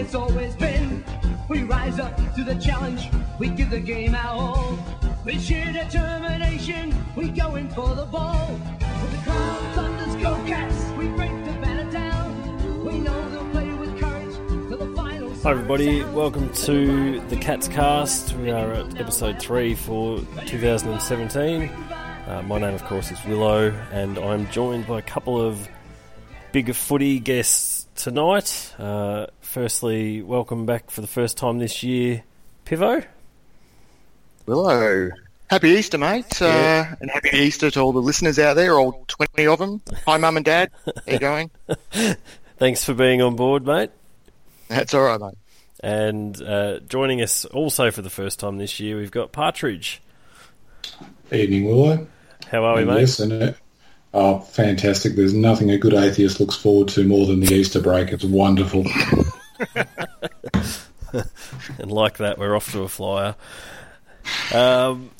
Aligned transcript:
it's 0.00 0.14
always 0.14 0.54
been. 0.56 1.04
We 1.48 1.62
rise 1.64 1.98
up 1.98 2.16
to 2.34 2.42
the 2.42 2.54
challenge, 2.54 3.10
we 3.38 3.50
give 3.50 3.68
the 3.68 3.80
game 3.80 4.14
our 4.14 4.40
all. 4.40 4.78
With 5.26 5.42
sheer 5.42 5.70
determination, 5.72 6.94
we 7.14 7.28
go 7.28 7.56
in 7.56 7.68
for 7.68 7.94
the 7.94 8.06
ball. 8.06 8.48
With 8.78 9.10
the 9.10 9.30
calm 9.30 9.74
thunders 9.74 10.16
go 10.22 10.34
cats, 10.46 10.90
we 10.96 11.06
break 11.08 11.30
the 11.44 11.52
banner 11.60 11.90
down. 11.92 12.82
We 12.82 12.98
know 12.98 13.28
they'll 13.28 13.50
play 13.50 13.70
with 13.74 14.00
courage 14.00 14.34
till 14.68 14.78
the 14.78 14.96
final. 14.96 15.34
Hi, 15.42 15.50
everybody. 15.50 16.02
Welcome 16.02 16.50
to 16.64 17.20
the 17.28 17.36
Cats 17.36 17.68
Cast. 17.68 18.34
We 18.36 18.50
are 18.50 18.72
at 18.72 18.98
episode 18.98 19.38
three 19.38 19.74
for 19.74 20.20
2017. 20.46 21.68
Uh, 21.68 22.42
my 22.46 22.58
name, 22.58 22.74
of 22.74 22.84
course, 22.84 23.10
is 23.10 23.22
Willow, 23.26 23.68
and 23.92 24.18
I'm 24.18 24.50
joined 24.50 24.86
by 24.86 25.00
a 25.00 25.02
couple 25.02 25.38
of 25.38 25.68
bigger 26.52 26.72
footy 26.72 27.20
guests 27.20 27.79
tonight. 28.00 28.74
Uh, 28.78 29.26
firstly, 29.40 30.22
welcome 30.22 30.64
back 30.64 30.90
for 30.90 31.02
the 31.02 31.06
first 31.06 31.36
time 31.36 31.58
this 31.58 31.82
year, 31.82 32.22
Pivo. 32.64 33.04
Willow. 34.46 35.10
Happy 35.48 35.70
Easter, 35.70 35.98
mate. 35.98 36.40
Uh, 36.40 36.86
and 37.00 37.10
happy 37.10 37.36
Easter 37.36 37.70
to 37.70 37.80
all 37.80 37.92
the 37.92 38.00
listeners 38.00 38.38
out 38.38 38.54
there, 38.54 38.78
all 38.78 39.04
20 39.06 39.46
of 39.46 39.58
them. 39.58 39.82
Hi, 40.06 40.16
Mum 40.16 40.36
and 40.36 40.46
Dad. 40.46 40.70
How 40.86 41.12
you 41.12 41.18
going? 41.18 41.50
Thanks 42.58 42.84
for 42.84 42.94
being 42.94 43.20
on 43.20 43.36
board, 43.36 43.66
mate. 43.66 43.90
That's 44.68 44.94
all 44.94 45.02
right, 45.02 45.20
mate. 45.20 45.34
And 45.82 46.40
uh, 46.42 46.80
joining 46.80 47.20
us 47.20 47.44
also 47.44 47.90
for 47.90 48.02
the 48.02 48.10
first 48.10 48.38
time 48.38 48.58
this 48.58 48.80
year, 48.80 48.96
we've 48.96 49.10
got 49.10 49.32
Partridge. 49.32 50.00
Evening, 51.32 51.66
Willow. 51.66 52.06
How 52.50 52.64
are 52.64 52.76
we, 52.76 52.82
And 52.82 52.90
mate? 52.90 53.00
Yes, 53.00 53.20
and 53.20 53.32
it, 53.32 53.56
oh, 54.14 54.40
fantastic. 54.40 55.14
There's 55.14 55.34
nothing 55.34 55.70
a 55.70 55.78
good 55.78 55.94
atheist 55.94 56.40
looks 56.40 56.56
forward 56.56 56.88
to 56.88 57.06
more 57.06 57.26
than 57.26 57.40
the 57.40 57.54
Easter 57.54 57.80
break. 57.80 58.10
It's 58.10 58.24
wonderful. 58.24 58.84
And 61.78 61.90
like 61.90 62.18
that, 62.18 62.38
we're 62.38 62.54
off 62.54 62.72
to 62.72 62.82
a 62.82 62.88
flyer. 62.88 63.34
Um, 64.54 65.10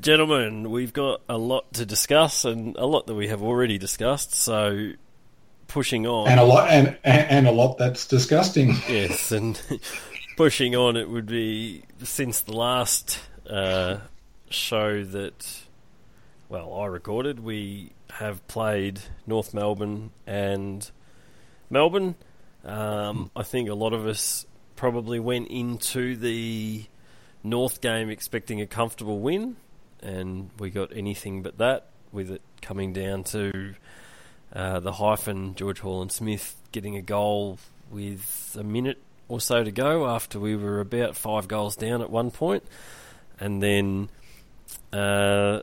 gentlemen, 0.00 0.70
we've 0.70 0.92
got 0.92 1.20
a 1.28 1.38
lot 1.38 1.72
to 1.74 1.86
discuss 1.86 2.44
and 2.44 2.76
a 2.76 2.86
lot 2.86 3.06
that 3.06 3.14
we 3.14 3.28
have 3.28 3.42
already 3.42 3.78
discussed. 3.78 4.34
So, 4.34 4.92
pushing 5.68 6.06
on. 6.06 6.28
And 6.28 6.40
a 6.40 6.44
lot 6.44 6.70
and, 6.70 6.96
and 7.04 7.30
and 7.30 7.48
a 7.48 7.52
lot 7.52 7.78
that's 7.78 8.06
disgusting. 8.06 8.68
yes, 8.88 9.32
and 9.32 9.60
pushing 10.36 10.76
on, 10.76 10.96
it 10.96 11.08
would 11.08 11.26
be 11.26 11.84
since 12.02 12.40
the 12.40 12.52
last 12.52 13.18
uh, 13.48 13.98
show 14.50 15.02
that, 15.02 15.65
well, 16.48 16.74
I 16.74 16.86
recorded, 16.86 17.40
we 17.40 17.92
have 18.10 18.46
played 18.46 19.00
North 19.26 19.52
Melbourne 19.52 20.10
and 20.26 20.88
Melbourne. 21.70 22.14
Um, 22.64 23.30
I 23.34 23.42
think 23.42 23.68
a 23.68 23.74
lot 23.74 23.92
of 23.92 24.06
us 24.06 24.46
probably 24.76 25.18
went 25.18 25.48
into 25.48 26.16
the 26.16 26.84
North 27.42 27.80
game 27.80 28.10
expecting 28.10 28.60
a 28.60 28.66
comfortable 28.66 29.20
win, 29.20 29.56
and 30.00 30.50
we 30.58 30.70
got 30.70 30.96
anything 30.96 31.42
but 31.42 31.58
that, 31.58 31.88
with 32.12 32.30
it 32.30 32.42
coming 32.62 32.92
down 32.92 33.24
to 33.24 33.74
uh, 34.52 34.80
the 34.80 34.92
hyphen 34.92 35.54
George 35.54 35.80
Horlin-Smith 35.80 36.56
getting 36.72 36.96
a 36.96 37.02
goal 37.02 37.58
with 37.90 38.56
a 38.58 38.64
minute 38.64 38.98
or 39.28 39.40
so 39.40 39.64
to 39.64 39.72
go 39.72 40.06
after 40.06 40.38
we 40.38 40.54
were 40.54 40.80
about 40.80 41.16
five 41.16 41.48
goals 41.48 41.74
down 41.76 42.02
at 42.02 42.10
one 42.10 42.30
point, 42.30 42.62
and 43.40 43.60
then 43.60 44.08
uh, 44.92 45.62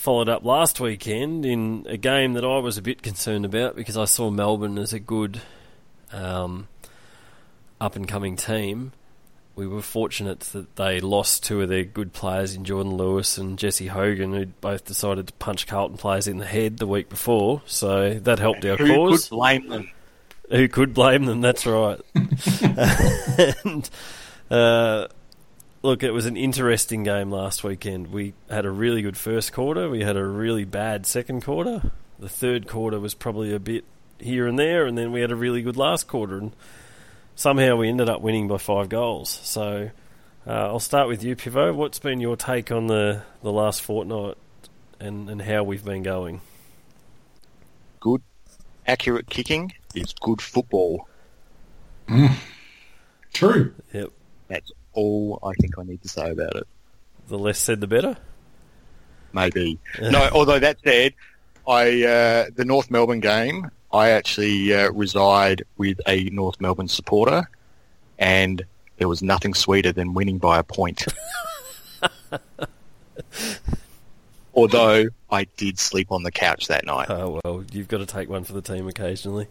followed 0.00 0.30
up 0.30 0.42
last 0.46 0.80
weekend 0.80 1.44
in 1.44 1.84
a 1.86 1.98
game 1.98 2.32
that 2.32 2.42
I 2.42 2.56
was 2.56 2.78
a 2.78 2.82
bit 2.82 3.02
concerned 3.02 3.44
about 3.44 3.76
because 3.76 3.98
I 3.98 4.06
saw 4.06 4.30
Melbourne 4.30 4.78
as 4.78 4.94
a 4.94 4.98
good 4.98 5.42
um, 6.10 6.68
up 7.78 7.96
and 7.96 8.08
coming 8.08 8.34
team. 8.34 8.92
We 9.56 9.66
were 9.66 9.82
fortunate 9.82 10.40
that 10.40 10.76
they 10.76 11.00
lost 11.00 11.44
two 11.44 11.60
of 11.60 11.68
their 11.68 11.84
good 11.84 12.14
players 12.14 12.54
in 12.54 12.64
Jordan 12.64 12.94
Lewis 12.94 13.36
and 13.36 13.58
Jesse 13.58 13.88
Hogan, 13.88 14.32
who 14.32 14.46
both 14.46 14.86
decided 14.86 15.26
to 15.26 15.34
punch 15.34 15.66
Carlton 15.66 15.98
players 15.98 16.26
in 16.26 16.38
the 16.38 16.46
head 16.46 16.78
the 16.78 16.86
week 16.86 17.10
before. 17.10 17.60
So 17.66 18.14
that 18.14 18.38
helped 18.38 18.64
our 18.64 18.78
Who 18.78 18.86
cause. 18.86 19.28
could 19.28 19.36
blame 19.36 19.68
them? 19.68 19.90
Who 20.50 20.66
could 20.68 20.94
blame 20.94 21.26
them? 21.26 21.42
That's 21.42 21.66
right. 21.66 22.00
and 22.14 23.90
uh, 24.50 25.08
look, 25.82 26.02
it 26.02 26.12
was 26.12 26.26
an 26.26 26.36
interesting 26.36 27.04
game 27.04 27.30
last 27.30 27.64
weekend. 27.64 28.12
We 28.12 28.34
had 28.48 28.64
a 28.66 28.70
really 28.70 29.02
good 29.02 29.16
first 29.16 29.52
quarter. 29.52 29.88
We 29.88 30.02
had 30.02 30.16
a 30.16 30.24
really 30.24 30.64
bad 30.64 31.06
second 31.06 31.42
quarter. 31.42 31.90
The 32.18 32.28
third 32.28 32.66
quarter 32.66 33.00
was 33.00 33.14
probably 33.14 33.54
a 33.54 33.58
bit 33.58 33.84
here 34.18 34.46
and 34.46 34.58
there, 34.58 34.86
and 34.86 34.96
then 34.96 35.12
we 35.12 35.20
had 35.20 35.32
a 35.32 35.36
really 35.36 35.62
good 35.62 35.76
last 35.76 36.06
quarter. 36.06 36.38
And 36.38 36.52
somehow 37.34 37.76
we 37.76 37.88
ended 37.88 38.08
up 38.08 38.20
winning 38.20 38.48
by 38.48 38.58
five 38.58 38.88
goals. 38.88 39.30
So 39.42 39.90
uh, 40.46 40.50
I'll 40.50 40.80
start 40.80 41.08
with 41.08 41.24
you, 41.24 41.34
Pivo. 41.36 41.74
What's 41.74 41.98
been 41.98 42.20
your 42.20 42.36
take 42.36 42.70
on 42.70 42.86
the, 42.86 43.22
the 43.42 43.52
last 43.52 43.80
fortnight 43.82 44.36
and, 44.98 45.30
and 45.30 45.40
how 45.40 45.62
we've 45.62 45.84
been 45.84 46.02
going? 46.02 46.42
Good, 48.00 48.22
accurate 48.86 49.28
kicking 49.28 49.72
is 49.94 50.14
good 50.20 50.42
football. 50.42 51.08
True. 53.32 53.74
Yep. 53.92 54.10
That's 54.48 54.72
all 54.92 55.38
I 55.42 55.52
think 55.54 55.78
I 55.78 55.82
need 55.82 56.02
to 56.02 56.08
say 56.08 56.30
about 56.30 56.56
it. 56.56 56.66
The 57.28 57.38
less 57.38 57.58
said, 57.58 57.80
the 57.80 57.86
better. 57.86 58.16
Maybe. 59.32 59.78
no, 60.00 60.28
although 60.32 60.58
that 60.58 60.78
said, 60.84 61.14
I 61.66 62.04
uh, 62.04 62.46
the 62.54 62.64
North 62.64 62.90
Melbourne 62.90 63.20
game, 63.20 63.70
I 63.92 64.10
actually 64.10 64.74
uh, 64.74 64.90
reside 64.90 65.64
with 65.76 66.00
a 66.06 66.24
North 66.30 66.60
Melbourne 66.60 66.88
supporter, 66.88 67.48
and 68.18 68.64
there 68.98 69.08
was 69.08 69.22
nothing 69.22 69.54
sweeter 69.54 69.92
than 69.92 70.14
winning 70.14 70.38
by 70.38 70.58
a 70.58 70.64
point. 70.64 71.04
although 74.54 75.06
I 75.30 75.44
did 75.56 75.78
sleep 75.78 76.10
on 76.12 76.22
the 76.22 76.30
couch 76.30 76.68
that 76.68 76.84
night. 76.84 77.08
Oh 77.10 77.40
well, 77.44 77.64
you've 77.72 77.88
got 77.88 77.98
to 77.98 78.06
take 78.06 78.28
one 78.28 78.44
for 78.44 78.52
the 78.52 78.62
team 78.62 78.88
occasionally. 78.88 79.48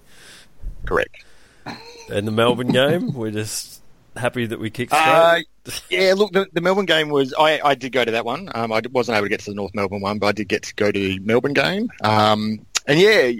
Correct. 0.86 1.24
And 2.12 2.28
the 2.28 2.32
Melbourne 2.32 2.72
game, 2.72 3.14
we're 3.14 3.32
just 3.32 3.82
happy 4.19 4.46
that 4.46 4.59
we 4.59 4.69
kicked 4.69 4.94
Uh, 4.94 5.40
yeah, 5.90 6.13
look, 6.16 6.31
the, 6.31 6.47
the 6.53 6.62
Melbourne 6.62 6.85
game 6.85 7.09
was. 7.09 7.34
I, 7.38 7.59
I 7.63 7.75
did 7.75 7.91
go 7.91 8.06
to 8.06 8.12
that 8.12 8.25
one. 8.25 8.50
Um, 8.53 8.72
I 8.72 8.81
wasn't 8.91 9.18
able 9.18 9.25
to 9.25 9.30
get 9.30 9.40
to 9.41 9.52
the 9.52 9.56
North 9.56 9.74
Melbourne 9.74 10.02
one, 10.02 10.19
but 10.19 10.28
I 10.28 10.31
did 10.31 10.47
get 10.47 10.63
to 10.63 10.75
go 10.75 10.91
to 10.91 11.00
the 11.00 11.19
Melbourne 11.19 11.53
game. 11.53 11.90
Um, 12.03 12.66
and 12.88 13.00
yeah, 13.00 13.31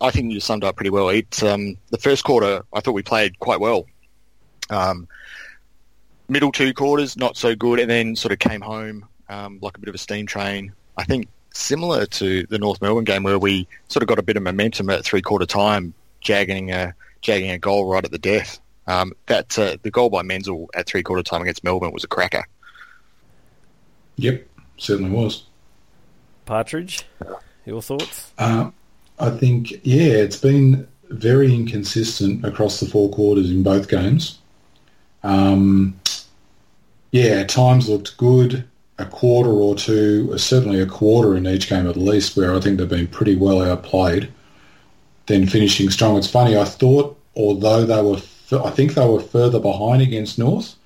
I 0.00 0.10
think 0.10 0.32
you 0.32 0.40
summed 0.40 0.64
up 0.64 0.76
pretty 0.76 0.90
well. 0.90 1.08
It 1.08 1.42
um, 1.42 1.76
the 1.90 1.98
first 1.98 2.24
quarter, 2.24 2.62
I 2.72 2.80
thought 2.80 2.92
we 2.92 3.02
played 3.02 3.38
quite 3.38 3.60
well. 3.60 3.86
Um, 4.70 5.08
middle 6.28 6.52
two 6.52 6.72
quarters, 6.72 7.16
not 7.16 7.36
so 7.36 7.54
good, 7.54 7.78
and 7.78 7.90
then 7.90 8.16
sort 8.16 8.32
of 8.32 8.38
came 8.38 8.60
home 8.60 9.06
um, 9.28 9.58
like 9.60 9.76
a 9.76 9.80
bit 9.80 9.88
of 9.88 9.94
a 9.94 9.98
steam 9.98 10.26
train. 10.26 10.72
I 10.96 11.04
think 11.04 11.28
similar 11.52 12.06
to 12.06 12.46
the 12.46 12.58
North 12.58 12.80
Melbourne 12.80 13.04
game 13.04 13.22
where 13.22 13.38
we 13.38 13.68
sort 13.88 14.02
of 14.02 14.08
got 14.08 14.18
a 14.18 14.22
bit 14.22 14.36
of 14.36 14.42
momentum 14.42 14.90
at 14.90 15.04
three 15.04 15.22
quarter 15.22 15.46
time, 15.46 15.94
jagging 16.20 16.72
a 16.72 16.94
jagging 17.20 17.50
a 17.50 17.58
goal 17.58 17.86
right 17.86 18.04
at 18.04 18.10
the 18.10 18.18
death. 18.18 18.58
Um, 18.86 19.12
that 19.26 19.58
uh, 19.58 19.76
the 19.82 19.90
goal 19.90 20.10
by 20.10 20.22
Menzel 20.22 20.68
at 20.74 20.86
three 20.86 21.02
quarter 21.02 21.22
time 21.22 21.42
against 21.42 21.64
Melbourne 21.64 21.92
was 21.92 22.04
a 22.04 22.08
cracker. 22.08 22.44
Yep, 24.16 24.46
certainly 24.76 25.10
was. 25.10 25.44
Partridge, 26.44 27.04
your 27.64 27.80
thoughts? 27.80 28.32
Uh, 28.38 28.70
I 29.18 29.30
think, 29.30 29.72
yeah, 29.82 30.12
it's 30.12 30.36
been 30.36 30.86
very 31.08 31.54
inconsistent 31.54 32.44
across 32.44 32.80
the 32.80 32.86
four 32.86 33.10
quarters 33.10 33.50
in 33.50 33.62
both 33.62 33.88
games. 33.88 34.38
Um, 35.22 35.98
yeah, 37.10 37.44
times 37.44 37.88
looked 37.88 38.16
good. 38.16 38.64
A 38.98 39.06
quarter 39.06 39.50
or 39.50 39.74
two, 39.74 40.30
uh, 40.32 40.38
certainly 40.38 40.80
a 40.80 40.86
quarter 40.86 41.34
in 41.36 41.48
each 41.48 41.68
game 41.68 41.88
at 41.88 41.96
least, 41.96 42.36
where 42.36 42.54
I 42.54 42.60
think 42.60 42.78
they've 42.78 42.88
been 42.88 43.08
pretty 43.08 43.34
well 43.34 43.60
outplayed. 43.60 44.30
Then 45.26 45.46
finishing 45.46 45.90
strong. 45.90 46.16
It's 46.18 46.30
funny. 46.30 46.56
I 46.56 46.64
thought, 46.64 47.18
although 47.34 47.84
they 47.86 48.02
were, 48.02 48.18
f- 48.18 48.33
I 48.52 48.70
think 48.70 48.94
they 48.94 49.06
were 49.06 49.20
further 49.20 49.58
behind 49.58 50.02
against 50.02 50.38
North, 50.38 50.76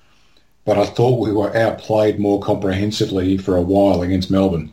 but 0.64 0.78
I 0.78 0.86
thought 0.86 1.20
we 1.20 1.32
were 1.32 1.56
outplayed 1.56 2.18
more 2.18 2.40
comprehensively 2.40 3.38
for 3.38 3.56
a 3.56 3.62
while 3.62 4.02
against 4.02 4.30
Melbourne. 4.30 4.72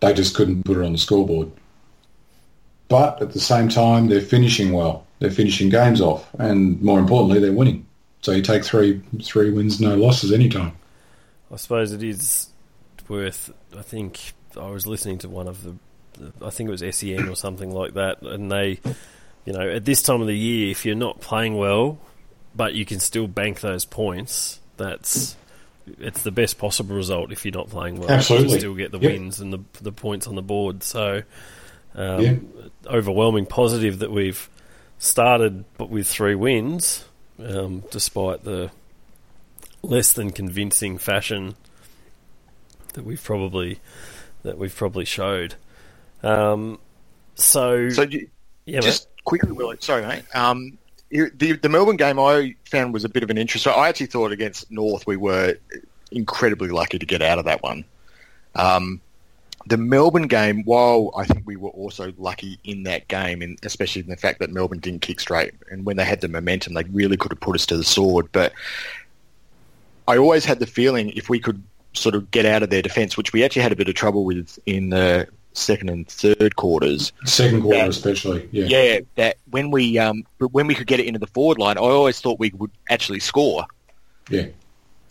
They 0.00 0.12
just 0.12 0.34
couldn't 0.34 0.64
put 0.64 0.78
it 0.78 0.84
on 0.84 0.92
the 0.92 0.98
scoreboard 0.98 1.50
but 2.88 3.20
at 3.20 3.32
the 3.32 3.40
same 3.40 3.68
time 3.68 4.08
they're 4.08 4.20
finishing 4.20 4.72
well. 4.72 5.06
They're 5.18 5.30
finishing 5.30 5.70
games 5.70 6.00
off, 6.00 6.28
and 6.38 6.80
more 6.82 6.98
importantly, 6.98 7.40
they're 7.40 7.52
winning. 7.52 7.86
So 8.20 8.32
you 8.32 8.42
take 8.42 8.64
three 8.64 9.00
three 9.22 9.50
wins, 9.50 9.80
no 9.80 9.94
losses 9.96 10.32
anytime. 10.32 10.72
I 11.50 11.56
suppose 11.56 11.92
it 11.92 12.02
is 12.02 12.48
worth. 13.08 13.52
I 13.76 13.82
think 13.82 14.34
I 14.56 14.68
was 14.68 14.86
listening 14.86 15.18
to 15.18 15.28
one 15.28 15.48
of 15.48 15.62
the, 15.62 15.74
the 16.18 16.46
I 16.46 16.50
think 16.50 16.68
it 16.68 16.72
was 16.72 16.96
SEN 16.96 17.28
or 17.28 17.36
something 17.36 17.70
like 17.70 17.94
that, 17.94 18.20
and 18.22 18.50
they, 18.50 18.80
you 19.46 19.52
know, 19.52 19.68
at 19.68 19.84
this 19.84 20.02
time 20.02 20.20
of 20.20 20.26
the 20.26 20.36
year, 20.36 20.70
if 20.70 20.84
you're 20.84 20.94
not 20.94 21.20
playing 21.20 21.56
well, 21.56 21.98
but 22.54 22.74
you 22.74 22.84
can 22.84 23.00
still 23.00 23.26
bank 23.28 23.60
those 23.60 23.84
points, 23.84 24.60
that's 24.76 25.36
it's 26.00 26.22
the 26.22 26.32
best 26.32 26.58
possible 26.58 26.96
result 26.96 27.30
if 27.30 27.44
you're 27.44 27.54
not 27.54 27.70
playing 27.70 28.00
well. 28.00 28.10
Absolutely. 28.10 28.48
to 28.54 28.58
still 28.58 28.74
get 28.74 28.90
the 28.90 28.98
Yep. 28.98 29.12
wins 29.12 29.40
and 29.40 29.52
the 29.52 29.60
the 29.80 29.92
points 29.92 30.26
on 30.26 30.34
the 30.34 30.42
board. 30.42 30.82
So, 30.82 31.22
um, 31.94 32.20
Yeah. 32.24 32.34
overwhelming 32.86 33.46
positive 33.46 34.00
that 34.00 34.10
we've 34.10 34.48
started, 34.98 35.64
but 35.78 35.88
with 35.90 36.06
three 36.08 36.34
wins. 36.34 37.04
um, 37.38 37.82
despite 37.90 38.44
the 38.44 38.70
less 39.82 40.14
than 40.14 40.30
convincing 40.32 40.96
fashion 40.98 41.54
that 42.94 43.04
we've 43.04 43.22
probably 43.22 43.78
that 44.42 44.56
we've 44.58 44.74
probably 44.74 45.04
showed. 45.04 45.54
Um, 46.22 46.78
so, 47.34 47.90
So 47.90 48.02
you, 48.02 48.28
yeah, 48.64 48.80
just 48.80 49.08
quickly, 49.26 49.52
Will, 49.52 49.74
sorry, 49.80 50.06
mate. 50.06 50.24
Um, 50.34 50.78
the 51.10 51.52
the 51.52 51.68
Melbourne 51.68 51.96
game 51.96 52.18
I 52.18 52.56
found 52.64 52.94
was 52.94 53.04
a 53.04 53.08
bit 53.08 53.22
of 53.22 53.30
an 53.30 53.36
interest. 53.36 53.66
I 53.66 53.88
actually 53.88 54.06
thought 54.06 54.32
against 54.32 54.70
North 54.70 55.06
we 55.06 55.16
were 55.16 55.56
incredibly 56.10 56.68
lucky 56.68 56.98
to 56.98 57.06
get 57.06 57.20
out 57.20 57.38
of 57.38 57.44
that 57.44 57.62
one. 57.62 57.84
Um, 58.54 59.00
the 59.66 59.76
Melbourne 59.76 60.28
game, 60.28 60.62
while 60.64 61.10
I 61.16 61.24
think 61.24 61.44
we 61.44 61.56
were 61.56 61.70
also 61.70 62.12
lucky 62.18 62.58
in 62.64 62.84
that 62.84 63.08
game, 63.08 63.56
especially 63.64 64.02
in 64.02 64.08
the 64.08 64.16
fact 64.16 64.38
that 64.38 64.50
Melbourne 64.50 64.78
didn't 64.78 65.02
kick 65.02 65.20
straight, 65.20 65.54
and 65.70 65.84
when 65.84 65.96
they 65.96 66.04
had 66.04 66.20
the 66.20 66.28
momentum, 66.28 66.74
they 66.74 66.84
really 66.84 67.16
could 67.16 67.32
have 67.32 67.40
put 67.40 67.56
us 67.56 67.66
to 67.66 67.76
the 67.76 67.84
sword. 67.84 68.28
But 68.32 68.52
I 70.08 70.16
always 70.16 70.44
had 70.44 70.60
the 70.60 70.66
feeling 70.66 71.10
if 71.10 71.28
we 71.28 71.40
could 71.40 71.62
sort 71.94 72.14
of 72.14 72.30
get 72.30 72.46
out 72.46 72.62
of 72.62 72.70
their 72.70 72.82
defence, 72.82 73.16
which 73.16 73.32
we 73.32 73.44
actually 73.44 73.62
had 73.62 73.72
a 73.72 73.76
bit 73.76 73.88
of 73.88 73.94
trouble 73.94 74.24
with 74.24 74.58
in 74.66 74.90
the 74.90 75.26
second 75.56 75.88
and 75.88 76.06
third 76.08 76.56
quarters, 76.56 77.12
Second 77.24 77.62
quarter, 77.62 77.78
Yeah. 77.78 77.86
especially. 77.86 78.48
Yeah. 78.52 78.66
yeah, 78.66 79.00
that 79.16 79.36
when 79.50 79.70
we 79.70 79.98
um, 79.98 80.24
but 80.38 80.52
when 80.52 80.66
we 80.66 80.74
could 80.74 80.86
get 80.86 81.00
it 81.00 81.06
into 81.06 81.18
the 81.18 81.26
forward 81.28 81.58
line, 81.58 81.78
I 81.78 81.80
always 81.80 82.20
thought 82.20 82.38
we 82.38 82.50
would 82.56 82.70
actually 82.90 83.20
score. 83.20 83.64
Yeah. 84.30 84.46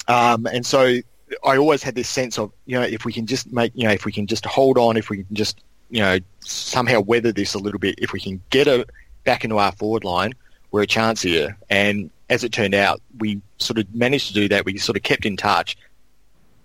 Um, 0.08 0.46
and 0.46 0.66
so 0.66 0.98
I 1.44 1.58
always 1.58 1.82
had 1.82 1.96
this 1.96 2.08
sense 2.08 2.38
of 2.38 2.52
you 2.66 2.76
know 2.80 2.84
if 2.86 3.06
we 3.06 3.12
can 3.14 3.26
just 3.26 3.52
make 3.52 3.72
you 3.76 3.86
know 3.88 3.94
if 3.94 4.06
we 4.06 4.12
can 4.12 4.28
just 4.28 4.46
hold 4.46 4.78
on, 4.78 4.98
if 4.98 5.10
we 5.10 5.24
can 5.24 5.36
just 5.36 5.62
you 5.90 6.02
know 6.02 6.20
somehow 6.42 7.00
weather 7.02 7.32
this 7.32 7.54
a 7.54 7.60
little 7.60 7.80
bit, 7.80 7.96
if 7.98 8.12
we 8.14 8.20
can 8.20 8.42
get 8.52 8.68
it 8.68 8.90
back 9.24 9.44
into 9.44 9.58
our 9.58 9.72
forward 9.74 10.04
line, 10.04 10.34
we're 10.72 10.84
a 10.84 10.88
chance 10.88 11.22
here. 11.24 11.58
And 11.70 12.12
as 12.30 12.44
it 12.44 12.52
turned 12.52 12.76
out, 12.76 13.02
we 13.20 13.42
sort 13.58 13.80
of 13.80 13.94
managed 13.96 14.28
to 14.28 14.34
do 14.34 14.48
that. 14.50 14.66
We 14.66 14.78
sort 14.78 14.96
of 14.98 15.04
kept 15.04 15.26
in 15.26 15.38
touch. 15.38 15.76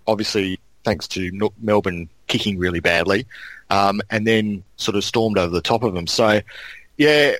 Obviously, 0.07 0.59
thanks 0.85 1.07
to 1.09 1.31
Melbourne 1.61 2.09
kicking 2.27 2.59
really 2.59 2.81
badly, 2.81 3.27
um, 3.71 4.01
and 4.11 4.27
then 4.27 4.63
sort 4.77 4.97
of 4.97 5.05
stormed 5.05 5.39
over 5.39 5.53
the 5.53 5.63
top 5.63 5.83
of 5.83 5.95
them. 5.95 6.07
So, 6.07 6.41
yeah, 6.97 7.35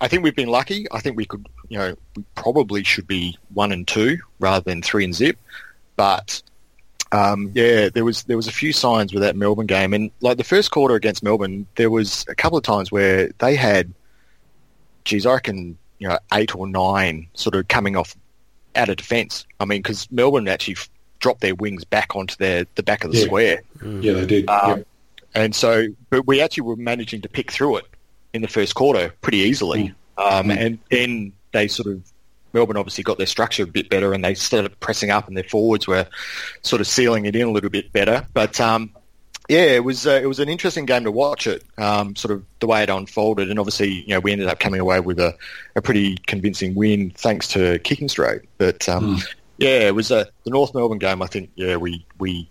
I 0.00 0.08
think 0.08 0.22
we've 0.24 0.34
been 0.36 0.48
lucky. 0.48 0.86
I 0.90 1.00
think 1.00 1.16
we 1.16 1.24
could, 1.24 1.46
you 1.68 1.78
know, 1.78 1.94
we 2.16 2.24
probably 2.34 2.82
should 2.84 3.06
be 3.06 3.38
one 3.52 3.70
and 3.72 3.86
two 3.86 4.18
rather 4.40 4.62
than 4.64 4.82
three 4.82 5.04
and 5.04 5.14
zip. 5.14 5.38
But 5.96 6.42
um, 7.12 7.52
yeah, 7.54 7.88
there 7.90 8.04
was 8.04 8.24
there 8.24 8.36
was 8.36 8.48
a 8.48 8.52
few 8.52 8.72
signs 8.72 9.12
with 9.12 9.22
that 9.22 9.36
Melbourne 9.36 9.66
game, 9.66 9.94
and 9.94 10.10
like 10.20 10.36
the 10.36 10.44
first 10.44 10.72
quarter 10.72 10.96
against 10.96 11.22
Melbourne, 11.22 11.66
there 11.76 11.90
was 11.90 12.24
a 12.28 12.34
couple 12.34 12.58
of 12.58 12.64
times 12.64 12.90
where 12.90 13.28
they 13.38 13.54
had, 13.54 13.92
geez, 15.04 15.24
I 15.26 15.34
reckon 15.34 15.78
you 16.00 16.08
know 16.08 16.18
eight 16.32 16.54
or 16.56 16.66
nine 16.66 17.28
sort 17.34 17.54
of 17.54 17.68
coming 17.68 17.96
off 17.96 18.16
out 18.74 18.88
of 18.88 18.96
defence. 18.96 19.46
I 19.60 19.64
mean, 19.64 19.80
because 19.80 20.10
Melbourne 20.10 20.48
actually 20.48 20.76
dropped 21.20 21.40
their 21.40 21.54
wings 21.54 21.84
back 21.84 22.16
onto 22.16 22.34
their 22.36 22.66
the 22.74 22.82
back 22.82 23.04
of 23.04 23.12
the 23.12 23.18
Yeah. 23.18 23.24
square. 23.24 23.62
Yeah, 24.00 24.12
they 24.14 24.26
did. 24.26 24.48
Um, 24.50 24.78
Yep. 24.78 24.88
And 25.34 25.54
so, 25.54 25.86
but 26.10 26.26
we 26.26 26.40
actually 26.40 26.62
were 26.62 26.76
managing 26.76 27.22
to 27.22 27.28
pick 27.28 27.50
through 27.50 27.78
it 27.78 27.86
in 28.32 28.42
the 28.42 28.48
first 28.48 28.74
quarter 28.74 29.12
pretty 29.20 29.38
easily. 29.38 29.94
Um, 30.16 30.48
Mm. 30.48 30.66
And 30.66 30.78
then 30.90 31.32
they 31.52 31.68
sort 31.68 31.88
of, 31.88 32.02
Melbourne 32.52 32.76
obviously 32.76 33.02
got 33.02 33.18
their 33.18 33.26
structure 33.26 33.64
a 33.64 33.66
bit 33.66 33.90
better 33.90 34.12
and 34.12 34.24
they 34.24 34.34
started 34.34 34.78
pressing 34.78 35.10
up 35.10 35.26
and 35.26 35.36
their 35.36 35.44
forwards 35.44 35.88
were 35.88 36.06
sort 36.62 36.80
of 36.80 36.86
sealing 36.86 37.26
it 37.26 37.34
in 37.34 37.48
a 37.48 37.50
little 37.50 37.70
bit 37.70 37.92
better. 37.92 38.24
But 38.32 38.60
um, 38.60 38.90
yeah, 39.48 39.72
it 39.72 39.82
was 39.84 40.06
uh, 40.06 40.20
it 40.22 40.26
was 40.26 40.38
an 40.38 40.48
interesting 40.48 40.86
game 40.86 41.02
to 41.04 41.10
watch 41.10 41.46
it, 41.48 41.64
um, 41.78 42.14
sort 42.14 42.32
of 42.32 42.44
the 42.60 42.68
way 42.68 42.82
it 42.84 42.90
unfolded. 42.90 43.50
And 43.50 43.58
obviously, 43.58 43.88
you 43.88 44.08
know, 44.08 44.20
we 44.20 44.30
ended 44.30 44.46
up 44.46 44.60
coming 44.60 44.80
away 44.80 45.00
with 45.00 45.18
a, 45.18 45.36
a 45.74 45.82
pretty 45.82 46.16
convincing 46.26 46.76
win 46.76 47.10
thanks 47.10 47.48
to 47.48 47.78
kicking 47.80 48.08
straight. 48.08 48.42
But 48.56 48.88
um, 48.88 49.18
yeah, 49.58 49.80
it 49.80 49.94
was 49.94 50.10
a, 50.12 50.28
the 50.44 50.50
North 50.50 50.74
Melbourne 50.74 50.98
game. 50.98 51.22
I 51.22 51.26
think 51.26 51.50
yeah, 51.56 51.76
we 51.76 52.06
we 52.18 52.48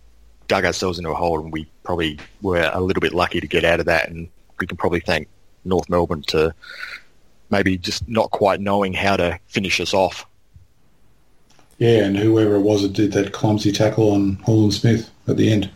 dug 0.47 0.65
ourselves 0.65 0.97
into 0.97 1.09
a 1.09 1.15
hole 1.15 1.39
and 1.39 1.51
we 1.51 1.67
probably 1.83 2.19
were 2.41 2.69
a 2.73 2.79
little 2.81 3.01
bit 3.01 3.13
lucky 3.13 3.39
to 3.39 3.47
get 3.47 3.63
out 3.63 3.79
of 3.79 3.85
that. 3.87 4.09
And 4.09 4.27
we 4.59 4.67
can 4.67 4.77
probably 4.77 4.99
thank 4.99 5.27
North 5.65 5.89
Melbourne 5.89 6.23
to 6.27 6.53
maybe 7.49 7.77
just 7.77 8.07
not 8.07 8.31
quite 8.31 8.59
knowing 8.59 8.93
how 8.93 9.15
to 9.17 9.39
finish 9.47 9.79
us 9.79 9.93
off. 9.93 10.25
Yeah, 11.77 12.05
and 12.05 12.17
whoever 12.17 12.55
it 12.55 12.61
was 12.61 12.83
that 12.83 12.93
did 12.93 13.11
that 13.13 13.33
clumsy 13.33 13.71
tackle 13.71 14.11
on 14.11 14.35
Horlin-Smith 14.43 15.09
at 15.27 15.37
the 15.37 15.51
end. 15.51 15.69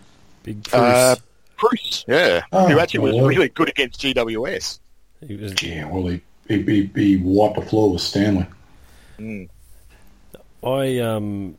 big 0.44 0.64
Preuss. 0.64 0.74
Uh, 0.74 1.16
Preuss, 1.58 2.06
yeah, 2.08 2.42
Oh, 2.52 2.68
who 2.68 2.80
actually 2.80 3.00
was 3.12 3.20
really 3.28 3.50
good 3.50 3.70
against 3.70 4.00
GWS. 4.02 4.80
he 5.28 5.36
was, 5.36 5.62
Yeah, 5.64 5.86
well, 5.90 6.06
he, 6.08 6.22
he, 6.48 6.62
he, 6.62 6.92
he 6.96 7.18
wiped 7.18 7.56
the 7.56 7.64
floor 7.64 7.92
with 7.92 8.02
Stanley. 8.02 8.46
I 10.64 11.00
um, 11.00 11.58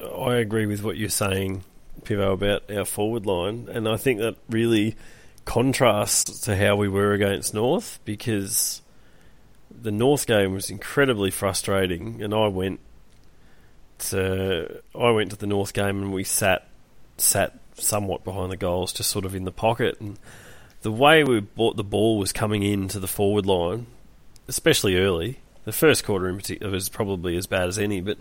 I 0.00 0.34
agree 0.36 0.66
with 0.66 0.82
what 0.82 0.96
you're 0.96 1.08
saying, 1.08 1.64
Pivo, 2.04 2.32
about 2.32 2.70
our 2.70 2.84
forward 2.84 3.26
line, 3.26 3.68
and 3.70 3.88
I 3.88 3.96
think 3.96 4.20
that 4.20 4.36
really 4.48 4.96
contrasts 5.44 6.40
to 6.40 6.56
how 6.56 6.76
we 6.76 6.88
were 6.88 7.12
against 7.12 7.54
North 7.54 7.98
because 8.04 8.80
the 9.70 9.92
North 9.92 10.26
game 10.26 10.52
was 10.52 10.70
incredibly 10.70 11.30
frustrating, 11.30 12.22
and 12.22 12.34
I 12.34 12.48
went 12.48 12.80
to 13.98 14.82
I 14.94 15.10
went 15.10 15.30
to 15.30 15.36
the 15.36 15.46
North 15.46 15.72
game 15.72 16.02
and 16.02 16.12
we 16.12 16.24
sat 16.24 16.66
sat 17.16 17.58
somewhat 17.74 18.24
behind 18.24 18.52
the 18.52 18.56
goals, 18.56 18.92
just 18.92 19.10
sort 19.10 19.24
of 19.24 19.34
in 19.34 19.44
the 19.44 19.52
pocket, 19.52 20.00
and 20.00 20.18
the 20.82 20.92
way 20.92 21.24
we 21.24 21.40
bought 21.40 21.76
the 21.76 21.84
ball 21.84 22.18
was 22.18 22.32
coming 22.32 22.62
into 22.62 23.00
the 23.00 23.08
forward 23.08 23.46
line, 23.46 23.86
especially 24.48 24.96
early. 24.96 25.40
The 25.64 25.72
first 25.72 26.04
quarter 26.04 26.28
in 26.28 26.36
particular 26.36 26.70
was 26.70 26.88
probably 26.88 27.36
as 27.36 27.46
bad 27.46 27.68
as 27.68 27.78
any, 27.78 28.00
but 28.00 28.18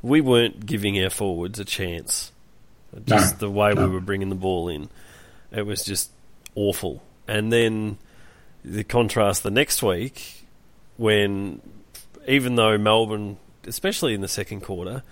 we 0.00 0.20
weren't 0.20 0.64
giving 0.64 1.02
our 1.02 1.10
forwards 1.10 1.58
a 1.58 1.64
chance. 1.64 2.32
Just 3.04 3.34
No, 3.34 3.38
the 3.48 3.50
way 3.50 3.74
no. 3.74 3.86
we 3.86 3.94
were 3.94 4.00
bringing 4.00 4.28
the 4.28 4.34
ball 4.34 4.68
in, 4.68 4.88
it 5.52 5.66
was 5.66 5.84
just 5.84 6.10
awful. 6.54 7.02
And 7.28 7.52
then 7.52 7.98
the 8.64 8.84
contrast 8.84 9.42
the 9.42 9.50
next 9.50 9.82
week, 9.82 10.46
when 10.96 11.60
even 12.26 12.56
though 12.56 12.78
Melbourne, 12.78 13.36
especially 13.66 14.14
in 14.14 14.20
the 14.20 14.28
second 14.28 14.62
quarter, 14.62 15.02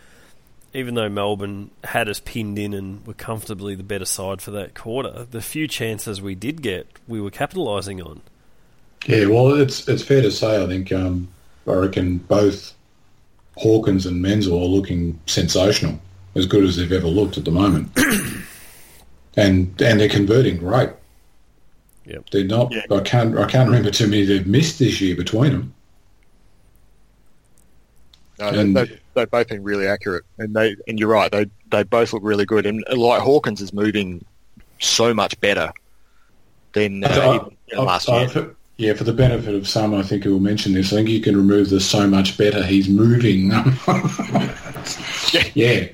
even 0.72 0.94
though 0.94 1.08
Melbourne 1.08 1.70
had 1.84 2.08
us 2.08 2.20
pinned 2.20 2.58
in 2.58 2.74
and 2.74 3.06
were 3.06 3.14
comfortably 3.14 3.74
the 3.74 3.84
better 3.84 4.04
side 4.04 4.42
for 4.42 4.50
that 4.52 4.74
quarter, 4.74 5.24
the 5.30 5.40
few 5.40 5.68
chances 5.68 6.20
we 6.20 6.34
did 6.34 6.62
get, 6.62 6.86
we 7.06 7.20
were 7.20 7.30
capitalising 7.30 8.04
on. 8.04 8.22
Yeah, 9.06 9.26
well, 9.26 9.54
it's 9.54 9.86
it's 9.88 10.02
fair 10.02 10.22
to 10.22 10.30
say, 10.30 10.62
I 10.62 10.66
think, 10.66 10.90
um, 10.90 11.28
I 11.66 11.72
reckon 11.74 12.18
both 12.18 12.72
Hawkins 13.56 14.06
and 14.06 14.20
Menzel 14.20 14.60
are 14.60 14.66
looking 14.66 15.20
sensational, 15.26 16.00
as 16.34 16.46
good 16.46 16.64
as 16.64 16.76
they've 16.76 16.92
ever 16.92 17.06
looked 17.08 17.38
at 17.38 17.44
the 17.44 17.50
moment. 17.50 17.90
and 19.36 19.80
and 19.80 20.00
they're 20.00 20.08
converting 20.08 20.56
great. 20.58 20.90
Yep. 22.06 22.30
They're 22.30 22.44
not. 22.44 22.72
Yeah. 22.72 22.82
I 22.90 23.00
can't. 23.00 23.36
I 23.38 23.46
can't 23.46 23.68
remember 23.68 23.90
too 23.90 24.06
many 24.06 24.24
they've 24.24 24.46
missed 24.46 24.78
this 24.78 25.00
year 25.00 25.16
between 25.16 25.52
them. 25.52 25.74
No, 28.38 28.50
they, 28.50 28.60
And- 28.60 28.76
they, 28.76 29.00
they've 29.14 29.30
both 29.30 29.48
been 29.48 29.62
really 29.62 29.86
accurate, 29.86 30.24
and 30.38 30.54
they 30.54 30.76
and 30.88 30.98
you're 30.98 31.08
right. 31.08 31.30
They 31.30 31.46
they 31.70 31.82
both 31.84 32.12
look 32.12 32.22
really 32.24 32.44
good, 32.44 32.66
and 32.66 32.84
like 32.94 33.22
Hawkins 33.22 33.60
is 33.60 33.72
moving 33.72 34.24
so 34.80 35.14
much 35.14 35.38
better 35.40 35.72
than 36.72 37.04
uh, 37.04 37.08
I- 37.08 37.34
even, 37.36 37.56
you 37.68 37.76
know, 37.76 37.82
I- 37.82 37.86
last 37.86 38.08
I- 38.08 38.20
year. 38.20 38.28
for- 38.28 38.56
yeah, 38.76 38.92
for 38.94 39.04
the 39.04 39.12
benefit 39.12 39.54
of 39.54 39.68
some, 39.68 39.94
I 39.94 40.02
think 40.02 40.24
who 40.24 40.32
will 40.32 40.40
mention 40.40 40.72
this. 40.74 40.92
I 40.92 40.96
think 40.96 41.08
you 41.08 41.20
can 41.20 41.36
remove 41.36 41.70
the 41.70 41.78
so 41.78 42.08
much 42.08 42.36
better. 42.36 42.60
He's 42.60 42.88
moving. 42.88 43.50
yeah. 45.54 45.86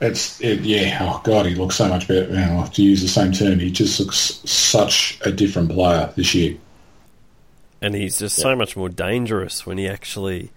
It's 0.00 0.40
it, 0.40 0.60
yeah. 0.60 0.98
Oh 1.00 1.20
God, 1.24 1.46
he 1.46 1.54
looks 1.54 1.76
so 1.76 1.88
much 1.88 2.08
better. 2.08 2.24
You 2.24 2.36
know, 2.36 2.68
to 2.72 2.82
use 2.82 3.00
the 3.00 3.08
same 3.08 3.32
term, 3.32 3.58
he 3.58 3.70
just 3.70 3.98
looks 4.00 4.40
such 4.44 5.18
a 5.24 5.30
different 5.30 5.70
player 5.70 6.12
this 6.16 6.34
year. 6.34 6.56
And 7.80 7.94
he's 7.94 8.18
just 8.18 8.36
so 8.36 8.56
much 8.56 8.76
more 8.76 8.88
dangerous 8.88 9.66
when 9.66 9.78
he 9.78 9.86
actually 9.88 10.50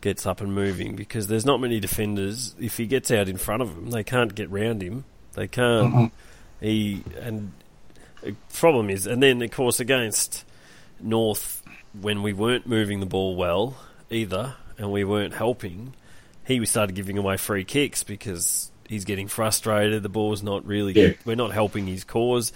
gets 0.00 0.24
up 0.24 0.40
and 0.40 0.54
moving 0.54 0.96
because 0.96 1.26
there's 1.26 1.44
not 1.44 1.60
many 1.60 1.80
defenders. 1.80 2.54
If 2.60 2.76
he 2.76 2.86
gets 2.86 3.10
out 3.10 3.28
in 3.28 3.36
front 3.36 3.62
of 3.62 3.74
them, 3.74 3.90
they 3.90 4.04
can't 4.04 4.34
get 4.34 4.50
round 4.50 4.82
him. 4.82 5.04
They 5.34 5.48
can't. 5.48 5.92
Mhm. 5.92 6.10
He 6.60 7.02
and 7.20 7.52
the 8.22 8.34
problem 8.52 8.88
is, 8.90 9.06
and 9.06 9.22
then 9.22 9.42
of 9.42 9.50
course 9.50 9.80
against 9.80 10.44
North 11.00 11.62
when 11.98 12.22
we 12.22 12.32
weren't 12.32 12.66
moving 12.66 13.00
the 13.00 13.06
ball 13.06 13.36
well 13.36 13.76
either, 14.10 14.54
and 14.78 14.90
we 14.90 15.04
weren't 15.04 15.34
helping, 15.34 15.94
he 16.44 16.64
started 16.64 16.94
giving 16.94 17.18
away 17.18 17.36
free 17.36 17.64
kicks 17.64 18.02
because 18.02 18.69
he's 18.90 19.06
getting 19.06 19.26
frustrated. 19.28 20.02
The 20.02 20.08
ball's 20.10 20.42
not 20.42 20.66
really. 20.66 20.92
Yeah. 20.92 21.12
We're 21.24 21.36
not 21.36 21.52
helping 21.52 21.86
his 21.86 22.04
cause, 22.04 22.52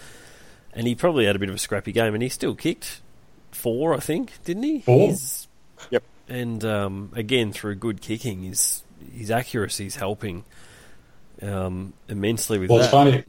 and 0.75 0.87
he 0.87 0.95
probably 0.95 1.25
had 1.25 1.35
a 1.37 1.39
bit 1.39 1.49
of 1.49 1.55
a 1.55 1.59
scrappy 1.59 1.93
game, 1.93 2.13
and 2.13 2.23
he 2.23 2.29
still 2.29 2.55
kicked 2.55 3.01
four, 3.53 3.95
I 3.95 4.01
think, 4.01 4.33
didn't 4.45 4.65
he? 4.65 4.81
Four. 4.81 5.09
He's- 5.09 5.49
Yep. 5.91 6.03
And 6.29 6.65
um, 6.65 7.11
again, 7.15 7.53
through 7.53 7.75
good 7.77 8.01
kicking, 8.01 8.43
his 8.43 8.83
his 9.13 9.31
accuracy 9.31 9.85
is 9.87 9.97
helping 9.97 10.45
um, 11.43 11.93
immensely 12.09 12.59
with 12.59 12.71
Well, 12.71 12.79
that. 12.79 12.85
it's 12.85 12.91
funny. 12.93 13.25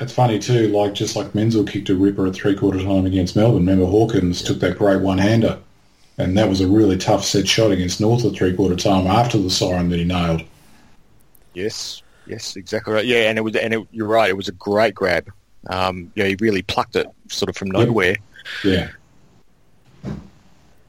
It's 0.00 0.12
funny 0.12 0.38
too. 0.40 0.68
Like 0.68 0.94
just 0.94 1.14
like 1.14 1.32
Menzel 1.34 1.64
kicked 1.64 1.88
a 1.90 1.94
ripper 1.94 2.26
at 2.26 2.34
three 2.34 2.56
quarter 2.56 2.82
time 2.82 3.06
against 3.06 3.36
Melbourne. 3.36 3.58
Remember 3.66 3.86
Hawkins 3.86 4.42
took 4.42 4.58
that 4.60 4.78
great 4.78 5.00
one 5.00 5.18
hander 5.18 5.58
And 6.18 6.36
that 6.36 6.48
was 6.48 6.60
a 6.60 6.66
really 6.66 6.98
tough 6.98 7.24
set 7.24 7.46
shot 7.46 7.70
against 7.70 8.00
North 8.00 8.24
at 8.24 8.34
three 8.34 8.52
quarter 8.56 8.74
time 8.74 9.06
after 9.06 9.38
the 9.38 9.50
siren 9.50 9.88
that 9.90 9.98
he 9.98 10.04
nailed. 10.04 10.42
Yes, 11.54 12.02
yes, 12.26 12.56
exactly 12.56 12.92
right. 12.94 13.04
Yeah, 13.04 13.28
and 13.28 13.38
it 13.38 13.42
was, 13.42 13.56
and 13.56 13.74
it, 13.74 13.86
you're 13.92 14.06
right. 14.06 14.30
It 14.30 14.36
was 14.36 14.48
a 14.48 14.52
great 14.52 14.94
grab. 14.94 15.30
Um, 15.68 16.10
yeah, 16.14 16.26
he 16.26 16.36
really 16.40 16.62
plucked 16.62 16.96
it 16.96 17.06
sort 17.28 17.48
of 17.48 17.56
from 17.56 17.70
nowhere. 17.70 18.16
Yeah. 18.64 18.90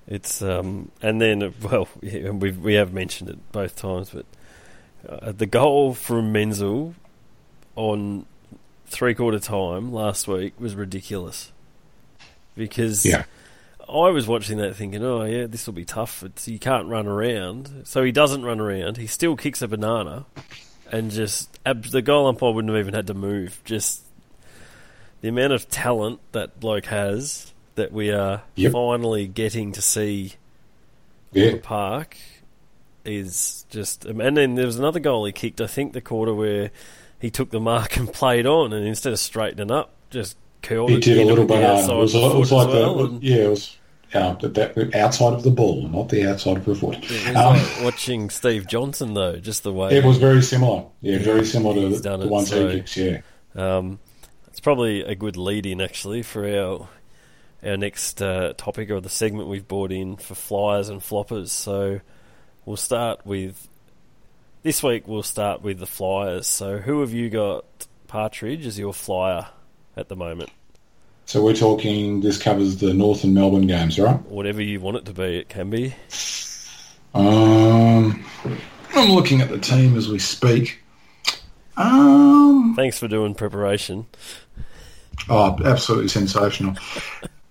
It's 0.07 0.41
um, 0.41 0.91
and 1.01 1.21
then 1.21 1.53
well, 1.61 1.87
yeah, 2.01 2.29
we 2.31 2.51
we 2.51 2.73
have 2.75 2.93
mentioned 2.93 3.29
it 3.29 3.51
both 3.51 3.75
times, 3.75 4.09
but 4.11 4.25
uh, 5.07 5.31
the 5.31 5.45
goal 5.45 5.93
from 5.93 6.31
Menzel 6.31 6.95
on 7.75 8.25
three 8.85 9.15
quarter 9.15 9.39
time 9.39 9.91
last 9.93 10.27
week 10.27 10.59
was 10.59 10.75
ridiculous 10.75 11.51
because 12.55 13.05
Yeah. 13.05 13.23
I 13.89 14.09
was 14.09 14.27
watching 14.27 14.57
that 14.59 14.75
thinking, 14.75 15.03
oh 15.03 15.23
yeah, 15.23 15.45
this 15.47 15.65
will 15.65 15.73
be 15.73 15.85
tough. 15.85 16.21
It's, 16.23 16.47
you 16.47 16.59
can't 16.59 16.87
run 16.87 17.07
around, 17.07 17.81
so 17.85 18.03
he 18.03 18.11
doesn't 18.11 18.43
run 18.43 18.59
around. 18.59 18.97
He 18.97 19.07
still 19.07 19.35
kicks 19.35 19.61
a 19.61 19.67
banana, 19.67 20.25
and 20.93 21.11
just 21.11 21.59
the 21.63 22.01
goal 22.01 22.27
umpire 22.27 22.51
wouldn't 22.51 22.73
have 22.73 22.79
even 22.79 22.93
had 22.93 23.07
to 23.07 23.13
move. 23.13 23.61
Just 23.65 24.03
the 25.21 25.27
amount 25.29 25.51
of 25.53 25.67
talent 25.69 26.19
that 26.31 26.59
bloke 26.59 26.85
has 26.85 27.51
that 27.75 27.91
we 27.91 28.11
are 28.11 28.43
Yep. 28.55 28.71
finally 28.71 29.27
getting 29.27 29.71
to 29.71 29.81
see 29.81 30.33
Yeah. 31.31 31.51
the 31.51 31.57
park 31.57 32.15
is 33.05 33.65
just. 33.69 34.05
um, 34.05 34.21
And 34.21 34.37
then 34.37 34.55
there 34.55 34.65
was 34.65 34.77
another 34.77 34.99
goal 34.99 35.25
he 35.25 35.31
kicked. 35.31 35.59
I 35.59 35.67
think 35.67 35.93
the 35.93 36.01
quarter 36.01 36.33
where 36.33 36.69
he 37.19 37.29
took 37.31 37.49
the 37.49 37.59
mark 37.59 37.97
and 37.97 38.11
played 38.13 38.45
on, 38.45 38.71
and 38.73 38.85
instead 38.85 39.13
of 39.13 39.19
straightening 39.19 39.71
up, 39.71 39.91
just 40.11 40.37
curled 40.61 40.91
He 40.91 40.97
it 40.97 41.03
did 41.03 41.17
a 41.17 41.25
little 41.25 41.45
the 41.45 41.65
outside 41.67 41.93
It 41.93 41.97
was, 41.97 42.15
it 42.15 42.35
was 42.37 42.51
like 42.51 42.67
well, 42.69 43.07
the, 43.07 43.19
yeah, 43.25 43.35
it 43.45 43.49
was 43.49 43.77
uh, 44.13 44.33
that, 44.33 44.53
that, 44.53 44.95
outside 44.95 45.33
of 45.33 45.43
the 45.43 45.51
ball, 45.51 45.87
not 45.87 46.09
the 46.09 46.29
outside 46.29 46.57
of 46.57 46.65
the 46.65 46.75
foot. 46.75 46.95
Um, 47.27 47.33
like 47.33 47.83
watching 47.83 48.29
Steve 48.29 48.67
Johnson 48.67 49.13
though, 49.13 49.37
just 49.37 49.63
the 49.63 49.73
way 49.73 49.97
it 49.97 50.03
was 50.03 50.17
very 50.17 50.41
similar. 50.41 50.85
Yeah, 51.01 51.19
very 51.19 51.45
similar 51.45 51.75
to 51.75 51.97
the, 51.97 52.17
the 52.17 52.27
ones 52.27 52.49
so- 52.49 52.67
he 52.67 52.77
kicks. 52.77 52.97
Yeah. 52.97 53.21
Um, 53.55 53.99
it's 54.47 54.59
probably 54.59 55.01
a 55.01 55.15
good 55.15 55.37
lead 55.37 55.65
in 55.65 55.81
actually 55.81 56.23
for 56.23 56.47
our 56.47 56.87
our 57.63 57.77
next 57.77 58.21
uh, 58.21 58.53
topic 58.57 58.89
or 58.91 58.99
the 58.99 59.09
segment 59.09 59.47
we've 59.47 59.67
brought 59.67 59.91
in 59.91 60.17
for 60.17 60.35
flyers 60.35 60.89
and 60.89 61.01
floppers. 61.01 61.49
So 61.49 62.01
we'll 62.65 62.77
start 62.77 63.25
with 63.25 63.67
this 64.63 64.83
week. 64.83 65.07
We'll 65.07 65.23
start 65.23 65.61
with 65.61 65.79
the 65.79 65.87
flyers. 65.87 66.45
So 66.47 66.79
who 66.79 67.01
have 67.01 67.13
you 67.13 67.29
got, 67.29 67.65
Partridge, 68.07 68.65
as 68.65 68.77
your 68.77 68.93
flyer 68.93 69.47
at 69.95 70.09
the 70.09 70.15
moment? 70.15 70.49
So 71.25 71.43
we're 71.43 71.55
talking. 71.55 72.21
This 72.21 72.37
covers 72.37 72.77
the 72.77 72.93
North 72.93 73.23
and 73.23 73.33
Melbourne 73.33 73.67
games, 73.67 73.97
right? 73.99 74.21
Whatever 74.23 74.61
you 74.61 74.79
want 74.79 74.97
it 74.97 75.05
to 75.05 75.13
be, 75.13 75.37
it 75.37 75.49
can 75.49 75.69
be. 75.69 75.95
Um, 77.15 78.23
I'm 78.95 79.11
looking 79.11 79.41
at 79.41 79.49
the 79.49 79.57
team 79.59 79.95
as 79.97 80.09
we 80.09 80.19
speak. 80.19 80.79
Um, 81.77 82.73
Thanks 82.75 82.99
for 82.99 83.07
doing 83.07 83.33
preparation. 83.35 84.05
oh, 85.29 85.57
absolutely 85.63 86.09
sensational. 86.09 86.75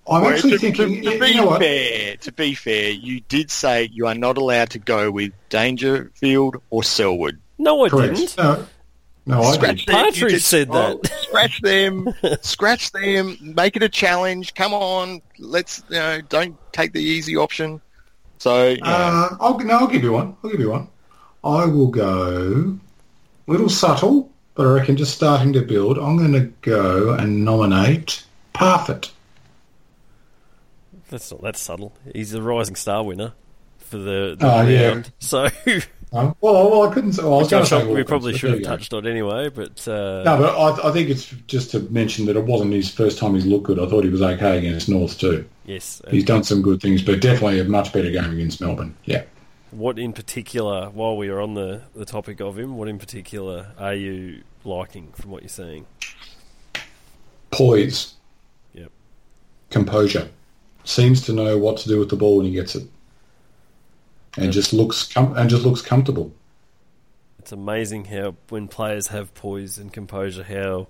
I'm 0.09 0.23
Well, 0.23 0.33
actually 0.33 0.53
to, 0.53 0.59
thinking. 0.59 1.03
to, 1.03 1.11
to 1.11 1.15
you 1.15 1.21
be 1.21 1.35
know 1.37 1.47
what? 1.47 1.61
fair, 1.61 2.17
to 2.17 2.33
be 2.33 2.55
fair, 2.55 2.91
you 2.91 3.21
did 3.21 3.51
say 3.51 3.89
you 3.93 4.07
are 4.07 4.15
not 4.15 4.37
allowed 4.37 4.71
to 4.71 4.79
go 4.79 5.11
with 5.11 5.33
Dangerfield 5.49 6.57
or 6.71 6.83
Selwood. 6.85 7.41
No, 7.59 7.85
I 7.85 7.89
Correct. 7.89 8.17
didn't. 8.17 8.37
No, 8.37 8.67
no, 9.27 9.41
I 9.43 9.53
Scratch 9.55 9.79
did. 9.87 9.89
them. 9.89 10.05
Partridge 10.05 10.33
just- 10.33 10.49
said 10.49 10.69
that. 10.73 10.97
oh, 10.97 11.01
scratch 11.23 11.61
them. 11.63 12.13
scratch 12.43 12.91
them. 12.93 13.37
Make 13.41 13.77
it 13.77 13.83
a 13.83 13.89
challenge. 13.89 14.55
Come 14.55 14.75
on. 14.75 15.23
Let's. 15.39 15.83
You 15.89 15.97
know, 15.97 16.21
don't 16.23 16.57
take 16.73 16.93
the 16.93 17.03
easy 17.03 17.37
option. 17.37 17.81
So 18.39 18.69
you 18.71 18.77
know, 18.79 18.83
Uh, 18.87 19.37
I'll, 19.41 19.59
no, 19.61 19.75
I'll 19.79 19.87
give 19.87 20.03
you 20.03 20.13
one. 20.13 20.37
I'll 20.43 20.51
give 20.51 20.61
you 20.61 20.71
one. 20.71 20.89
I 21.45 21.65
will 21.67 21.87
go 21.89 22.77
little 23.47 23.69
subtle, 23.69 24.31
but 24.55 24.67
I 24.67 24.71
reckon 24.73 24.97
just 24.97 25.15
starting 25.15 25.53
to 25.55 25.63
build. 25.63 25.99
I'm 25.99 26.17
going 26.17 26.33
to 26.33 26.53
go 26.63 27.15
and 27.15 27.45
nominate 27.45 28.25
Parfitt. 28.55 29.11
That's 31.11 31.31
not 31.31 31.43
that 31.43 31.57
subtle. 31.57 31.93
He's 32.15 32.31
the 32.31 32.43
Rising 32.43 32.77
Star 32.77 33.03
winner 33.05 33.33
for 33.79 33.99
the, 33.99 34.37
the 34.39 34.47
Oh, 34.53 34.63
yeah. 34.63 34.89
round. 34.89 35.13
So 35.19 35.49
Um, 36.15 36.37
well, 36.43 36.71
well, 36.71 36.83
I 36.91 36.93
couldn't 36.93 37.15
say. 37.15 37.23
Well, 37.23 37.35
I 37.35 37.37
was 37.39 37.45
Which 37.47 37.51
going 37.53 37.65
to 37.65 37.71
say 37.71 37.87
we 37.87 38.03
probably 38.05 38.37
should 38.37 38.51
have 38.53 38.63
touched 38.63 38.93
on 38.93 39.07
anyway, 39.07 39.49
but 39.49 39.87
uh, 39.89 40.23
No, 40.25 40.37
but 40.37 40.55
I, 40.59 40.89
I 40.89 40.93
think 40.93 41.09
it's 41.09 41.31
just 41.47 41.71
to 41.71 41.81
mention 41.91 42.27
that 42.27 42.37
it 42.37 42.45
wasn't 42.45 42.73
his 42.75 42.91
first 42.91 43.19
time 43.19 43.35
he's 43.35 43.47
looked 43.47 43.65
good. 43.65 43.79
I 43.79 43.87
thought 43.89 44.05
he 44.05 44.11
was 44.11 44.21
okay 44.21 44.59
against 44.59 44.89
North 44.91 45.19
too. 45.19 45.49
yes. 45.65 46.03
He's 46.11 46.25
done 46.25 46.45
some 46.45 46.61
good 46.61 46.83
things, 46.83 47.01
but 47.03 47.21
definitely 47.21 47.61
a 47.61 47.65
much 47.65 47.93
better 47.95 48.11
game 48.11 48.31
against 48.33 48.61
Melbourne. 48.61 48.95
Yeah. 49.07 49.23
What 49.71 49.99
in 49.99 50.13
particular, 50.13 50.91
while 50.91 51.17
we 51.17 51.29
are 51.31 51.41
on 51.41 51.55
the, 51.55 51.81
the 51.97 52.05
topic 52.05 52.41
of 52.43 52.59
him, 52.59 52.77
what 52.77 52.89
in 52.89 52.99
particular 52.99 53.69
are 53.79 53.95
you 53.95 54.43
liking 54.65 55.13
from 55.13 55.31
what 55.31 55.41
you're 55.43 55.49
seeing? 55.49 55.87
Poise, 57.51 58.15
Yep. 58.75 58.91
composure, 59.71 60.29
seems 60.85 61.23
to 61.23 61.33
know 61.33 61.57
what 61.57 61.79
to 61.79 61.89
do 61.89 61.99
with 61.99 62.11
the 62.11 62.17
ball 62.17 62.37
when 62.37 62.47
he 62.47 62.53
gets 62.53 62.75
it, 62.75 62.85
and 64.37 64.47
Yep. 64.47 64.55
just 64.55 64.73
looks 64.73 65.13
com- 65.13 65.37
and 65.37 65.49
just 65.51 65.65
looks 65.65 65.83
comfortable. 65.83 66.33
It's 67.39 67.53
amazing 67.53 68.07
how 68.07 68.37
when 68.49 68.69
players 68.69 69.09
have 69.09 69.35
poise 69.35 69.77
and 69.79 69.93
composure, 69.93 70.45
how 70.45 70.87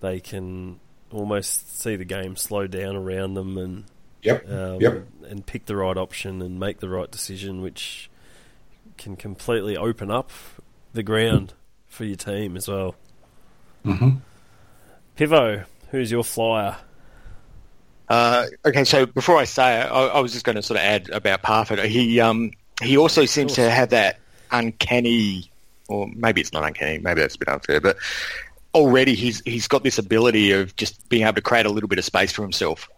they 0.00 0.20
can 0.20 0.78
almost 1.10 1.80
see 1.80 1.96
the 1.96 2.04
game 2.04 2.36
slow 2.36 2.66
down 2.66 2.94
around 2.96 3.34
them 3.34 3.56
and 3.58 3.84
Yep. 4.22 4.48
um, 4.50 4.80
Yep. 4.80 5.06
and 5.28 5.46
pick 5.46 5.66
the 5.66 5.76
right 5.76 5.96
option 5.96 6.42
and 6.42 6.60
make 6.60 6.80
the 6.80 6.88
right 6.88 7.10
decision, 7.10 7.62
which 7.62 8.10
can 8.98 9.16
completely 9.16 9.76
open 9.76 10.10
up 10.10 10.30
the 10.92 11.02
ground 11.02 11.54
for 11.88 12.04
your 12.04 12.16
team 12.16 12.56
as 12.56 12.68
well. 12.68 12.94
hmm 13.84 14.10
Pivo, 15.16 15.64
who's 15.90 16.10
your 16.10 16.22
flyer? 16.24 16.76
Uh, 18.08 18.46
okay, 18.64 18.84
so 18.84 19.06
before 19.06 19.36
I 19.36 19.44
say 19.44 19.80
it, 19.80 19.84
I, 19.86 20.06
I 20.08 20.20
was 20.20 20.32
just 20.32 20.44
going 20.44 20.56
to 20.56 20.62
sort 20.62 20.78
of 20.78 20.84
add 20.84 21.08
about 21.10 21.42
Parfitt. 21.42 21.84
He 21.86 22.18
um, 22.20 22.50
he 22.80 22.96
also 22.96 23.24
seems 23.24 23.54
to 23.54 23.70
have 23.70 23.90
that 23.90 24.18
uncanny, 24.50 25.50
or 25.88 26.08
maybe 26.14 26.40
it's 26.40 26.52
not 26.52 26.64
uncanny, 26.64 26.98
maybe 26.98 27.20
that's 27.20 27.36
a 27.36 27.38
bit 27.38 27.48
unfair, 27.48 27.80
but 27.80 27.96
already 28.74 29.14
he's 29.14 29.40
he's 29.44 29.68
got 29.68 29.82
this 29.82 29.98
ability 29.98 30.52
of 30.52 30.74
just 30.76 31.08
being 31.08 31.24
able 31.24 31.34
to 31.34 31.42
create 31.42 31.66
a 31.66 31.70
little 31.70 31.88
bit 31.88 31.98
of 31.98 32.04
space 32.04 32.32
for 32.32 32.42
himself. 32.42 32.88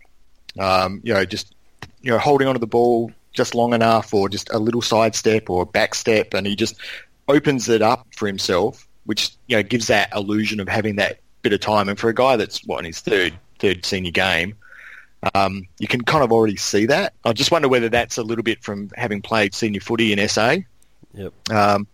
Um, 0.59 1.01
you 1.03 1.15
know, 1.15 1.25
just 1.25 1.55
you 2.03 2.11
know 2.11 2.19
holding 2.19 2.49
onto 2.49 2.61
the 2.61 2.67
ball 2.67 3.11
just 3.33 3.55
long 3.55 3.73
enough, 3.73 4.13
or 4.13 4.29
just 4.29 4.51
a 4.51 4.59
little 4.59 4.83
side 4.83 5.15
step 5.15 5.49
or 5.49 5.63
a 5.63 5.67
back 5.67 5.95
step, 5.95 6.35
and 6.35 6.47
he 6.47 6.57
just 6.57 6.77
opens 7.29 7.69
it 7.69 7.83
up 7.83 8.07
for 8.17 8.27
himself, 8.27 8.87
which 9.05 9.31
you 9.47 9.57
know 9.57 9.63
gives 9.63 9.87
that 9.87 10.15
illusion 10.15 10.61
of 10.61 10.69
having 10.69 10.97
that 10.97 11.19
bit 11.43 11.53
of 11.53 11.61
time. 11.61 11.89
And 11.89 11.99
for 11.99 12.09
a 12.09 12.15
guy 12.15 12.37
that's 12.37 12.65
what 12.67 12.81
in 12.81 12.87
his 12.87 13.01
third 13.01 13.35
third 13.59 13.85
senior 13.85 14.11
game, 14.11 14.55
um, 15.35 15.67
you 15.79 15.87
can 15.87 16.03
kind 16.03 16.25
of 16.25 16.33
already 16.33 16.57
see 16.57 16.87
that. 16.87 17.15
I 17.25 17.33
just 17.33 17.51
wonder 17.51 17.69
whether 17.69 17.89
that's 17.89 18.19
a 18.19 18.23
little 18.23 18.43
bit 18.43 18.63
from 18.63 18.91
having 18.97 19.23
played 19.23 19.55
senior 19.55 19.81
footy 19.81 20.13
in 20.13 20.29
SA. 20.29 20.57
Yep. 21.15 21.51
Um, 21.51 21.87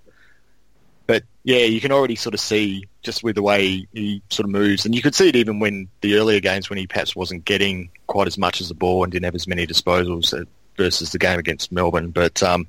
but 1.07 1.25
yeah, 1.43 1.65
you 1.65 1.81
can 1.81 1.93
already 1.93 2.17
sort 2.17 2.35
of 2.35 2.41
see 2.41 2.85
just 3.03 3.23
with 3.23 3.35
the 3.35 3.43
way 3.43 3.87
he 3.93 4.23
sort 4.31 4.45
of 4.45 4.51
moves, 4.51 4.85
and 4.85 4.95
you 4.95 5.03
could 5.03 5.15
see 5.15 5.29
it 5.29 5.37
even 5.37 5.59
when 5.59 5.89
the 6.01 6.17
earlier 6.17 6.41
games 6.41 6.71
when 6.71 6.79
he 6.79 6.87
perhaps 6.87 7.15
wasn't 7.15 7.45
getting 7.45 7.91
quite 8.07 8.27
as 8.27 8.39
much 8.39 8.61
as 8.61 8.69
the 8.69 8.75
ball 8.75 9.05
and 9.05 9.13
didn't 9.13 9.25
have 9.25 9.35
as 9.35 9.47
many 9.47 9.67
disposals 9.67 10.47
versus 10.77 11.13
the 11.13 11.19
game 11.19 11.39
against 11.39 11.73
Melbourne. 11.73 12.11
But 12.11 12.43
um, 12.43 12.67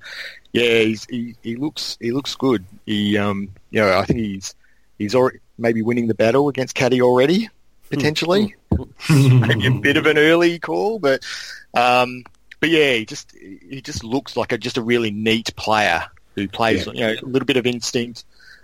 yeah, 0.52 0.80
he's, 0.80 1.06
he 1.06 1.36
he 1.42 1.56
looks 1.56 1.98
he 2.02 2.12
looks 2.12 2.36
good. 2.36 2.66
He 2.86 3.18
um, 3.18 3.50
you 3.70 3.82
know 3.82 3.98
I 3.98 4.06
think 4.06 4.20
he's 4.20 4.56
he's 4.98 5.16
already 5.16 5.40
maybe 5.58 5.82
winning 5.82 6.08
the 6.08 6.16
battle 6.16 6.50
against 6.50 6.76
Caddy 6.76 7.02
already 7.02 7.50
potentially. 7.90 8.56
maybe 9.10 9.68
a 9.68 9.72
bit 9.72 9.98
of 9.98 10.06
an 10.06 10.18
early 10.18 10.60
call, 10.60 11.00
but 11.00 11.24
um, 11.74 12.24
but 12.60 12.70
yeah, 12.70 12.94
he 12.94 13.06
just 13.06 13.32
he 13.38 13.82
just 13.82 14.04
looks 14.04 14.36
like 14.38 14.52
a 14.52 14.58
just 14.58 14.78
a 14.78 14.82
really 14.82 15.12
neat 15.12 15.56
player 15.56 16.04
who 16.36 16.48
plays 16.48 16.86
Yeah. 16.86 16.94
you 16.94 17.00
know 17.00 17.22
a 17.22 17.26
little 17.26 17.46
bit 17.46 17.58
of 17.58 17.66
instinct, 17.66 18.24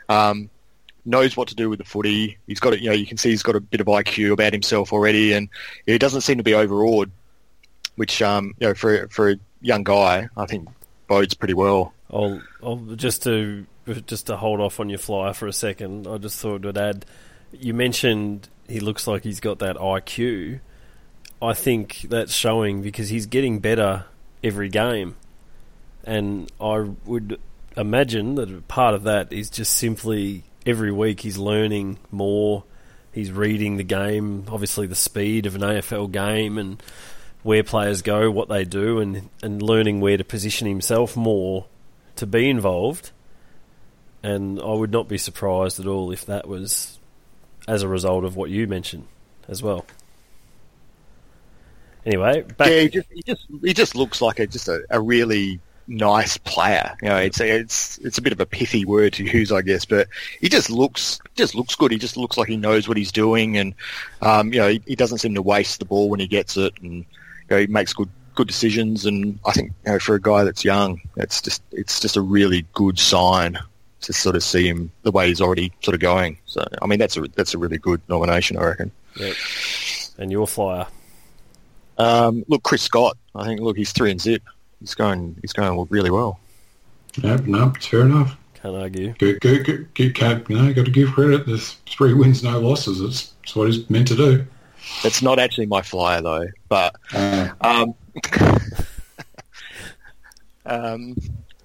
um, 0.10 0.50
knows 1.06 1.36
what 1.38 1.48
to 1.50 1.56
do 1.56 1.70
with 1.70 1.80
the 1.80 1.86
footy. 1.86 2.38
He's 2.48 2.60
got 2.60 2.74
it, 2.74 2.82
you 2.82 2.90
know 2.90 2.96
you 2.96 3.06
can 3.06 3.18
see 3.18 3.30
he's 3.30 3.44
got 3.44 3.56
a 3.56 3.60
bit 3.60 3.82
of 3.82 3.88
IQ 3.88 4.32
about 4.34 4.54
himself 4.54 4.94
already, 4.94 5.34
and 5.34 5.50
he 5.86 5.98
doesn't 5.98 6.22
seem 6.22 6.38
to 6.38 6.44
be 6.44 6.54
overawed, 6.54 7.12
which 7.96 8.22
um, 8.22 8.54
you 8.60 8.68
know 8.68 8.74
for 8.74 9.08
for 9.10 9.32
a 9.32 9.36
young 9.62 9.84
guy 9.84 10.30
I 10.38 10.46
think 10.46 10.68
bodes 11.08 11.34
pretty 11.34 11.54
well. 11.54 11.94
I'll, 12.12 12.40
I'll 12.64 12.78
just 12.96 13.24
to 13.24 13.66
just 14.08 14.28
to 14.28 14.38
hold 14.38 14.62
off 14.62 14.80
on 14.80 14.90
your 14.90 15.00
flyer 15.00 15.34
for 15.34 15.48
a 15.48 15.54
second. 15.54 16.08
I 16.08 16.18
just 16.18 16.40
thought 16.40 16.66
I'd 16.66 16.78
add. 16.78 17.06
You 17.52 17.74
mentioned 17.74 18.50
he 18.68 18.80
looks 18.80 19.08
like 19.08 19.24
he's 19.24 19.40
got 19.40 19.60
that 19.60 19.78
IQ. 19.78 20.60
I 21.42 21.54
think 21.54 22.06
that's 22.10 22.34
showing 22.34 22.82
because 22.82 23.10
he's 23.10 23.26
getting 23.26 23.60
better 23.60 24.06
every 24.44 24.70
game, 24.70 25.16
and 26.04 26.52
I 26.60 26.90
would 27.06 27.40
imagine 27.78 28.36
that 28.36 28.68
part 28.68 28.96
of 28.96 29.04
that 29.04 29.34
is 29.34 29.50
just 29.50 29.74
simply 29.74 30.44
every 30.66 30.92
week 30.92 31.22
he's 31.22 31.38
learning 31.38 32.00
more. 32.12 32.64
He's 33.12 33.32
reading 33.32 33.78
the 33.78 33.84
game, 33.84 34.46
obviously 34.50 34.88
the 34.88 34.96
speed 34.96 35.46
of 35.46 35.56
an 35.56 35.62
AFL 35.62 36.12
game, 36.12 36.58
and 36.58 36.82
where 37.44 37.64
players 37.64 38.02
go, 38.02 38.32
what 38.32 38.50
they 38.50 38.66
do, 38.66 39.00
and 39.00 39.30
and 39.44 39.62
learning 39.62 40.02
where 40.02 40.18
to 40.18 40.24
position 40.24 40.68
himself 40.68 41.16
more 41.16 41.66
to 42.16 42.26
be 42.26 42.50
involved. 42.50 43.12
And 44.24 44.60
I 44.60 44.74
would 44.74 44.92
not 44.92 45.08
be 45.08 45.20
surprised 45.20 45.80
at 45.80 45.86
all 45.86 46.12
if 46.12 46.26
that 46.26 46.48
was 46.48 46.95
as 47.68 47.84
a 47.84 47.88
result 47.88 48.24
of 48.24 48.36
what 48.36 48.50
you 48.50 48.68
mentioned 48.68 49.08
as 49.48 49.62
well. 49.62 49.86
Anyway, 52.06 52.44
back 52.44 52.70
Yeah, 52.70 52.82
he 52.82 52.90
just 52.90 53.08
he 53.12 53.22
just 53.24 53.48
he 53.64 53.74
just 53.74 53.96
looks 53.96 54.22
like 54.22 54.40
a 54.40 54.46
just 54.46 54.68
a, 54.68 54.84
a 54.92 55.02
really 55.02 55.60
nice 55.88 56.38
player. 56.38 56.96
You 57.02 57.10
know, 57.10 57.18
it's 57.18 57.40
a, 57.40 57.60
it's 57.60 57.98
it's 58.00 58.18
a 58.20 58.22
bit 58.22 58.32
of 58.34 58.40
a 58.40 58.46
pithy 58.46 58.86
word 58.86 59.14
to 59.14 59.24
use, 59.24 59.52
I 59.52 59.62
guess, 59.62 59.86
but 59.86 60.08
he 60.40 60.48
just 60.48 60.70
looks 60.70 61.20
just 61.36 61.56
looks 61.56 61.76
good. 61.76 61.92
He 61.92 61.98
just 61.98 62.16
looks 62.16 62.38
like 62.38 62.48
he 62.48 62.58
knows 62.58 62.88
what 62.88 62.98
he's 62.98 63.12
doing, 63.12 63.58
and 63.58 63.74
um, 64.22 64.54
you 64.54 64.60
know, 64.60 64.68
he, 64.68 64.82
he 64.86 64.96
doesn't 64.96 65.18
seem 65.18 65.34
to 65.34 65.42
waste 65.42 65.80
the 65.80 65.86
ball 65.86 66.10
when 66.10 66.20
he 66.20 66.28
gets 66.28 66.58
it, 66.58 66.74
and 66.82 66.94
you 66.94 67.06
know, 67.50 67.58
he 67.58 67.68
makes 67.68 67.94
good 67.94 68.10
good 68.36 68.48
decisions. 68.48 69.08
And 69.08 69.40
I 69.44 69.52
think 69.52 69.74
you 69.86 69.94
know, 69.94 70.00
for 70.00 70.14
a 70.14 70.22
guy 70.22 70.44
that's 70.44 70.64
young, 70.64 71.02
it's 71.18 71.42
just 71.42 71.64
it's 71.72 72.00
just 72.00 72.18
a 72.18 72.22
really 72.22 72.68
good 72.74 73.00
sign 73.00 73.58
to 74.06 74.14
sort 74.14 74.36
of 74.36 74.44
see 74.44 74.68
him 74.68 74.92
the 75.02 75.12
way 75.12 75.28
he's 75.28 75.42
already 75.42 75.74
sort 75.82 75.96
of 75.96 76.00
going. 76.00 76.38
So 76.46 76.64
I 76.82 76.86
mean, 76.86 77.00
that's 77.00 77.18
a 77.18 77.22
that's 77.36 77.54
a 77.54 77.58
really 77.58 77.78
good 77.78 78.02
nomination, 78.08 78.58
I 78.58 78.64
reckon. 78.66 78.92
Yep. 79.18 79.36
and 80.18 80.32
your 80.32 80.48
flyer. 80.48 80.88
Um, 81.98 82.44
look, 82.48 82.64
Chris 82.64 82.84
Scott. 82.84 83.18
I 83.34 83.46
think 83.46 83.62
look, 83.62 83.78
he's 83.78 83.92
three 83.92 84.12
and 84.12 84.22
zip. 84.22 84.44
He's 84.80 84.94
going. 84.94 85.38
He's 85.42 85.54
going 85.54 85.88
really 85.90 86.12
well. 86.12 86.40
No, 87.24 87.36
no, 87.38 87.74
it's 87.76 87.88
fair 87.88 88.02
enough. 88.02 88.38
Can't 88.56 88.76
argue. 88.76 89.14
Good, 89.18 89.40
good, 89.42 89.66
good, 89.66 89.94
good, 89.94 90.16
can't, 90.16 90.50
you 90.50 90.58
know, 90.58 90.74
got 90.74 90.86
to 90.86 90.92
give 90.92 91.14
credit. 91.14 91.46
There's 91.46 91.74
three 91.88 92.14
wins, 92.14 92.44
no 92.44 92.60
losses. 92.60 93.00
It's, 93.00 93.34
it's 93.44 93.56
what 93.56 93.72
he's 93.72 93.90
meant 93.90 94.08
to 94.10 94.16
do. 94.16 94.46
That's 95.02 95.22
not 95.22 95.40
actually 95.40 95.68
my 95.68 95.82
flyer 95.82 96.22
though, 96.22 96.48
but 96.68 96.96
Uh, 97.14 97.50
um, 97.62 97.96
um, 100.66 101.16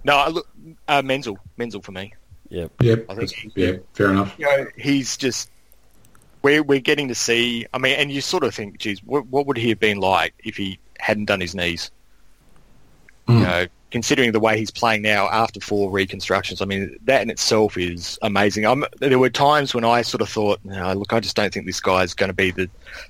no, 0.04 0.16
I 0.16 0.28
look 0.28 0.48
uh, 0.88 1.02
Menzel, 1.02 1.38
Menzel 1.56 1.82
for 1.82 1.92
me. 1.92 2.12
Yep. 2.50 2.72
yep, 2.80 3.06
I 3.08 3.14
think 3.14 3.30
that's- 3.30 3.52
yeah, 3.54 3.72
fair 3.94 4.10
enough. 4.10 4.34
You 4.38 4.46
know, 4.46 4.66
he's 4.76 5.16
just 5.16 5.50
we're 6.42 6.62
we're 6.62 6.80
getting 6.80 7.08
to 7.08 7.14
see. 7.14 7.66
I 7.72 7.78
mean, 7.78 7.94
and 7.96 8.10
you 8.10 8.20
sort 8.20 8.44
of 8.44 8.54
think, 8.54 8.78
geez, 8.78 9.02
what, 9.04 9.26
what 9.26 9.46
would 9.46 9.56
he 9.56 9.68
have 9.70 9.80
been 9.80 9.98
like 9.98 10.34
if 10.44 10.56
he 10.56 10.78
hadn't 10.98 11.26
done 11.26 11.40
his 11.40 11.54
knees? 11.54 11.90
Mm. 13.28 13.38
You 13.38 13.44
know, 13.44 13.66
considering 13.90 14.32
the 14.32 14.40
way 14.40 14.58
he's 14.58 14.70
playing 14.70 15.02
now 15.02 15.28
after 15.28 15.60
four 15.60 15.90
reconstructions, 15.90 16.60
I 16.60 16.64
mean, 16.64 16.96
that 17.04 17.22
in 17.22 17.30
itself 17.30 17.76
is 17.76 18.18
amazing. 18.22 18.66
I'm, 18.66 18.84
there 18.98 19.18
were 19.18 19.30
times 19.30 19.74
when 19.74 19.84
I 19.84 20.02
sort 20.02 20.22
of 20.22 20.28
thought, 20.28 20.60
no, 20.64 20.92
look, 20.94 21.12
I 21.12 21.20
just 21.20 21.36
don't 21.36 21.52
think 21.52 21.66
this 21.66 21.80
guy's 21.80 22.14
going 22.14 22.30
to 22.30 22.34
be 22.34 22.50
the 22.50 22.68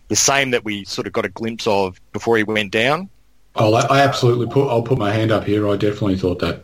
the 0.08 0.16
same 0.16 0.50
that 0.50 0.64
we 0.64 0.84
sort 0.84 1.06
of 1.06 1.12
got 1.12 1.24
a 1.24 1.30
glimpse 1.30 1.66
of 1.66 2.00
before 2.12 2.36
he 2.36 2.42
went 2.42 2.72
down. 2.72 3.08
I'll, 3.56 3.74
I 3.74 4.00
absolutely 4.00 4.48
put. 4.48 4.68
I'll 4.68 4.82
put 4.82 4.98
my 4.98 5.12
hand 5.12 5.32
up 5.32 5.44
here. 5.44 5.68
I 5.68 5.76
definitely 5.76 6.16
thought 6.18 6.40
that. 6.40 6.62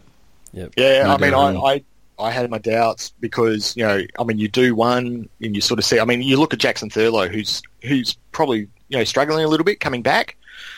Yeah, 0.52 0.68
No 1.04 1.14
I 1.14 1.16
mean, 1.18 1.34
I. 1.34 1.54
I 1.56 1.84
I 2.18 2.30
had 2.30 2.50
my 2.50 2.58
doubts 2.58 3.12
because 3.20 3.76
you 3.76 3.84
know, 3.84 4.02
I 4.18 4.24
mean, 4.24 4.38
you 4.38 4.48
do 4.48 4.74
one 4.74 5.28
and 5.40 5.54
you 5.54 5.60
sort 5.60 5.78
of 5.78 5.84
see. 5.84 6.00
I 6.00 6.04
mean, 6.04 6.22
you 6.22 6.38
look 6.38 6.52
at 6.52 6.60
Jackson 6.60 6.90
Thurlow, 6.90 7.28
who's 7.28 7.62
who's 7.82 8.14
probably 8.32 8.68
you 8.88 8.98
know 8.98 9.04
struggling 9.04 9.44
a 9.44 9.48
little 9.48 9.64
bit 9.64 9.80
coming 9.80 10.02
back, 10.02 10.36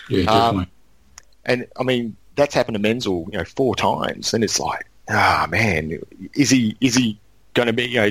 Yeah, 0.08 0.30
Um, 0.30 0.70
and 1.44 1.66
I 1.78 1.82
mean 1.82 2.16
that's 2.34 2.54
happened 2.54 2.76
to 2.76 2.80
Menzel, 2.80 3.28
you 3.30 3.38
know, 3.38 3.44
four 3.44 3.74
times, 3.74 4.32
and 4.32 4.44
it's 4.44 4.60
like, 4.60 4.86
ah, 5.08 5.46
man, 5.50 6.00
is 6.34 6.50
he 6.50 6.76
is 6.80 6.94
he 6.94 7.18
going 7.54 7.66
to 7.66 7.72
be 7.72 7.88
you 7.88 8.00
know 8.00 8.10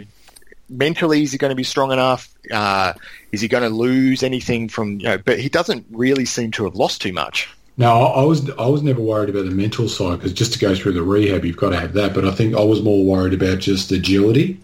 mentally 0.70 1.24
is 1.24 1.32
he 1.32 1.38
going 1.38 1.50
to 1.50 1.56
be 1.56 1.64
strong 1.64 1.92
enough? 1.92 2.34
Uh, 2.52 2.94
is 3.32 3.42
he 3.42 3.48
going 3.48 3.64
to 3.64 3.70
lose 3.70 4.24
anything 4.24 4.70
from 4.70 5.00
you 5.00 5.06
know? 5.06 5.18
But 5.18 5.40
he 5.40 5.50
doesn't 5.50 5.86
really 5.92 6.26
seem 6.26 6.52
to 6.52 6.66
have 6.66 6.76
lost 6.76 7.02
too 7.02 7.14
much. 7.14 7.50
No, 7.80 7.92
I 8.08 8.24
was 8.24 8.50
I 8.52 8.66
was 8.66 8.82
never 8.82 9.02
worried 9.02 9.30
about 9.30 9.46
the 9.46 9.52
mental 9.52 9.88
side 9.88 10.18
because 10.18 10.34
just 10.34 10.52
to 10.54 10.60
go 10.60 10.74
through 10.74 10.94
the 10.94 11.04
rehab, 11.04 11.46
you've 11.46 11.58
got 11.58 11.70
to 11.70 11.80
have 11.80 11.94
that. 11.94 12.14
But 12.14 12.26
I 12.26 12.32
think 12.32 12.56
I 12.56 12.64
was 12.64 12.82
more 12.82 13.06
worried 13.06 13.34
about 13.34 13.60
just 13.60 13.92
agility. 13.92 14.60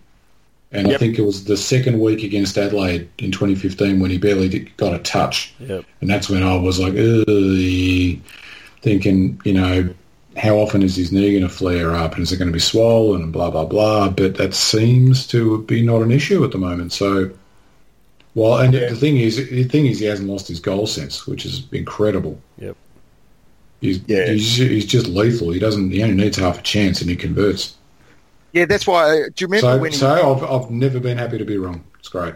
And 0.72 0.92
I 0.92 0.98
think 0.98 1.20
it 1.20 1.22
was 1.22 1.44
the 1.44 1.56
second 1.56 2.00
week 2.00 2.24
against 2.24 2.58
Adelaide 2.58 3.08
in 3.20 3.32
2015 3.32 4.00
when 4.00 4.10
he 4.10 4.18
barely 4.18 4.50
did, 4.50 4.76
got 4.78 4.96
a 4.96 4.98
touch, 4.98 5.54
Yep. 5.60 5.86
and 6.02 6.10
that's 6.10 6.32
when 6.32 6.42
I 6.42 6.56
was 6.56 6.80
like, 6.80 6.94
thinking, 8.82 9.40
you 9.46 9.54
know, 9.54 9.94
how 10.36 10.56
often 10.58 10.82
is 10.82 10.96
his 10.96 11.12
knee 11.12 11.32
going 11.32 11.44
to 11.44 11.50
flare 11.50 11.94
up, 11.94 12.14
and 12.16 12.24
is 12.24 12.32
it 12.32 12.38
going 12.38 12.48
to 12.48 12.54
be 12.54 12.58
swollen, 12.60 13.22
and 13.22 13.32
blah 13.32 13.52
blah 13.52 13.66
blah. 13.66 14.10
But 14.10 14.38
that 14.38 14.56
seems 14.56 15.28
to 15.28 15.62
be 15.64 15.86
not 15.86 16.02
an 16.02 16.10
issue 16.10 16.44
at 16.44 16.52
the 16.52 16.58
moment. 16.58 16.92
So, 16.92 17.30
well, 18.34 18.58
and 18.58 18.74
the 18.74 18.96
thing 18.96 19.18
is, 19.18 19.38
the 19.38 19.66
thing 19.66 19.86
is, 19.86 20.00
he 20.00 20.06
hasn't 20.08 20.28
lost 20.28 20.48
his 20.48 20.60
goal 20.60 20.88
sense, 20.88 21.28
which 21.28 21.46
is 21.46 21.68
incredible. 21.72 22.42
Yep. 22.58 22.76
He's, 23.84 24.00
Yeah. 24.08 24.26
he's 24.28 24.56
he's 24.56 24.86
just 24.86 25.08
lethal. 25.08 25.52
He 25.52 25.60
doesn't. 25.60 25.91
He 25.91 26.02
only 26.02 26.15
needs 26.15 26.38
half 26.38 26.60
a 26.60 26.62
chance, 26.62 27.02
and 27.02 27.10
he 27.10 27.15
converts. 27.15 27.76
Yeah, 28.54 28.65
that's 28.65 28.88
why. 28.88 29.30
Do 29.36 29.43
you 29.43 29.48
remember 29.48 29.67
So, 29.67 29.78
when 29.78 29.91
he, 29.91 29.98
so 29.98 30.36
I've 30.36 30.43
I've 30.43 30.72
never 30.72 31.00
been 31.00 31.17
happy 31.17 31.38
to 31.38 31.46
be 31.46 31.58
wrong. 31.58 31.84
It's 32.00 32.10
great. 32.10 32.36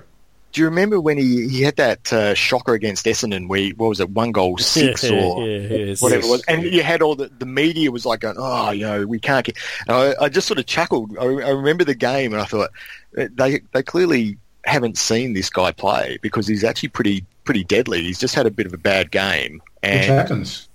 Do 0.53 0.62
you 0.62 0.65
remember 0.65 0.99
when 0.99 1.17
he, 1.17 1.47
he 1.49 1.62
had 1.62 1.75
that 1.75 2.12
uh, 2.12 2.33
shocker 2.33 2.73
against 2.73 3.05
Essendon 3.05 3.47
where 3.47 3.60
he, 3.60 3.73
what 3.73 3.89
was 3.89 3.99
it, 3.99 4.10
one 4.10 4.31
goal 4.31 4.57
six 4.57 5.03
yeah, 5.03 5.12
or 5.12 5.45
yeah, 5.45 5.57
yeah, 5.57 5.95
whatever 5.99 6.21
yes. 6.21 6.25
it 6.25 6.31
was? 6.31 6.43
And 6.47 6.63
you 6.63 6.81
had 6.81 7.01
all 7.01 7.15
the, 7.15 7.29
the 7.38 7.45
media 7.45 7.91
was 7.91 8.05
like 8.05 8.21
going, 8.21 8.38
oh, 8.39 8.71
you 8.71 8.86
know, 8.86 9.05
we 9.05 9.19
can't 9.19 9.45
get... 9.45 9.55
And 9.88 9.95
I, 9.95 10.15
I 10.19 10.29
just 10.29 10.47
sort 10.47 10.57
of 10.57 10.65
chuckled. 10.65 11.15
I, 11.19 11.25
I 11.25 11.49
remember 11.49 11.83
the 11.83 11.93
game 11.93 12.33
and 12.33 12.41
I 12.41 12.45
thought, 12.45 12.71
eh, 13.17 13.27
they 13.36 13.60
they 13.73 13.83
clearly 13.83 14.38
haven't 14.65 14.97
seen 14.97 15.33
this 15.33 15.49
guy 15.49 15.73
play 15.73 16.17
because 16.21 16.47
he's 16.47 16.63
actually 16.63 16.89
pretty 16.89 17.25
pretty 17.43 17.63
deadly. 17.65 18.01
He's 18.01 18.17
just 18.17 18.33
had 18.33 18.47
a 18.47 18.51
bit 18.51 18.65
of 18.65 18.73
a 18.73 18.77
bad 18.77 19.12
game. 19.12 19.62
Which 19.83 19.91
And 19.91 20.05
happens. 20.05 20.69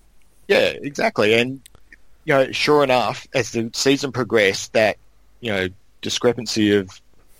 Yeah, 0.49 0.75
exactly. 0.83 1.35
And 1.35 1.61
you 2.25 2.35
know, 2.35 2.53
sure 2.53 2.85
enough, 2.85 3.27
as 3.35 3.51
the 3.53 3.71
season 3.75 4.13
progressed, 4.13 4.73
that 4.75 4.97
you 5.41 5.53
know 5.53 5.69
discrepancy 6.01 6.77
of 6.77 6.89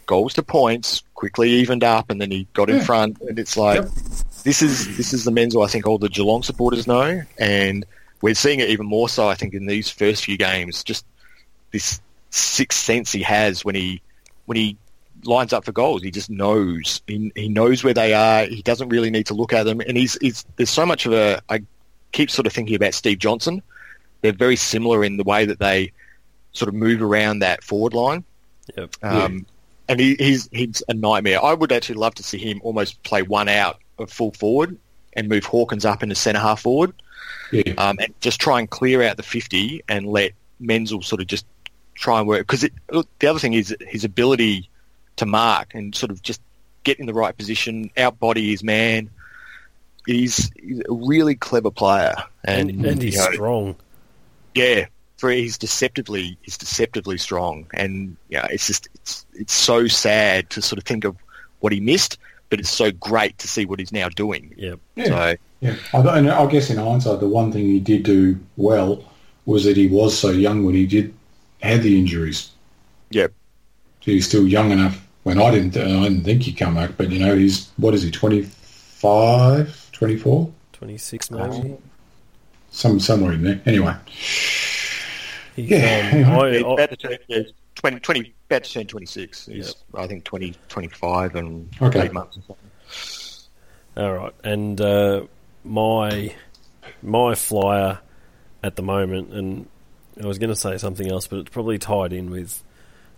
goals 0.07 0.35
to 0.35 0.43
points 0.43 1.03
quickly 1.15 1.51
evened 1.51 1.85
up, 1.85 2.11
and 2.11 2.21
then 2.21 2.31
he 2.31 2.47
got 2.55 2.69
in 2.71 2.77
Yeah. 2.77 2.85
front. 2.85 3.19
And 3.21 3.39
it's 3.39 3.57
like 3.57 3.83
Yep. 3.83 3.91
this 4.45 4.63
is 4.63 4.97
this 4.97 5.13
is 5.13 5.25
the 5.25 5.31
Menzel 5.31 5.63
I 5.63 5.69
think 5.69 5.87
all 5.87 5.99
the 5.99 6.09
Geelong 6.09 6.43
supporters 6.43 6.87
know, 6.87 7.23
and 7.39 7.85
we're 8.21 8.35
seeing 8.35 8.61
it 8.61 8.71
even 8.71 8.87
more 8.87 9.09
so. 9.09 9.29
I 9.29 9.35
think 9.35 9.55
in 9.55 9.67
these 9.67 9.89
first 9.91 10.25
few 10.25 10.37
games, 10.37 10.83
just 10.85 11.05
this 11.73 12.01
sixth 12.31 12.81
sense 12.81 13.13
he 13.13 13.23
has 13.23 13.65
when 13.65 13.75
he 13.75 14.01
when 14.47 14.57
he 14.57 14.77
lines 15.25 15.53
up 15.53 15.65
for 15.65 15.73
goals. 15.73 16.03
He 16.03 16.11
just 16.11 16.31
knows. 16.31 17.01
He, 17.07 17.31
he 17.37 17.49
knows 17.49 17.85
where 17.85 17.95
they 17.95 18.13
are. 18.15 18.45
He 18.47 18.63
doesn't 18.63 18.89
really 18.89 19.11
need 19.11 19.27
to 19.27 19.35
look 19.35 19.53
at 19.53 19.63
them. 19.65 19.81
And 19.81 19.97
he's, 19.97 20.19
he's 20.21 20.45
there's 20.57 20.71
so 20.71 20.85
much 20.85 21.07
of 21.07 21.13
a. 21.13 21.41
I 21.49 21.63
keep 22.13 22.31
sort 22.31 22.47
of 22.47 22.53
thinking 22.53 22.75
about 22.77 22.95
Steve 22.95 23.19
Johnson. 23.19 23.63
They're 24.21 24.33
very 24.33 24.57
similar 24.57 25.03
in 25.05 25.17
the 25.17 25.25
way 25.25 25.45
that 25.47 25.59
they 25.59 25.93
sort 26.53 26.69
of 26.69 26.75
move 26.75 27.03
around 27.03 27.41
that 27.41 27.65
forward 27.65 27.95
line. 27.95 28.25
Yep. 28.77 28.97
Um, 29.03 29.47
And 29.89 29.99
he, 29.99 30.15
he's 30.15 30.49
he's 30.53 30.83
a 30.89 30.95
nightmare. 30.95 31.43
I 31.45 31.55
would 31.55 31.73
actually 31.73 31.97
love 31.97 32.15
to 32.17 32.23
see 32.23 32.39
him 32.39 32.61
almost 32.63 33.03
play 33.03 33.23
one 33.23 33.49
out 33.49 33.81
of 33.99 34.11
full 34.11 34.33
forward 34.33 34.77
and 35.15 35.29
move 35.29 35.45
Hawkins 35.45 35.85
up 35.85 36.03
into 36.03 36.15
centre 36.15 36.41
half 36.41 36.61
forward 36.63 36.93
Yeah. 37.51 37.75
um, 37.79 37.99
and 38.01 38.15
just 38.21 38.41
try 38.41 38.61
and 38.61 38.71
clear 38.71 39.03
out 39.03 39.17
the 39.17 39.23
50 39.23 39.83
and 39.89 40.07
let 40.07 40.33
Menzel 40.61 41.03
sort 41.03 41.21
of 41.21 41.27
just 41.27 41.45
try 41.95 42.19
and 42.21 42.29
work. 42.29 42.47
Because 42.47 42.61
the 42.89 43.27
other 43.27 43.39
thing 43.39 43.53
is 43.55 43.75
his 43.81 44.05
ability 44.05 44.69
to 45.17 45.27
mark 45.27 45.75
and 45.75 45.95
sort 45.95 46.11
of 46.11 46.23
just 46.23 46.41
get 46.85 46.99
in 47.01 47.07
the 47.07 47.13
right 47.15 47.37
position, 47.37 47.91
outbody 47.97 48.51
his 48.51 48.63
man. 48.63 49.11
He's, 50.07 50.51
he's 50.61 50.81
a 50.89 50.93
really 50.93 51.35
clever 51.37 51.71
player. 51.71 52.15
And, 52.45 52.71
And, 52.71 52.85
and 52.85 53.03
he's 53.03 53.15
you 53.15 53.21
know, 53.21 53.33
strong. 53.33 53.77
yeah, 54.55 54.87
for 55.19 55.31
he's 55.31 55.57
deceptively 55.59 56.37
he's 56.43 56.59
deceptively 56.59 57.17
strong, 57.19 57.67
and 57.75 58.17
yeah, 58.29 58.47
it's 58.51 58.67
just 58.67 58.89
it's 58.95 59.25
it's 59.35 59.53
so 59.53 59.87
sad 59.87 60.51
to 60.51 60.63
sort 60.63 60.79
of 60.79 60.85
think 60.85 61.05
of 61.05 61.17
what 61.61 61.73
he 61.73 61.81
missed, 61.81 62.19
but 62.51 62.59
it's 62.59 62.71
so 62.71 62.91
great 62.91 63.39
to 63.39 63.49
see 63.49 63.65
what 63.65 63.79
he's 63.79 63.93
now 63.93 64.09
doing. 64.09 64.53
Yep. 64.57 64.81
Yeah. 64.97 65.05
So 65.07 65.35
Yeah, 65.61 65.77
I, 65.95 66.19
and 66.19 66.31
I 66.31 66.47
guess 66.47 66.71
in 66.71 66.79
hindsight, 66.79 67.21
the 67.21 67.29
one 67.29 67.53
thing 67.53 67.65
he 67.67 67.79
did 67.81 68.03
do 68.03 68.39
well 68.57 69.05
was 69.47 69.65
that 69.65 69.77
he 69.77 69.87
was 69.87 70.19
so 70.19 70.31
young 70.31 70.65
when 70.65 70.75
he 70.75 70.87
did 70.87 71.15
had 71.63 71.83
the 71.83 71.97
injuries. 71.99 72.51
yeah, 73.11 73.29
He's 74.01 74.27
still 74.27 74.47
young 74.49 74.73
enough. 74.73 75.07
When 75.23 75.41
I 75.41 75.53
didn't, 75.53 75.77
I 75.77 76.03
didn't 76.09 76.25
think 76.25 76.43
he'd 76.43 76.55
come 76.59 76.75
back, 76.75 76.97
but 76.97 77.11
you 77.11 77.21
know, 77.21 77.37
he's 77.37 77.71
what 77.77 77.95
is 77.95 78.03
he, 78.03 78.11
25, 78.11 79.82
24? 80.07 80.53
26 80.73 81.31
maybe. 81.31 81.77
some 82.71 82.99
somewhere 82.99 83.33
in 83.35 83.45
there. 83.45 83.61
Anyway, 83.67 83.95
He's, 85.55 85.69
Yeah, 85.71 86.11
um, 86.29 86.41
I, 86.41 86.51
he's 86.53 86.65
I- 86.65 86.73
about 86.73 86.91
to 86.91 86.97
turn 86.97 87.17
yeah, 87.29 87.43
20, 87.77 88.01
20 88.01 88.35
about 88.51 88.65
to 88.65 88.73
turn 88.73 88.87
twenty 88.87 89.07
six. 89.07 89.47
He's 89.47 89.75
I 89.95 90.07
think 90.07 90.25
20, 90.25 90.55
25 90.69 91.37
and 91.37 91.69
Okay. 91.81 92.03
eight 92.03 92.13
months. 92.13 92.37
Or 92.39 92.43
something. 92.49 94.05
All 94.05 94.13
right, 94.13 94.33
and 94.45 94.81
uh, 94.81 95.27
my 95.65 96.35
my 97.03 97.35
flyer 97.35 98.01
at 98.65 98.77
the 98.77 98.83
moment, 98.83 99.33
and 99.33 99.69
I 100.23 100.27
was 100.27 100.39
going 100.39 100.51
to 100.51 100.57
say 100.57 100.79
something 100.79 101.11
else, 101.11 101.27
but 101.29 101.39
it's 101.41 101.51
probably 101.51 101.79
tied 101.79 102.13
in 102.13 102.31
with 102.31 102.63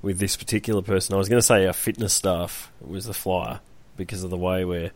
with 0.03 0.19
this 0.19 0.37
particular 0.37 0.83
person. 0.83 1.15
I 1.15 1.19
was 1.19 1.29
going 1.29 1.39
to 1.41 1.47
say 1.47 1.67
our 1.67 1.73
fitness 1.73 2.13
staff 2.13 2.71
was 2.81 3.07
the 3.07 3.15
flyer 3.15 3.61
because 3.97 4.23
of 4.25 4.31
the 4.31 4.37
way 4.37 4.65
we're 4.65 4.91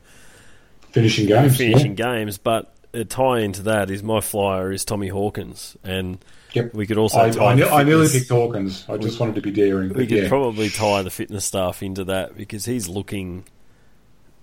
finishing 0.93 1.27
games. 1.27 1.57
finishing 1.57 1.97
yeah. 1.97 2.17
games, 2.17 2.39
but 2.39 2.73
a 2.93 3.05
tie 3.05 3.41
into 3.41 3.63
that 3.63 3.91
is 3.91 4.03
my 4.03 4.21
flyer 4.21 4.73
is 4.73 4.85
Tommy 4.85 5.09
Hawkins, 5.09 5.77
and 5.85 6.19
Yep. 6.55 6.75
we 6.75 6.87
could 6.87 6.97
also 6.99 7.19
I, 7.21 7.31
tie 7.31 7.45
I, 7.53 7.55
ne- 7.55 7.69
I 7.69 7.83
nearly 7.83 8.09
picked 8.09 8.31
Hawkins. 8.31 8.87
I 8.89 8.97
just 8.97 9.21
wanted 9.21 9.35
to 9.35 9.43
be 9.43 9.51
daring. 9.51 9.91
we 9.93 10.07
could 10.07 10.17
yeah. 10.17 10.29
probably 10.29 10.71
tie 10.71 11.03
the 11.03 11.11
fitness 11.11 11.45
staff 11.45 11.83
into 11.83 12.05
that 12.05 12.37
because 12.37 12.65
he's 12.65 12.89
looking 12.89 13.45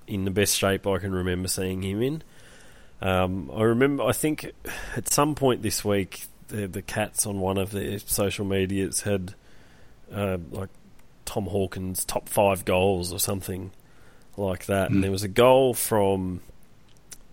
in 0.08 0.24
the 0.26 0.32
best 0.32 0.56
shape 0.56 0.86
I 0.86 1.00
can 1.00 1.12
remember 1.14 1.48
seeing 1.48 1.82
him 1.82 2.02
in. 2.02 2.24
Um, 3.02 3.52
I 3.54 3.64
remember, 3.64 4.04
I 4.04 4.12
think 4.12 4.52
at 4.96 5.10
some 5.10 5.36
point 5.36 5.64
this 5.64 5.84
week, 5.84 6.26
the, 6.48 6.68
the 6.68 6.82
Cats 6.82 7.26
on 7.26 7.40
one 7.40 7.58
of 7.58 7.72
their 7.72 7.98
social 8.00 8.46
medias 8.46 9.02
had 9.02 9.34
uh, 10.14 10.38
like 10.52 10.70
Tom 11.26 11.46
Hawkins' 11.48 12.06
top 12.06 12.30
five 12.30 12.66
goals 12.66 13.12
or 13.12 13.20
something 13.20 13.72
like 14.38 14.66
that. 14.66 14.88
And 14.88 14.98
hmm. 14.98 15.02
there 15.02 15.12
was 15.12 15.24
a 15.24 15.28
goal 15.28 15.74
from 15.74 16.42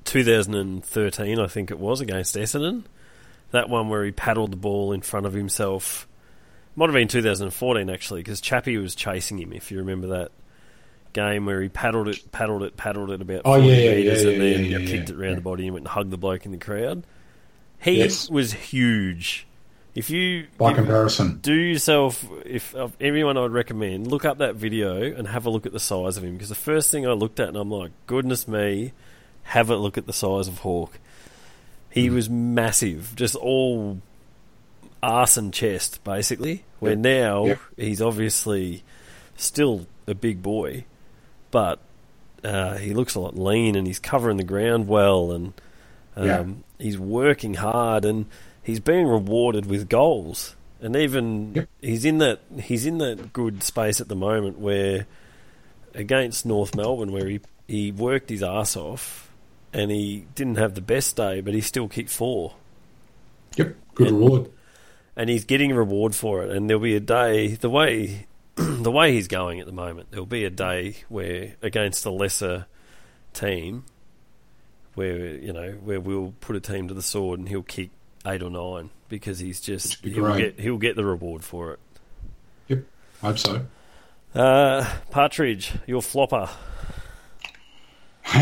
2013, 0.04 1.38
I 1.38 1.46
think 1.46 1.70
it 1.70 1.78
was, 1.78 2.00
against 2.00 2.36
Essendon. 2.36 2.84
That 3.50 3.68
one 3.68 3.88
where 3.88 4.04
he 4.04 4.12
paddled 4.12 4.52
the 4.52 4.56
ball 4.56 4.92
in 4.92 5.02
front 5.02 5.26
of 5.26 5.32
himself. 5.32 6.08
Might 6.74 6.86
have 6.86 6.94
been 6.94 7.08
2014 7.08 7.90
actually, 7.90 8.20
because 8.20 8.40
Chappie 8.40 8.78
was 8.78 8.94
chasing 8.94 9.38
him. 9.38 9.52
If 9.52 9.70
you 9.70 9.78
remember 9.78 10.06
that 10.08 10.32
game 11.12 11.44
where 11.44 11.60
he 11.60 11.68
paddled 11.68 12.08
it, 12.08 12.32
paddled 12.32 12.62
it, 12.62 12.76
paddled 12.76 13.10
it 13.10 13.20
about 13.20 13.42
Oh, 13.44 13.60
40 13.60 13.66
yeah, 13.66 13.74
yeah, 13.74 13.94
meters, 13.94 14.24
yeah, 14.24 14.30
and 14.30 14.40
then 14.40 14.64
yeah, 14.64 14.78
yeah, 14.78 14.86
kicked 14.86 15.10
yeah. 15.10 15.14
it 15.14 15.18
round 15.18 15.36
the 15.36 15.42
body 15.42 15.64
and 15.64 15.74
went 15.74 15.82
and 15.82 15.88
hugged 15.88 16.10
the 16.10 16.16
bloke 16.16 16.46
in 16.46 16.52
the 16.52 16.58
crowd. 16.58 17.04
He 17.78 17.98
Yes. 17.98 18.30
was 18.30 18.52
huge. 18.52 19.46
If 19.94 20.08
you 20.08 20.46
By 20.56 20.72
comparison. 20.72 21.38
do 21.42 21.52
yourself, 21.54 22.24
if 22.46 22.74
of 22.74 22.96
everyone 23.00 23.36
I 23.36 23.42
would 23.42 23.52
recommend, 23.52 24.06
look 24.06 24.24
up 24.24 24.38
that 24.38 24.54
video 24.56 25.02
and 25.02 25.28
have 25.28 25.44
a 25.44 25.50
look 25.50 25.66
at 25.66 25.72
the 25.72 25.80
size 25.80 26.16
of 26.16 26.24
him. 26.24 26.32
Because 26.34 26.48
the 26.48 26.54
first 26.54 26.90
thing 26.90 27.06
I 27.06 27.12
looked 27.12 27.38
at, 27.40 27.48
and 27.48 27.56
I'm 27.58 27.70
like, 27.70 27.90
goodness 28.06 28.48
me, 28.48 28.92
have 29.44 29.68
a 29.68 29.76
look 29.76 29.98
at 29.98 30.06
the 30.06 30.12
size 30.14 30.48
of 30.48 30.60
Hawk. 30.60 30.98
He 31.90 32.06
Hmm. 32.06 32.14
was 32.14 32.30
massive, 32.30 33.12
just 33.16 33.34
all 33.36 34.00
arse 35.02 35.36
and 35.36 35.52
chest, 35.52 36.02
basically. 36.04 36.64
Where 36.78 36.96
now 36.96 37.44
Yep. 37.46 37.58
he's 37.76 38.00
obviously 38.00 38.82
still 39.36 39.86
a 40.06 40.14
big 40.14 40.42
boy, 40.42 40.84
but 41.50 41.80
uh, 42.42 42.76
he 42.78 42.94
looks 42.94 43.14
a 43.14 43.20
lot 43.20 43.38
lean 43.38 43.76
and 43.76 43.86
he's 43.86 43.98
covering 43.98 44.36
the 44.38 44.42
ground 44.44 44.88
well 44.88 45.30
and 45.32 45.52
um, 46.16 46.26
Yeah. 46.26 46.44
he's 46.78 46.98
working 46.98 47.54
hard 47.54 48.04
and 48.04 48.24
he's 48.62 48.80
being 48.80 49.06
rewarded 49.06 49.66
with 49.66 49.88
goals. 49.88 50.56
And 50.80 50.96
even 50.96 51.54
Yep. 51.54 51.68
he's 51.80 52.04
in 52.04 52.18
that 52.18 52.40
he's 52.60 52.86
in 52.86 52.98
that 52.98 53.32
good 53.32 53.62
space 53.62 54.00
at 54.00 54.08
the 54.08 54.16
moment 54.16 54.58
where 54.58 55.06
against 55.94 56.44
North 56.46 56.74
Melbourne 56.74 57.12
where 57.12 57.28
he, 57.28 57.40
he 57.68 57.92
worked 57.92 58.30
his 58.30 58.42
ass 58.42 58.76
off 58.76 59.30
and 59.72 59.90
he 59.90 60.26
didn't 60.34 60.56
have 60.56 60.74
the 60.74 60.80
best 60.80 61.14
day 61.16 61.40
but 61.40 61.54
he 61.54 61.60
still 61.60 61.86
kicked 61.88 62.10
four 62.10 62.54
Yep. 63.56 63.76
Good 63.94 64.06
Yeah. 64.08 64.12
reward. 64.14 64.50
and 65.14 65.28
he's 65.30 65.44
getting 65.44 65.70
a 65.70 65.74
reward 65.76 66.14
for 66.14 66.42
it. 66.42 66.50
And 66.50 66.68
there'll 66.68 66.82
be 66.82 66.96
a 66.96 67.00
day 67.00 67.48
the 67.54 67.70
way 67.70 68.26
the 68.56 68.90
way 68.90 69.12
he's 69.12 69.28
going 69.28 69.60
at 69.60 69.66
the 69.66 69.72
moment. 69.72 70.08
There'll 70.10 70.26
be 70.26 70.44
a 70.44 70.50
day 70.50 70.96
where 71.08 71.54
against 71.62 72.04
a 72.06 72.10
lesser 72.10 72.66
team, 73.34 73.84
where 74.94 75.36
you 75.36 75.52
know 75.52 75.72
where 75.84 76.00
we'll 76.00 76.34
put 76.40 76.56
a 76.56 76.60
team 76.60 76.88
to 76.88 76.94
the 76.94 77.02
sword 77.02 77.38
and 77.38 77.48
he'll 77.48 77.62
kick 77.62 77.90
eight 78.26 78.42
or 78.42 78.50
nine 78.50 78.90
because 79.08 79.38
he's 79.38 79.60
just, 79.60 80.02
be 80.02 80.12
he'll, 80.12 80.36
get 80.36 80.58
he'll 80.58 80.78
get 80.78 80.96
the 80.96 81.04
reward 81.04 81.44
for 81.44 81.72
it. 81.72 81.78
Yep. 82.68 82.84
Hope 83.20 83.38
so. 83.38 83.66
Uh, 84.34 84.90
Partridge, 85.10 85.72
your 85.86 86.02
flopper. 86.02 86.48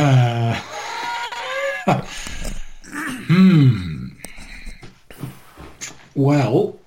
hmm. 3.26 4.08
Well, 6.14 6.78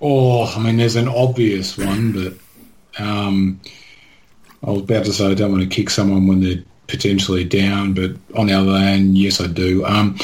oh, 0.00 0.44
I 0.44 0.62
mean, 0.62 0.76
there's 0.76 0.96
an 0.96 1.08
obvious 1.08 1.78
one, 1.78 2.12
but 2.12 2.34
um, 3.02 3.60
I 4.62 4.70
was 4.70 4.82
about 4.82 5.06
to 5.06 5.12
say 5.12 5.30
I 5.30 5.34
don't 5.34 5.50
want 5.50 5.62
to 5.62 5.68
kick 5.68 5.90
someone 5.90 6.26
when 6.26 6.40
they're 6.40 6.62
potentially 6.86 7.44
down, 7.44 7.94
but 7.94 8.12
on 8.36 8.46
the 8.46 8.52
other 8.52 8.78
hand, 8.78 9.16
yes, 9.16 9.40
I 9.40 9.46
do. 9.46 9.84
Um, 9.84 10.16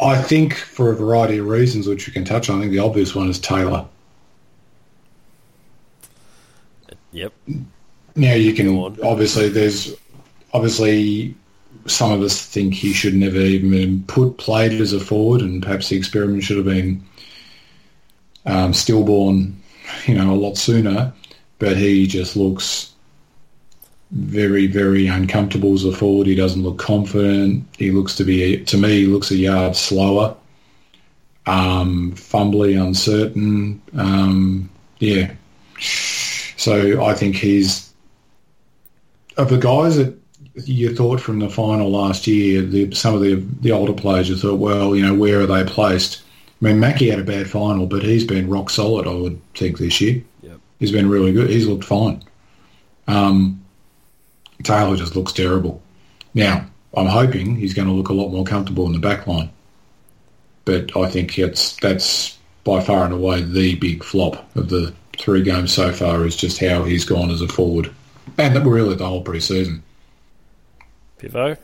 I 0.00 0.20
think 0.20 0.54
for 0.54 0.90
a 0.90 0.96
variety 0.96 1.38
of 1.38 1.46
reasons, 1.46 1.86
which 1.86 2.06
we 2.06 2.12
can 2.12 2.24
touch 2.24 2.50
on, 2.50 2.58
I 2.58 2.60
think 2.62 2.72
the 2.72 2.80
obvious 2.80 3.14
one 3.14 3.28
is 3.28 3.38
Taylor. 3.38 3.86
Yep. 7.12 7.32
Now 8.14 8.34
you 8.34 8.52
can 8.52 8.76
obviously 9.02 9.48
there's 9.48 9.94
obviously 10.52 11.34
some 11.86 12.12
of 12.12 12.20
us 12.20 12.44
think 12.44 12.74
he 12.74 12.92
should 12.92 13.14
never 13.14 13.38
even 13.38 13.70
been 13.70 14.04
put 14.04 14.36
played 14.38 14.72
as 14.80 14.92
a 14.92 15.00
forward, 15.00 15.40
and 15.40 15.62
perhaps 15.62 15.88
the 15.88 15.96
experiment 15.96 16.42
should 16.42 16.56
have 16.56 16.66
been 16.66 17.02
um, 18.44 18.74
stillborn, 18.74 19.58
you 20.06 20.14
know, 20.14 20.32
a 20.32 20.36
lot 20.36 20.56
sooner. 20.56 21.12
But 21.58 21.78
he 21.78 22.06
just 22.06 22.36
looks 22.36 22.92
very, 24.10 24.66
very 24.66 25.06
uncomfortable 25.06 25.74
as 25.74 25.84
a 25.84 25.92
forward. 25.92 26.26
He 26.26 26.34
doesn't 26.34 26.62
look 26.62 26.78
confident. 26.78 27.64
He 27.76 27.90
looks 27.90 28.14
to 28.16 28.24
be, 28.24 28.64
to 28.64 28.76
me, 28.76 29.00
he 29.00 29.06
looks 29.06 29.30
a 29.30 29.36
yard 29.36 29.76
slower, 29.76 30.36
um, 31.46 32.12
fumbly, 32.14 32.80
uncertain. 32.80 33.80
Um, 33.96 34.70
yeah. 34.98 35.32
So 36.56 37.04
I 37.04 37.14
think 37.14 37.36
he's 37.36 37.92
of 39.36 39.50
the 39.50 39.58
guys 39.58 39.96
that 39.96 40.16
you 40.64 40.94
thought 40.94 41.20
from 41.20 41.38
the 41.38 41.50
final 41.50 41.90
last 41.90 42.26
year, 42.26 42.62
the, 42.62 42.94
some 42.94 43.14
of 43.14 43.20
the 43.20 43.34
the 43.60 43.72
older 43.72 43.92
players, 43.92 44.28
you 44.28 44.36
thought, 44.36 44.58
well, 44.58 44.96
you 44.96 45.04
know, 45.04 45.14
where 45.14 45.40
are 45.40 45.46
they 45.46 45.64
placed? 45.64 46.22
I 46.62 46.64
mean, 46.64 46.80
Mackie 46.80 47.10
had 47.10 47.20
a 47.20 47.24
bad 47.24 47.50
final, 47.50 47.86
but 47.86 48.02
he's 48.02 48.24
been 48.24 48.48
rock 48.48 48.70
solid. 48.70 49.06
I 49.06 49.12
would 49.12 49.38
think 49.54 49.78
this 49.78 50.00
year. 50.00 50.22
Yep. 50.42 50.58
He's 50.78 50.92
been 50.92 51.10
really 51.10 51.32
good. 51.32 51.50
He's 51.50 51.66
looked 51.66 51.84
fine. 51.84 52.24
Um, 53.08 53.62
Taylor 54.62 54.96
just 54.96 55.16
looks 55.16 55.32
terrible. 55.32 55.82
Now, 56.34 56.66
I'm 56.96 57.06
hoping 57.06 57.56
he's 57.56 57.74
going 57.74 57.88
to 57.88 57.94
look 57.94 58.08
a 58.08 58.14
lot 58.14 58.30
more 58.30 58.44
comfortable 58.44 58.86
in 58.86 58.92
the 58.92 58.98
back 58.98 59.26
line. 59.26 59.50
But 60.64 60.96
I 60.96 61.08
think 61.08 61.38
it's 61.38 61.76
that's 61.76 62.36
by 62.64 62.82
far 62.82 63.04
and 63.04 63.14
away 63.14 63.42
the 63.42 63.76
big 63.76 64.02
flop 64.02 64.48
of 64.56 64.68
the 64.68 64.92
three 65.16 65.42
games 65.42 65.72
so 65.72 65.92
far 65.92 66.26
is 66.26 66.36
just 66.36 66.58
how 66.58 66.84
he's 66.84 67.04
gone 67.04 67.30
as 67.30 67.40
a 67.40 67.48
forward. 67.48 67.92
And 68.38 68.56
that 68.56 68.66
really 68.66 68.96
the 68.96 69.06
whole 69.06 69.22
pre-season. 69.22 69.82
Pivo. 71.18 71.56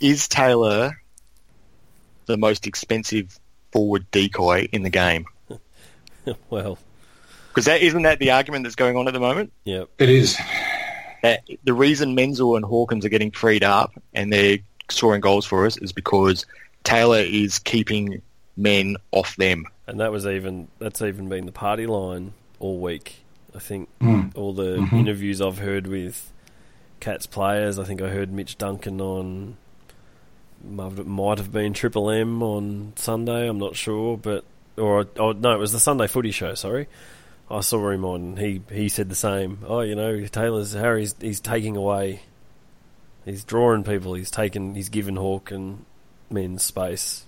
Is 0.00 0.28
Taylor 0.28 1.00
the 2.26 2.36
most 2.36 2.66
expensive 2.66 3.38
forward 3.72 4.10
decoy 4.10 4.68
in 4.72 4.82
the 4.82 4.90
game? 4.90 5.26
well, 6.50 6.78
Because 7.48 7.66
that 7.66 7.80
isn't 7.80 8.02
that 8.02 8.18
the 8.18 8.32
argument 8.32 8.64
that's 8.64 8.76
going 8.76 8.96
on 8.96 9.08
at 9.08 9.14
the 9.14 9.20
moment. 9.20 9.52
Yeah. 9.64 9.84
It 9.98 10.08
is. 10.08 10.36
That 11.28 11.48
the 11.64 11.72
reason 11.74 12.14
Menzel 12.14 12.56
and 12.56 12.64
Hawkins 12.64 13.04
are 13.04 13.08
getting 13.10 13.30
freed 13.30 13.62
up 13.64 13.92
and 14.14 14.32
they're 14.32 14.58
scoring 14.88 15.20
goals 15.20 15.44
for 15.46 15.66
us 15.66 15.76
is 15.76 15.92
because 15.92 16.46
Taylor 16.84 17.18
is 17.20 17.58
keeping 17.58 18.22
men 18.56 18.96
off 19.12 19.36
them. 19.36 19.66
And 19.86 20.00
that 20.00 20.10
was 20.12 20.26
even 20.26 20.68
that's 20.78 21.02
even 21.02 21.28
been 21.28 21.46
the 21.46 21.52
party 21.52 21.86
line 21.86 22.32
all 22.60 22.78
week. 22.80 23.16
I 23.54 23.58
think 23.58 23.88
Mm. 24.00 24.36
all 24.36 24.52
the 24.52 24.76
Mhm. 24.78 24.92
interviews 25.00 25.40
I've 25.40 25.58
heard 25.58 25.86
with 25.86 26.32
Cats 27.00 27.26
players. 27.26 27.78
I 27.78 27.84
think 27.84 28.00
I 28.02 28.08
heard 28.08 28.32
Mitch 28.32 28.56
Duncan 28.58 29.00
on 29.00 29.56
might 30.68 31.06
might 31.06 31.38
have 31.38 31.52
been 31.52 31.72
Triple 31.72 32.10
M 32.10 32.42
on 32.42 32.92
Sunday. 32.96 33.48
I'm 33.48 33.58
not 33.58 33.76
sure, 33.76 34.16
but 34.16 34.44
or 34.76 35.06
oh 35.18 35.32
no, 35.32 35.52
it 35.54 35.58
was 35.58 35.72
the 35.72 35.80
Sunday 35.80 36.06
Footy 36.06 36.30
Show. 36.30 36.54
Sorry, 36.54 36.86
I 37.50 37.60
saw 37.60 37.90
him 37.90 38.04
on. 38.04 38.36
He 38.36 38.62
he 38.70 38.88
said 38.88 39.08
the 39.08 39.14
same. 39.14 39.60
Oh, 39.66 39.80
you 39.80 39.94
know, 39.94 40.26
Taylor's 40.26 40.72
Harry's 40.74 41.14
he's 41.20 41.40
taking 41.40 41.76
away. 41.76 42.20
He's 43.24 43.44
drawing 43.44 43.84
people. 43.84 44.14
He's 44.14 44.30
taken. 44.30 44.74
He's 44.74 44.88
given 44.88 45.16
Hawk 45.16 45.50
and 45.50 45.84
men 46.30 46.58
space. 46.58 47.24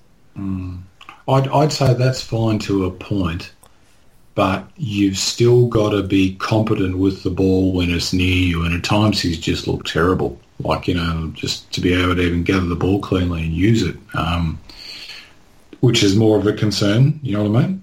I'd, 1.29 1.49
I'd 1.49 1.73
say 1.73 1.95
that's 1.95 2.23
fine 2.23 2.59
to 2.61 2.87
a 2.87 2.91
point, 2.91 3.53
but 4.35 4.69
you've 4.77 5.19
still 5.19 5.67
got 5.69 5.91
to 5.91 6.03
be 6.03 6.35
competent 6.37 6.99
with 6.99 7.23
the 7.23 7.31
ball 7.31 7.73
when 7.73 7.91
it's 7.91 8.13
near 8.13 8.35
you. 8.35 8.65
And 8.65 8.75
at 8.75 8.85
times 8.85 9.21
he's 9.21 9.39
just 9.39 9.67
looked 9.67 9.91
terrible. 9.91 10.41
Like, 10.61 10.89
you 10.89 10.95
know, 10.95 11.31
just 11.35 11.71
to 11.73 11.81
be 11.81 11.95
able 11.95 12.17
to 12.17 12.23
even 12.23 12.43
gather 12.43 12.67
the 12.67 12.77
ball 12.77 13.01
cleanly 13.01 13.45
and 13.45 13.53
use 13.53 13.83
it, 13.83 13.97
um, 14.15 14.59
which 15.81 16.03
is 16.03 16.17
more 16.17 16.39
of 16.39 16.47
a 16.47 16.53
concern. 16.53 17.19
You 17.23 17.37
know 17.37 17.49
what 17.49 17.63
I 17.63 17.67
mean? 17.67 17.83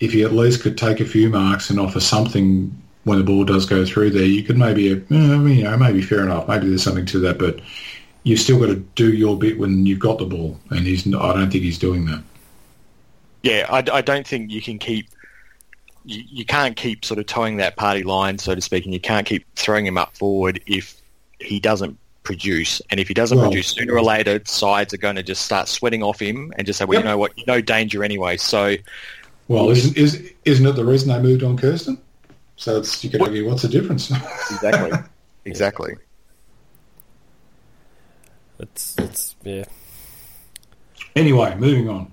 If 0.00 0.12
he 0.12 0.22
at 0.22 0.32
least 0.32 0.62
could 0.62 0.78
take 0.78 1.00
a 1.00 1.04
few 1.04 1.28
marks 1.28 1.70
and 1.70 1.80
offer 1.80 2.00
something 2.00 2.70
when 3.04 3.18
the 3.18 3.24
ball 3.24 3.44
does 3.44 3.66
go 3.66 3.84
through 3.84 4.10
there, 4.10 4.24
you 4.24 4.42
could 4.42 4.56
maybe, 4.58 4.92
uh, 4.92 4.96
you 5.10 5.64
know, 5.64 5.76
maybe 5.76 6.02
fair 6.02 6.22
enough. 6.22 6.46
Maybe 6.46 6.68
there's 6.68 6.82
something 6.82 7.06
to 7.06 7.18
that, 7.20 7.38
but 7.38 7.60
you've 8.22 8.38
still 8.40 8.58
got 8.60 8.66
to 8.66 8.76
do 8.76 9.12
your 9.12 9.38
bit 9.38 9.58
when 9.58 9.86
you've 9.86 9.98
got 9.98 10.18
the 10.18 10.26
ball, 10.26 10.58
and 10.70 10.80
he's. 10.86 11.06
I 11.06 11.32
don't 11.32 11.50
think 11.50 11.64
he's 11.64 11.78
doing 11.78 12.04
that. 12.06 12.22
Yeah, 13.42 13.66
I, 13.70 13.78
I 13.92 14.00
don't 14.02 14.26
think 14.26 14.50
you 14.50 14.60
can 14.62 14.78
keep. 14.78 15.08
You, 16.04 16.22
you 16.28 16.44
can't 16.44 16.76
keep 16.76 17.04
sort 17.04 17.18
of 17.18 17.26
towing 17.26 17.56
that 17.58 17.76
party 17.76 18.02
line, 18.02 18.38
so 18.38 18.54
to 18.54 18.60
speak, 18.60 18.84
and 18.84 18.92
you 18.94 19.00
can't 19.00 19.26
keep 19.26 19.46
throwing 19.56 19.86
him 19.86 19.98
up 19.98 20.16
forward 20.16 20.60
if 20.66 21.00
he 21.40 21.60
doesn't 21.60 21.96
produce. 22.24 22.82
And 22.90 23.00
if 23.00 23.08
he 23.08 23.14
doesn't 23.14 23.38
Well- 23.38 23.48
produce, 23.48 23.68
sooner 23.68 23.94
or 23.94 24.02
later, 24.02 24.40
sides 24.44 24.92
are 24.92 24.98
going 24.98 25.16
to 25.16 25.22
just 25.22 25.42
start 25.42 25.66
sweating 25.68 26.02
off 26.02 26.20
him 26.20 26.52
and 26.56 26.66
just 26.66 26.78
say, 26.78 26.84
well, 26.84 26.96
Yep. 26.98 27.04
you 27.04 27.10
know 27.10 27.18
what, 27.18 27.32
no 27.46 27.60
danger 27.60 28.04
anyway. 28.04 28.36
So, 28.36 28.76
Well, 29.48 29.70
isn't 29.70 29.96
is 29.96 30.30
isn't 30.44 30.66
it 30.66 30.72
the 30.72 30.84
reason 30.84 31.08
they 31.08 31.20
moved 31.20 31.42
on 31.42 31.56
Kersten? 31.56 31.98
So 32.56 32.78
it's 32.78 33.02
you 33.02 33.10
could 33.10 33.22
argue 33.22 33.48
what's 33.48 33.62
the 33.62 33.68
difference? 33.68 34.10
exactly. 34.50 34.98
exactly. 35.44 35.94
It's 38.58 38.96
it's 38.98 39.36
yeah. 39.44 39.64
anyway, 41.14 41.54
moving 41.56 41.88
on. 41.88 42.10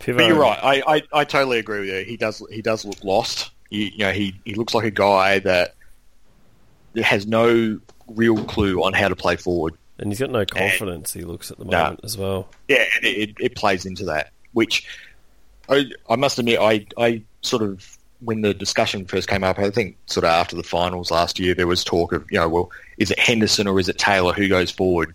Pivo. 0.00 0.16
But 0.16 0.26
you're 0.26 0.38
right. 0.40 0.58
I, 0.62 0.96
I, 0.96 1.02
I 1.12 1.24
totally 1.24 1.58
agree 1.58 1.80
with 1.80 1.88
you. 1.90 2.04
He 2.04 2.16
does 2.16 2.42
he 2.50 2.62
does 2.62 2.84
look 2.84 3.04
lost. 3.04 3.50
You, 3.70 3.84
you 3.84 3.98
know, 3.98 4.12
he, 4.12 4.34
he 4.44 4.54
looks 4.54 4.74
like 4.74 4.84
a 4.84 4.90
guy 4.90 5.38
that 5.40 5.74
has 7.02 7.26
no 7.26 7.78
real 8.08 8.44
clue 8.44 8.82
on 8.82 8.92
how 8.92 9.08
to 9.08 9.16
play 9.16 9.36
forward. 9.36 9.74
And 9.98 10.10
he's 10.10 10.18
got 10.18 10.30
no 10.30 10.44
confidence. 10.44 11.12
He 11.12 11.22
looks 11.22 11.50
at 11.50 11.58
the 11.58 11.64
No. 11.64 11.84
moment 11.84 12.00
as 12.02 12.18
well. 12.18 12.48
Yeah, 12.68 12.84
and 12.96 13.04
it, 13.06 13.30
it, 13.30 13.36
it 13.38 13.54
plays 13.56 13.86
into 13.86 14.04
that. 14.06 14.32
Which 14.52 14.86
I, 15.72 15.84
I 16.08 16.16
must 16.16 16.38
admit, 16.38 16.58
I, 16.60 16.86
I 16.98 17.22
sort 17.42 17.62
of 17.62 17.98
when 18.20 18.42
the 18.42 18.54
discussion 18.54 19.04
first 19.04 19.28
came 19.28 19.42
up, 19.42 19.58
I 19.58 19.70
think 19.70 19.96
sort 20.06 20.24
of 20.24 20.30
after 20.30 20.54
the 20.54 20.62
finals 20.62 21.10
last 21.10 21.38
year, 21.38 21.54
there 21.54 21.66
was 21.66 21.82
talk 21.82 22.12
of 22.12 22.24
you 22.30 22.38
know, 22.38 22.48
well, 22.48 22.70
is 22.98 23.10
it 23.10 23.18
Henderson 23.18 23.66
or 23.66 23.78
is 23.80 23.88
it 23.88 23.98
Taylor 23.98 24.32
who 24.32 24.48
goes 24.48 24.70
forward? 24.70 25.14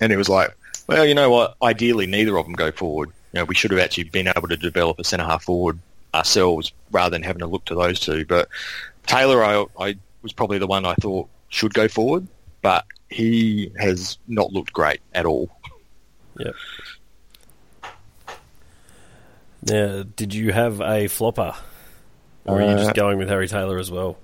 And 0.00 0.12
it 0.12 0.16
was 0.16 0.28
like, 0.28 0.56
well, 0.86 1.04
you 1.04 1.14
know 1.14 1.30
what? 1.30 1.56
Ideally, 1.62 2.06
neither 2.06 2.38
of 2.38 2.46
them 2.46 2.54
go 2.54 2.72
forward. 2.72 3.10
You 3.32 3.40
know, 3.40 3.44
we 3.44 3.54
should 3.54 3.70
have 3.70 3.80
actually 3.80 4.04
been 4.04 4.28
able 4.28 4.48
to 4.48 4.56
develop 4.56 4.98
a 4.98 5.04
centre 5.04 5.24
half 5.24 5.44
forward 5.44 5.78
ourselves 6.14 6.72
rather 6.90 7.10
than 7.10 7.22
having 7.22 7.40
to 7.40 7.46
look 7.46 7.64
to 7.66 7.74
those 7.74 8.00
two. 8.00 8.24
But 8.24 8.48
Taylor, 9.06 9.44
I, 9.44 9.66
I 9.78 9.96
was 10.22 10.32
probably 10.32 10.58
the 10.58 10.66
one 10.66 10.84
I 10.84 10.94
thought 10.94 11.28
should 11.48 11.74
go 11.74 11.88
forward, 11.88 12.26
but 12.62 12.86
he 13.08 13.70
has 13.78 14.18
not 14.26 14.52
looked 14.52 14.72
great 14.72 15.00
at 15.14 15.26
all. 15.26 15.50
Yep. 16.38 16.54
Now, 19.62 20.04
did 20.16 20.32
you 20.34 20.52
have 20.52 20.80
a 20.80 21.08
flopper, 21.08 21.54
or 22.44 22.58
are 22.58 22.62
you 22.62 22.68
Uh, 22.68 22.78
just 22.84 22.94
going 22.94 23.18
with 23.18 23.28
Harry 23.28 23.48
Taylor 23.48 23.78
as 23.78 23.90
well? 23.90 24.16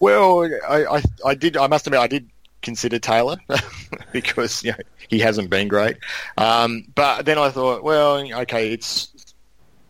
Well, 0.00 0.44
I, 0.68 0.84
I, 0.96 1.02
I 1.26 1.34
did. 1.34 1.56
I 1.56 1.66
must 1.66 1.86
admit, 1.86 2.00
I 2.00 2.06
did 2.06 2.28
consider 2.62 2.98
Taylor 2.98 3.36
because 4.12 4.62
you 4.64 4.72
know, 4.72 4.78
he 5.08 5.18
hasn't 5.18 5.50
been 5.50 5.68
great. 5.68 5.96
Um, 6.36 6.84
but 6.94 7.24
then 7.26 7.38
I 7.38 7.50
thought, 7.50 7.82
well, 7.84 8.18
okay, 8.40 8.72
it's 8.72 9.08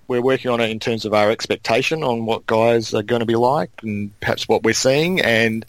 we're 0.09 0.20
working 0.20 0.51
on 0.51 0.61
it 0.61 0.70
in 0.70 0.81
terms 0.81 1.05
of 1.05 1.14
our 1.14 1.31
expectation 1.31 2.03
on 2.03 2.27
what 2.27 2.44
guys 2.46 2.92
are 2.92 3.03
going 3.03 3.20
to 3.20 3.27
be 3.27 3.37
like, 3.37 3.70
and 3.83 4.11
perhaps 4.20 4.49
what 4.49 4.64
we're 4.64 4.75
seeing. 4.75 5.20
And 5.20 5.64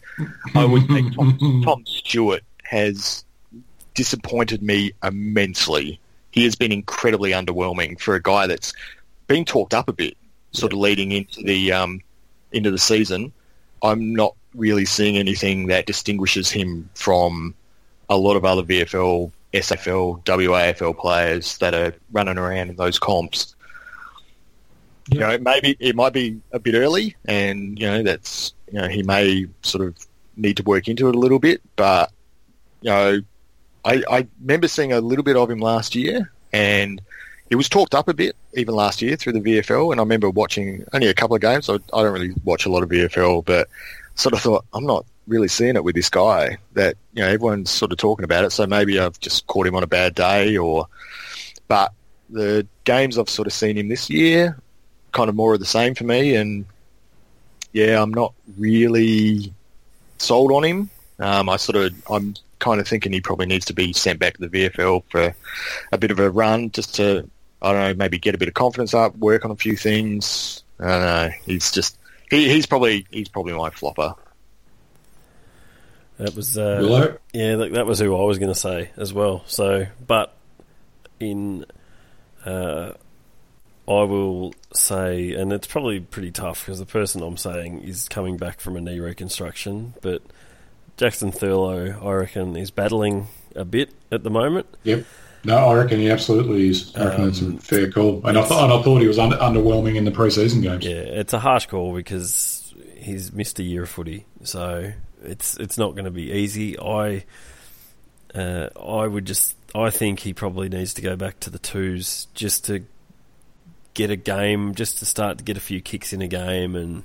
I 0.54 0.64
would 0.64 0.86
think 0.88 1.14
Tom, 1.14 1.62
Tom 1.64 1.84
Stewart 1.86 2.42
has 2.64 3.24
disappointed 3.94 4.60
me 4.62 4.92
immensely. 5.04 6.00
He 6.32 6.44
has 6.44 6.56
been 6.56 6.72
incredibly 6.72 7.30
underwhelming 7.30 8.00
for 8.00 8.14
a 8.14 8.22
guy 8.22 8.46
that's 8.46 8.72
been 9.26 9.44
talked 9.44 9.74
up 9.74 9.88
a 9.88 9.92
bit, 9.92 10.16
sort 10.50 10.72
of 10.72 10.78
leading 10.78 11.12
into 11.12 11.42
the 11.42 11.72
um, 11.72 12.00
into 12.50 12.70
the 12.70 12.78
season. 12.78 13.32
I'm 13.82 14.14
not 14.14 14.34
really 14.54 14.84
seeing 14.84 15.16
anything 15.16 15.68
that 15.68 15.86
distinguishes 15.86 16.50
him 16.50 16.88
from 16.94 17.54
a 18.08 18.16
lot 18.16 18.36
of 18.36 18.44
other 18.44 18.62
VFL, 18.62 19.32
SFL, 19.52 20.22
WAFL 20.24 20.98
players 20.98 21.58
that 21.58 21.74
are 21.74 21.94
running 22.12 22.38
around 22.38 22.70
in 22.70 22.76
those 22.76 22.98
comps. 22.98 23.54
You 25.10 25.20
know, 25.20 25.38
maybe 25.38 25.76
it 25.80 25.96
might 25.96 26.12
be 26.12 26.40
a 26.52 26.58
bit 26.58 26.74
early, 26.74 27.16
and 27.24 27.78
you 27.78 27.86
know 27.86 28.02
that's 28.02 28.54
you 28.70 28.80
know 28.80 28.88
he 28.88 29.02
may 29.02 29.46
sort 29.62 29.86
of 29.86 29.96
need 30.36 30.56
to 30.56 30.62
work 30.62 30.88
into 30.88 31.08
it 31.08 31.14
a 31.14 31.18
little 31.18 31.38
bit. 31.38 31.60
But 31.76 32.10
you 32.80 32.90
know, 32.90 33.20
I, 33.84 34.02
I 34.10 34.26
remember 34.40 34.68
seeing 34.68 34.92
a 34.92 35.00
little 35.00 35.24
bit 35.24 35.36
of 35.36 35.50
him 35.50 35.58
last 35.58 35.94
year, 35.94 36.30
and 36.52 37.00
he 37.48 37.54
was 37.54 37.68
talked 37.68 37.94
up 37.94 38.08
a 38.08 38.14
bit 38.14 38.36
even 38.54 38.74
last 38.74 39.02
year 39.02 39.16
through 39.16 39.34
the 39.34 39.40
VFL. 39.40 39.92
And 39.92 40.00
I 40.00 40.02
remember 40.02 40.30
watching 40.30 40.84
only 40.92 41.08
a 41.08 41.14
couple 41.14 41.36
of 41.36 41.42
games. 41.42 41.68
I, 41.68 41.74
I 41.74 42.02
don't 42.02 42.12
really 42.12 42.34
watch 42.44 42.66
a 42.66 42.70
lot 42.70 42.82
of 42.82 42.88
VFL, 42.88 43.44
but 43.44 43.68
sort 44.14 44.34
of 44.34 44.40
thought 44.40 44.64
I'm 44.72 44.86
not 44.86 45.04
really 45.26 45.48
seeing 45.48 45.76
it 45.76 45.84
with 45.84 45.94
this 45.94 46.10
guy. 46.10 46.58
That 46.74 46.96
you 47.12 47.22
know 47.22 47.28
everyone's 47.28 47.70
sort 47.70 47.92
of 47.92 47.98
talking 47.98 48.24
about 48.24 48.44
it, 48.44 48.50
so 48.50 48.66
maybe 48.66 48.98
I've 48.98 49.18
just 49.20 49.46
caught 49.46 49.66
him 49.66 49.74
on 49.74 49.82
a 49.82 49.88
bad 49.88 50.14
day, 50.14 50.56
or 50.56 50.86
but 51.68 51.92
the 52.30 52.66
games 52.84 53.18
I've 53.18 53.28
sort 53.28 53.46
of 53.46 53.52
seen 53.52 53.76
him 53.76 53.88
this 53.88 54.08
year, 54.08 54.58
kind 55.12 55.28
of 55.28 55.34
more 55.34 55.54
of 55.54 55.60
the 55.60 55.66
same 55.66 55.94
for 55.94 56.04
me, 56.04 56.36
and 56.36 56.64
yeah, 57.72 58.00
I'm 58.00 58.14
not 58.14 58.32
really 58.56 59.52
sold 60.18 60.52
on 60.52 60.64
him. 60.64 60.90
Um, 61.18 61.48
I 61.48 61.56
sort 61.56 61.76
of 61.76 62.10
I'm 62.10 62.34
kind 62.62 62.80
of 62.80 62.86
thinking 62.86 63.12
he 63.12 63.20
probably 63.20 63.46
needs 63.46 63.66
to 63.66 63.74
be 63.74 63.92
sent 63.92 64.20
back 64.20 64.34
to 64.38 64.48
the 64.48 64.48
VFL 64.48 65.02
for 65.10 65.34
a 65.90 65.98
bit 65.98 66.12
of 66.12 66.20
a 66.20 66.30
run, 66.30 66.70
just 66.70 66.94
to 66.94 67.28
I 67.60 67.72
don't 67.72 67.80
know, 67.80 67.94
maybe 67.94 68.18
get 68.18 68.34
a 68.34 68.38
bit 68.38 68.48
of 68.48 68.54
confidence 68.54 68.94
up, 68.94 69.16
work 69.16 69.44
on 69.44 69.50
a 69.50 69.56
few 69.56 69.76
things. 69.76 70.62
I 70.80 70.86
don't 70.86 71.00
know. 71.00 71.30
He's 71.44 71.70
just 71.72 71.98
he, 72.30 72.48
he's 72.48 72.66
probably 72.66 73.06
he's 73.10 73.28
probably 73.28 73.52
my 73.52 73.70
flopper. 73.70 74.14
That 76.18 76.36
was 76.36 76.56
uh, 76.56 76.78
Willow? 76.80 77.18
yeah, 77.32 77.56
that, 77.56 77.72
that 77.72 77.86
was 77.86 77.98
who 77.98 78.16
I 78.16 78.24
was 78.24 78.38
going 78.38 78.52
to 78.52 78.58
say 78.58 78.90
as 78.96 79.12
well. 79.12 79.42
So, 79.46 79.86
but 80.06 80.34
in 81.18 81.64
uh, 82.44 82.92
I 83.88 84.02
will 84.04 84.54
say, 84.72 85.32
and 85.32 85.52
it's 85.52 85.66
probably 85.66 86.00
pretty 86.00 86.30
tough 86.30 86.64
because 86.64 86.78
the 86.78 86.86
person 86.86 87.22
I'm 87.22 87.36
saying 87.36 87.82
is 87.82 88.08
coming 88.08 88.36
back 88.36 88.60
from 88.60 88.76
a 88.76 88.80
knee 88.80 89.00
reconstruction, 89.00 89.94
but 90.00 90.22
Jackson 90.96 91.32
Thurlow, 91.32 92.02
I 92.04 92.12
reckon, 92.12 92.56
is 92.56 92.70
battling 92.70 93.28
a 93.56 93.64
bit 93.64 93.90
at 94.10 94.22
the 94.22 94.30
moment. 94.30 94.66
Yep. 94.84 95.04
No, 95.44 95.56
I 95.56 95.74
reckon 95.74 95.98
he 95.98 96.10
absolutely 96.10 96.68
is. 96.68 96.94
I 96.94 97.06
reckon 97.06 97.24
that's 97.24 97.40
a 97.40 97.52
fair 97.58 97.90
call. 97.90 98.24
And 98.24 98.38
I, 98.38 98.46
th- 98.46 98.60
and 98.60 98.72
I 98.72 98.80
thought 98.82 99.00
he 99.00 99.08
was 99.08 99.18
under- 99.18 99.36
underwhelming 99.36 99.96
in 99.96 100.04
the 100.04 100.12
preseason 100.12 100.62
games. 100.62 100.86
Yeah, 100.86 100.92
it's 100.92 101.32
a 101.32 101.40
harsh 101.40 101.66
call 101.66 101.94
because 101.94 102.72
he's 102.96 103.32
missed 103.32 103.58
a 103.58 103.64
year 103.64 103.82
of 103.82 103.88
footy, 103.88 104.24
so 104.44 104.92
it's 105.24 105.56
it's 105.56 105.76
not 105.78 105.92
going 105.92 106.04
to 106.04 106.12
be 106.12 106.30
easy. 106.30 106.78
I 106.78 107.24
uh, 108.34 108.68
I 108.80 109.06
would 109.06 109.24
just 109.24 109.56
I 109.74 109.90
think 109.90 110.20
he 110.20 110.32
probably 110.32 110.68
needs 110.68 110.94
to 110.94 111.02
go 111.02 111.16
back 111.16 111.40
to 111.40 111.50
the 111.50 111.58
twos 111.58 112.28
just 112.34 112.66
to 112.66 112.84
get 113.94 114.10
a 114.10 114.16
game, 114.16 114.74
just 114.76 114.98
to 115.00 115.06
start 115.06 115.38
to 115.38 115.44
get 115.44 115.56
a 115.56 115.60
few 115.60 115.80
kicks 115.80 116.12
in 116.12 116.22
a 116.22 116.28
game 116.28 116.76
and 116.76 117.02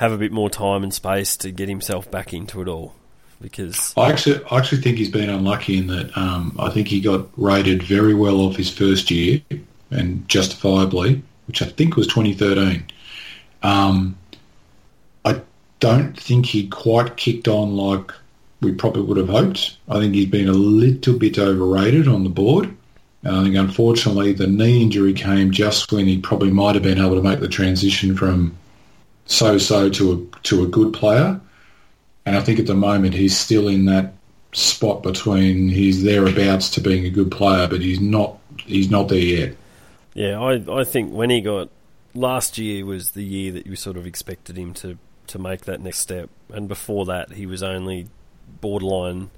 have 0.00 0.10
a 0.10 0.18
bit 0.18 0.32
more 0.32 0.50
time 0.50 0.82
and 0.82 0.92
space 0.92 1.36
to 1.38 1.50
get 1.52 1.68
himself 1.68 2.10
back 2.10 2.34
into 2.34 2.60
it 2.60 2.66
all. 2.68 2.94
Because 3.40 3.94
I 3.96 4.10
actually, 4.10 4.44
I 4.50 4.58
actually 4.58 4.82
think 4.82 4.98
he's 4.98 5.10
been 5.10 5.30
unlucky 5.30 5.78
in 5.78 5.86
that 5.88 6.16
um, 6.16 6.56
I 6.58 6.70
think 6.70 6.88
he 6.88 7.00
got 7.00 7.26
rated 7.36 7.82
very 7.82 8.14
well 8.14 8.40
off 8.40 8.56
his 8.56 8.70
first 8.70 9.10
year, 9.10 9.40
and 9.90 10.28
justifiably, 10.28 11.22
which 11.46 11.62
I 11.62 11.66
think 11.66 11.96
was 11.96 12.06
2013. 12.08 12.84
Um, 13.62 14.16
I 15.24 15.40
don't 15.80 16.18
think 16.18 16.46
he 16.46 16.68
quite 16.68 17.16
kicked 17.16 17.48
on 17.48 17.76
like 17.76 18.12
we 18.60 18.72
probably 18.72 19.02
would 19.02 19.16
have 19.16 19.28
hoped. 19.28 19.76
I 19.88 20.00
think 20.00 20.14
he's 20.14 20.26
been 20.26 20.48
a 20.48 20.52
little 20.52 21.16
bit 21.16 21.38
overrated 21.38 22.08
on 22.08 22.24
the 22.24 22.30
board. 22.30 22.74
And 23.22 23.36
I 23.36 23.42
think 23.42 23.56
unfortunately 23.56 24.32
the 24.32 24.46
knee 24.46 24.82
injury 24.82 25.12
came 25.12 25.50
just 25.50 25.92
when 25.92 26.06
he 26.06 26.18
probably 26.18 26.50
might 26.50 26.74
have 26.74 26.82
been 26.82 26.98
able 26.98 27.16
to 27.16 27.22
make 27.22 27.40
the 27.40 27.48
transition 27.48 28.16
from 28.16 28.56
so-so 29.26 29.90
to 29.90 30.12
a 30.12 30.38
to 30.44 30.62
a 30.62 30.66
good 30.66 30.92
player. 30.92 31.40
And 32.28 32.36
I 32.36 32.40
think 32.40 32.58
at 32.58 32.66
the 32.66 32.74
moment 32.74 33.14
he's 33.14 33.36
still 33.36 33.68
in 33.68 33.86
that 33.86 34.12
spot 34.52 35.02
between 35.02 35.68
he's 35.68 36.02
thereabouts 36.02 36.70
to 36.70 36.80
being 36.80 37.04
a 37.06 37.10
good 37.10 37.30
player, 37.30 37.66
but 37.66 37.80
he's 37.80 38.00
not 38.00 38.38
he's 38.58 38.90
not 38.90 39.08
there 39.08 39.18
yet. 39.18 39.56
Yeah, 40.12 40.38
I 40.38 40.80
I 40.80 40.84
think 40.84 41.12
when 41.12 41.30
he 41.30 41.40
got 41.40 41.70
last 42.14 42.58
year 42.58 42.84
was 42.84 43.12
the 43.12 43.24
year 43.24 43.52
that 43.52 43.66
you 43.66 43.76
sort 43.76 43.96
of 43.96 44.06
expected 44.06 44.58
him 44.58 44.74
to 44.74 44.98
to 45.28 45.38
make 45.38 45.62
that 45.62 45.80
next 45.80 45.98
step, 46.00 46.28
and 46.50 46.68
before 46.68 47.06
that 47.06 47.32
he 47.32 47.46
was 47.46 47.62
only 47.62 48.08
borderline 48.60 49.30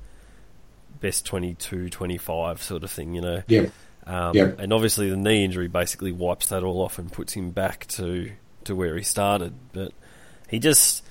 best 1.00 1.24
22, 1.26 1.88
25 1.88 2.62
sort 2.62 2.85
of 2.85 2.90
thing, 2.90 3.14
you 3.14 3.20
know. 3.20 3.42
Yeah. 3.46 3.66
Um, 4.07 4.37
Yep. 4.37 4.59
And 4.59 4.72
obviously 4.72 5.09
the 5.09 5.16
knee 5.16 5.44
injury 5.44 5.68
basically 5.68 6.12
wipes 6.12 6.48
that 6.48 6.62
all 6.62 6.81
off 6.83 6.98
and 6.98 7.11
puts 7.11 7.35
him 7.35 7.50
back 7.50 7.87
to 7.88 8.33
to 8.64 8.74
where 8.74 8.96
he 8.96 9.03
started, 9.03 9.55
but 9.72 9.92
he 10.48 10.59
just 10.59 11.05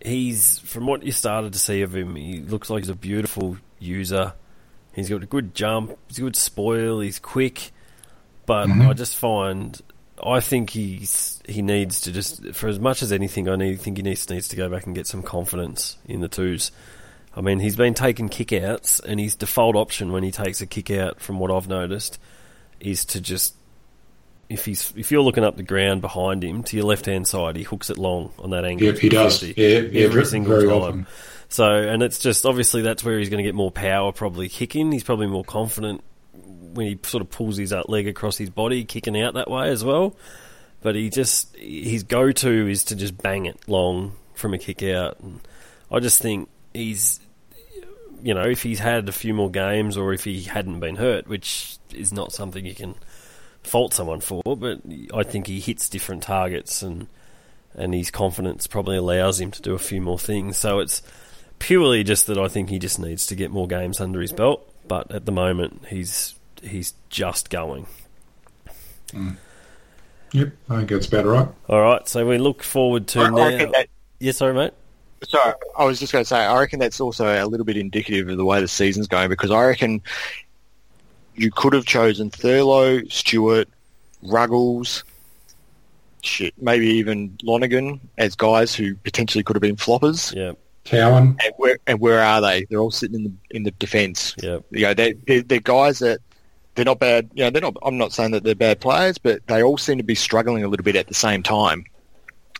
he's 0.00 0.58
from 0.60 0.86
what 0.86 1.02
you 1.02 1.12
started 1.12 1.52
to 1.52 1.58
see 1.58 1.82
of 1.82 1.94
him, 1.94 2.16
he 2.16 2.40
looks 2.40 2.70
like 2.70 2.82
he's 2.82 2.90
a 2.90 2.94
beautiful 2.94 3.56
user. 3.78 4.34
He's 4.92 5.08
got 5.08 5.22
a 5.22 5.26
good 5.26 5.54
jump, 5.54 5.96
he's 6.08 6.18
a 6.18 6.22
good 6.22 6.36
spoil, 6.36 7.00
he's 7.00 7.18
quick, 7.18 7.70
but 8.46 8.66
mm-hmm. 8.66 8.88
I 8.88 8.92
just 8.92 9.16
find 9.16 9.80
I 10.22 10.40
think 10.40 10.70
he's 10.70 11.40
he 11.46 11.62
needs 11.62 12.02
to 12.02 12.12
just 12.12 12.54
for 12.54 12.68
as 12.68 12.78
much 12.78 13.02
as 13.02 13.12
anything 13.12 13.48
I 13.48 13.56
need 13.56 13.80
think 13.80 13.96
he 13.96 14.02
needs 14.02 14.28
needs 14.28 14.48
to 14.48 14.56
go 14.56 14.68
back 14.68 14.86
and 14.86 14.94
get 14.94 15.06
some 15.06 15.22
confidence 15.22 15.96
in 16.06 16.20
the 16.20 16.28
twos. 16.28 16.72
I 17.34 17.42
mean, 17.42 17.60
he's 17.60 17.76
been 17.76 17.94
taking 17.94 18.28
kickouts, 18.28 19.02
and 19.04 19.20
his 19.20 19.36
default 19.36 19.76
option 19.76 20.10
when 20.10 20.24
he 20.24 20.32
takes 20.32 20.60
a 20.60 20.66
kick 20.66 20.90
out, 20.90 21.20
from 21.20 21.38
what 21.38 21.50
I've 21.50 21.68
noticed, 21.68 22.18
is 22.80 23.04
to 23.06 23.20
just 23.20 23.54
if 24.50 24.64
he's 24.64 24.92
if 24.96 25.12
you're 25.12 25.22
looking 25.22 25.44
up 25.44 25.56
the 25.56 25.62
ground 25.62 26.00
behind 26.00 26.42
him 26.42 26.64
to 26.64 26.76
your 26.76 26.84
left 26.84 27.06
hand 27.06 27.26
side, 27.26 27.56
he 27.56 27.62
hooks 27.62 27.88
it 27.88 27.96
long 27.96 28.32
on 28.40 28.50
that 28.50 28.64
angle. 28.64 28.88
Yep, 28.88 28.98
he 28.98 29.08
does. 29.08 29.42
Yeah, 29.42 29.52
yeah, 29.78 30.04
every 30.04 30.26
single 30.26 30.52
very 30.52 30.68
time. 30.68 30.82
often. 30.82 31.06
So, 31.48 31.70
and 31.70 32.02
it's 32.02 32.18
just 32.18 32.44
obviously 32.44 32.82
that's 32.82 33.04
where 33.04 33.18
he's 33.18 33.28
going 33.28 33.42
to 33.42 33.48
get 33.48 33.54
more 33.54 33.70
power, 33.70 34.12
probably 34.12 34.48
kicking. 34.48 34.90
He's 34.90 35.04
probably 35.04 35.28
more 35.28 35.44
confident 35.44 36.02
when 36.32 36.86
he 36.86 36.98
sort 37.04 37.22
of 37.22 37.30
pulls 37.30 37.56
his 37.56 37.72
uh, 37.72 37.82
leg 37.86 38.08
across 38.08 38.36
his 38.36 38.50
body, 38.50 38.84
kicking 38.84 39.20
out 39.20 39.34
that 39.34 39.48
way 39.48 39.68
as 39.68 39.84
well. 39.84 40.16
But 40.82 40.96
he 40.96 41.10
just 41.10 41.54
his 41.56 42.02
go 42.02 42.32
to 42.32 42.68
is 42.68 42.84
to 42.84 42.96
just 42.96 43.16
bang 43.16 43.46
it 43.46 43.68
long 43.68 44.16
from 44.34 44.52
a 44.52 44.58
kick 44.58 44.82
out, 44.82 45.20
and 45.20 45.40
I 45.92 46.00
just 46.00 46.20
think 46.20 46.48
he's 46.74 47.20
you 48.20 48.34
know 48.34 48.42
if 48.42 48.64
he's 48.64 48.80
had 48.80 49.08
a 49.08 49.12
few 49.12 49.32
more 49.32 49.50
games 49.50 49.96
or 49.96 50.12
if 50.12 50.24
he 50.24 50.42
hadn't 50.42 50.80
been 50.80 50.96
hurt, 50.96 51.28
which 51.28 51.78
is 51.94 52.12
not 52.12 52.32
something 52.32 52.66
you 52.66 52.74
can 52.74 52.96
fault 53.62 53.94
someone 53.94 54.20
for, 54.20 54.42
but 54.44 54.80
I 55.14 55.22
think 55.22 55.46
he 55.46 55.60
hits 55.60 55.88
different 55.88 56.22
targets 56.22 56.82
and 56.82 57.06
and 57.74 57.94
his 57.94 58.10
confidence 58.10 58.66
probably 58.66 58.96
allows 58.96 59.40
him 59.40 59.50
to 59.52 59.62
do 59.62 59.74
a 59.74 59.78
few 59.78 60.00
more 60.00 60.18
things. 60.18 60.56
So 60.56 60.80
it's 60.80 61.02
purely 61.60 62.02
just 62.02 62.26
that 62.26 62.36
I 62.36 62.48
think 62.48 62.68
he 62.68 62.78
just 62.78 62.98
needs 62.98 63.26
to 63.26 63.36
get 63.36 63.50
more 63.52 63.68
games 63.68 64.00
under 64.00 64.20
his 64.20 64.32
belt. 64.32 64.66
But 64.88 65.12
at 65.12 65.24
the 65.24 65.32
moment, 65.32 65.84
he's 65.88 66.34
he's 66.62 66.94
just 67.10 67.48
going. 67.48 67.86
Mm. 69.12 69.36
Yep, 70.32 70.52
I 70.68 70.76
think 70.76 70.90
that's 70.90 71.06
about 71.06 71.26
right. 71.26 71.48
All 71.68 71.80
right, 71.80 72.08
so 72.08 72.26
we 72.26 72.38
look 72.38 72.62
forward 72.62 73.08
to 73.08 73.20
I, 73.20 73.24
I 73.24 73.30
now. 73.30 73.48
reckon 73.48 73.72
that, 73.72 73.88
yes, 74.20 74.36
sorry, 74.36 74.54
mate. 74.54 74.72
sorry, 75.28 75.54
I 75.76 75.84
was 75.84 75.98
just 75.98 76.12
going 76.12 76.24
to 76.24 76.28
say, 76.28 76.38
I 76.38 76.58
reckon 76.60 76.78
that's 76.78 77.00
also 77.00 77.26
a 77.26 77.46
little 77.46 77.66
bit 77.66 77.76
indicative 77.76 78.28
of 78.28 78.36
the 78.36 78.44
way 78.44 78.60
the 78.60 78.68
season's 78.68 79.08
going 79.08 79.28
because 79.28 79.50
I 79.50 79.64
reckon 79.64 80.02
you 81.40 81.50
could 81.50 81.72
have 81.72 81.84
chosen 81.86 82.30
Thurlow, 82.30 83.02
Stewart, 83.10 83.68
Ruggles, 84.22 85.04
shit, 86.22 86.54
maybe 86.60 86.86
even 86.86 87.36
Lonergan 87.42 88.00
as 88.18 88.34
guys 88.34 88.74
who 88.74 88.94
potentially 88.96 89.42
could 89.42 89.56
have 89.56 89.62
been 89.62 89.76
floppers. 89.76 90.34
Yeah, 90.34 90.52
Cowan, 90.84 91.36
And 91.42 91.52
where 91.56 91.78
and 91.86 92.00
where 92.00 92.20
are 92.20 92.40
they? 92.40 92.66
They're 92.68 92.80
all 92.80 92.90
sitting 92.90 93.16
in 93.16 93.24
the 93.24 93.56
in 93.56 93.62
the 93.62 93.70
defence. 93.72 94.34
yeah, 94.42 94.58
You 94.70 94.82
know, 94.86 94.94
they 94.94 95.12
they're, 95.26 95.42
they're 95.42 95.60
guys 95.60 95.98
that 96.00 96.20
they're 96.74 96.84
not 96.84 96.98
bad. 96.98 97.30
You 97.34 97.44
know, 97.44 97.50
they're 97.50 97.62
not. 97.62 97.76
I'm 97.82 97.98
not 97.98 98.12
saying 98.12 98.32
that 98.32 98.44
they're 98.44 98.54
bad 98.54 98.80
players, 98.80 99.18
but 99.18 99.46
they 99.46 99.62
all 99.62 99.78
seem 99.78 99.98
to 99.98 100.04
be 100.04 100.14
struggling 100.14 100.62
a 100.64 100.68
little 100.68 100.84
bit 100.84 100.96
at 100.96 101.06
the 101.08 101.14
same 101.14 101.42
time. 101.42 101.84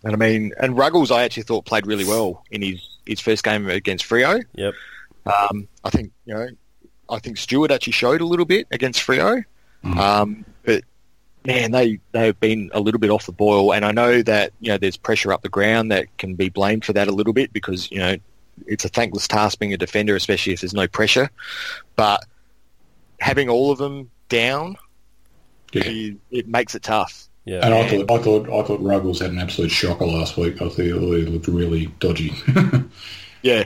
And 0.03 0.15
I 0.15 0.17
mean, 0.17 0.53
and 0.59 0.77
Ruggles, 0.79 1.11
I 1.11 1.25
actually 1.25 1.43
thought 1.43 1.67
played 1.67 1.87
really 1.87 2.05
well 2.07 2.43
in 2.51 2.63
his 2.63 2.99
his 3.07 3.21
first 3.21 3.45
game 3.45 3.69
against 3.69 4.09
Freo. 4.09 4.43
yep, 4.55 4.73
Um, 5.27 5.69
I 5.85 5.91
think 5.91 6.13
you 6.25 6.35
know, 6.35 6.49
I 7.11 7.19
think 7.19 7.37
Stewart 7.37 7.71
actually 7.71 7.93
showed 7.93 8.21
a 8.21 8.27
little 8.27 8.47
bit 8.47 8.67
against 8.71 9.05
Freo, 9.05 9.45
um, 9.99 10.45
but 10.65 10.85
man, 11.45 11.73
they 11.73 12.01
they've 12.13 12.39
been 12.39 12.71
a 12.73 12.81
little 12.81 13.01
bit 13.01 13.11
off 13.11 13.27
the 13.27 13.33
boil. 13.33 13.73
And 13.73 13.85
I 13.85 13.93
know 13.93 14.23
that 14.23 14.53
you 14.61 14.71
know 14.71 14.79
there's 14.79 14.97
pressure 14.97 15.33
up 15.33 15.43
the 15.43 15.49
ground 15.49 15.91
that 15.91 16.07
can 16.19 16.35
be 16.35 16.49
blamed 16.49 16.85
for 16.85 16.93
that 16.93 17.09
a 17.09 17.13
little 17.13 17.33
bit 17.33 17.53
because 17.53 17.91
you 17.91 17.99
know 17.99 18.17
it's 18.67 18.85
a 18.85 18.89
thankless 18.89 19.27
task 19.27 19.59
being 19.59 19.73
a 19.73 19.77
defender, 19.77 20.17
especially 20.17 20.53
if 20.53 20.61
there's 20.61 20.75
no 20.75 20.87
pressure. 20.87 21.31
But 21.97 22.25
having 23.21 23.49
all 23.49 23.71
of 23.71 23.79
them 23.79 24.11
down, 24.29 24.77
yeah. 25.73 25.83
it, 25.85 26.17
it 26.31 26.49
makes 26.49 26.75
it 26.75 26.83
tough. 26.83 27.29
yeah. 27.45 27.65
And 27.65 27.75
I 27.75 27.89
thought, 27.89 28.11
I 28.11 28.23
thought, 28.23 28.49
I 28.49 28.63
thought 28.67 28.83
Ruggles 28.83 29.21
had 29.21 29.31
an 29.31 29.39
absolute 29.39 29.71
shocker 29.71 30.07
last 30.07 30.37
week. 30.37 30.57
I 30.57 30.69
thought 30.69 30.77
he 30.77 30.93
looked 30.93 31.49
really 31.49 31.87
dodgy. 31.99 32.35
Yeah. 33.43 33.65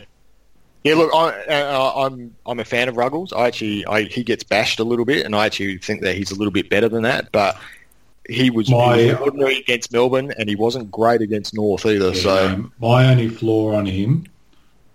Yeah, 0.84 0.96
look, 0.96 1.14
I, 1.14 1.30
uh, 1.48 1.92
I'm 1.96 2.34
I'm 2.44 2.60
a 2.60 2.64
fan 2.64 2.90
of 2.90 2.96
Ruggles. 2.98 3.32
I 3.32 3.46
actually, 3.46 3.86
I, 3.86 4.02
he 4.02 4.22
gets 4.22 4.44
bashed 4.44 4.78
a 4.80 4.84
little 4.84 5.06
bit, 5.06 5.24
and 5.24 5.34
I 5.34 5.46
actually 5.46 5.78
think 5.78 6.02
that 6.02 6.14
he's 6.14 6.30
a 6.30 6.34
little 6.34 6.52
bit 6.52 6.68
better 6.68 6.90
than 6.90 7.02
that. 7.04 7.32
But 7.32 7.56
he 8.28 8.50
was, 8.50 8.70
My- 8.70 8.98
he 8.98 9.06
was 9.06 9.20
ordinary 9.20 9.58
against 9.58 9.92
Melbourne, 9.92 10.32
and 10.38 10.46
he 10.48 10.56
wasn't 10.56 10.90
great 10.90 11.22
against 11.22 11.54
North 11.54 11.86
either. 11.86 12.14
So 12.14 12.48
Um, 12.48 12.72
my 12.78 13.10
only 13.10 13.30
flaw 13.30 13.74
on 13.74 13.86
him, 13.86 14.26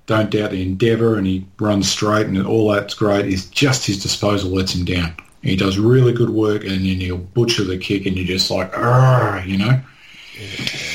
don't 0.05 0.29
doubt 0.29 0.51
the 0.51 0.61
endeavour, 0.61 1.17
and 1.17 1.25
he 1.25 1.45
runs 1.59 1.89
straight, 1.91 2.27
and 2.27 2.45
all 2.45 2.71
that's 2.71 2.93
great. 2.93 3.25
Is 3.25 3.45
just 3.45 3.87
his 3.87 4.01
disposal 4.01 4.51
lets 4.51 4.75
him 4.75 4.85
down. 4.85 5.15
He 5.41 5.55
does 5.55 5.79
really 5.79 6.13
good 6.13 6.29
work, 6.29 6.63
and 6.63 6.71
then 6.71 6.99
he'll 6.99 7.17
butcher 7.17 7.63
the 7.63 7.77
kick, 7.79 8.05
and 8.05 8.15
you're 8.15 8.27
just 8.27 8.51
like, 8.51 8.71
"Argh," 8.73 9.47
you 9.47 9.57
know. 9.57 9.81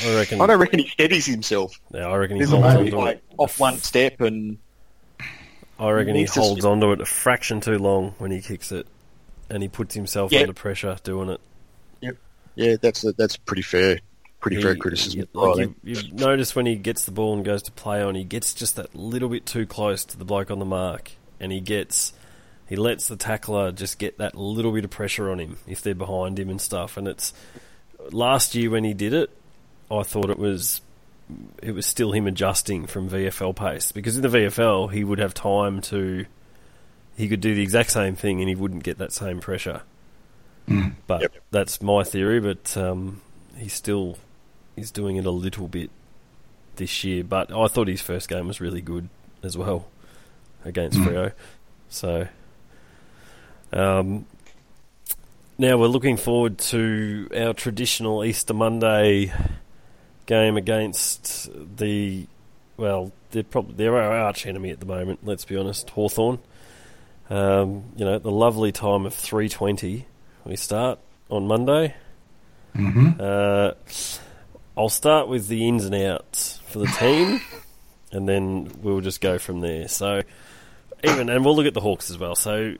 I 0.07 0.15
reckon. 0.15 0.39
I 0.39 0.47
don't 0.47 0.59
reckon 0.59 0.79
he 0.79 0.87
steadies 0.87 1.25
himself. 1.25 1.79
yeah, 1.93 2.07
I 2.07 2.15
reckon 2.15 2.37
He's 2.37 2.49
holds 2.49 2.63
maybe, 2.63 2.91
onto 2.93 2.97
like 2.97 3.21
off 3.37 3.59
one 3.59 3.77
step, 3.77 4.21
and 4.21 4.57
I 5.79 5.89
reckon 5.91 6.15
he 6.15 6.25
to 6.25 6.31
holds 6.39 6.61
slip- 6.61 6.71
onto 6.71 6.91
it 6.93 7.01
a 7.01 7.05
fraction 7.05 7.59
too 7.61 7.77
long 7.77 8.15
when 8.17 8.31
he 8.31 8.41
kicks 8.41 8.71
it, 8.71 8.87
and 9.49 9.61
he 9.61 9.69
puts 9.69 9.93
himself 9.95 10.31
under 10.33 10.53
pressure 10.53 10.97
doing 11.03 11.29
it. 11.29 11.41
yeah, 12.55 12.75
that's 12.81 13.03
a, 13.03 13.11
that's 13.11 13.35
pretty 13.35 13.61
fair, 13.61 13.99
pretty 14.39 14.61
fair 14.61 14.75
criticism. 14.77 15.19
you- 15.21 15.27
like 15.33 15.69
you, 15.83 15.95
you 15.95 16.13
notice 16.13 16.55
when 16.55 16.65
he 16.65 16.75
gets 16.75 17.03
the 17.03 17.11
ball 17.11 17.33
and 17.35 17.43
goes 17.43 17.63
to 17.63 17.71
play 17.73 18.01
on, 18.01 18.15
he 18.15 18.23
gets 18.23 18.53
just 18.53 18.77
that 18.77 18.95
little 18.95 19.27
bit 19.29 19.45
too 19.45 19.65
close 19.65 20.05
to 20.05 20.17
the 20.17 20.23
bloke 20.25 20.49
on 20.49 20.59
the 20.59 20.65
mark, 20.65 21.11
and 21.41 21.51
he 21.51 21.59
gets 21.59 22.13
he 22.67 22.75
lets 22.77 23.07
the 23.09 23.17
tackler 23.17 23.71
just 23.73 23.99
get 23.99 24.17
that 24.19 24.33
little 24.35 24.71
bit 24.71 24.85
of 24.85 24.89
pressure 24.91 25.29
on 25.29 25.39
him 25.39 25.57
if 25.67 25.81
they're 25.81 25.93
behind 25.93 26.39
him 26.39 26.49
and 26.49 26.59
stuff. 26.61 26.95
And 26.97 27.07
it's 27.07 27.33
last 28.11 28.55
year 28.55 28.69
when 28.69 28.83
he 28.85 28.93
did 28.93 29.13
it, 29.13 29.29
I 29.91 30.01
thought 30.03 30.29
it 30.29 30.39
was 30.39 30.79
it 31.61 31.71
was 31.71 31.85
still 31.85 32.11
him 32.11 32.27
adjusting 32.27 32.85
from 32.85 33.09
VFL 33.09 33.55
pace 33.55 33.91
because 33.91 34.15
in 34.15 34.21
the 34.21 34.27
VFL 34.27 34.91
he 34.91 35.03
would 35.03 35.19
have 35.19 35.33
time 35.33 35.81
to 35.81 36.25
he 37.17 37.27
could 37.27 37.41
do 37.41 37.55
the 37.55 37.61
exact 37.63 37.91
same 37.91 38.15
thing 38.15 38.39
and 38.41 38.49
he 38.49 38.55
wouldn't 38.55 38.83
get 38.83 38.97
that 38.97 39.11
same 39.11 39.39
pressure. 39.39 39.81
But 41.07 41.21
Yep. 41.21 41.33
that's 41.51 41.81
my 41.81 42.03
theory. 42.03 42.39
But 42.39 42.75
um, 42.75 43.21
he's 43.55 43.73
still 43.73 44.17
he's 44.75 44.91
doing 44.91 45.15
it 45.15 45.25
a 45.25 45.31
little 45.31 45.67
bit 45.67 45.89
this 46.75 47.03
year. 47.03 47.23
But 47.23 47.51
I 47.53 47.67
thought 47.67 47.87
his 47.87 48.01
first 48.01 48.27
game 48.29 48.47
was 48.47 48.59
really 48.59 48.81
good 48.81 49.09
as 49.43 49.57
well 49.57 49.87
against 50.65 50.97
Freo. 50.99 51.31
So 51.89 52.27
um, 53.71 54.25
now 55.57 55.77
we're 55.77 55.87
looking 55.87 56.17
forward 56.17 56.57
to 56.59 57.29
our 57.35 57.53
traditional 57.53 58.23
Easter 58.25 58.53
Monday 58.53 59.31
game 60.25 60.57
against 60.57 61.49
the 61.77 62.27
well, 62.77 63.11
they're 63.31 63.43
probably 63.43 63.75
they're 63.75 63.97
our 63.97 64.11
arch 64.17 64.45
enemy 64.45 64.69
at 64.69 64.79
the 64.79 64.85
moment. 64.85 65.19
Let's 65.23 65.45
be 65.45 65.55
honest, 65.57 65.89
Hawthorn. 65.91 66.39
Um, 67.29 67.85
you 67.95 68.05
know, 68.05 68.19
the 68.19 68.31
lovely 68.31 68.71
time 68.71 69.05
of 69.05 69.13
three 69.13 69.49
twenty. 69.49 70.05
We 70.45 70.55
start 70.55 70.99
on 71.29 71.47
Monday. 71.47 71.95
hmm 72.75 73.11
Uh, 73.19 73.71
I'll 74.77 74.89
start 74.89 75.27
with 75.27 75.47
the 75.47 75.67
ins 75.67 75.85
and 75.85 75.95
outs 75.95 76.59
for 76.67 76.79
the 76.79 76.87
team, 76.87 77.41
and 78.11 78.27
then 78.27 78.69
we'll 78.81 79.01
just 79.01 79.21
go 79.21 79.39
from 79.39 79.61
there. 79.61 79.87
So, 79.87 80.21
even 81.03 81.29
and 81.29 81.45
we'll 81.45 81.55
look 81.55 81.65
at 81.65 81.73
the 81.73 81.81
Hawks 81.81 82.11
as 82.11 82.17
well. 82.17 82.35
So, 82.35 82.75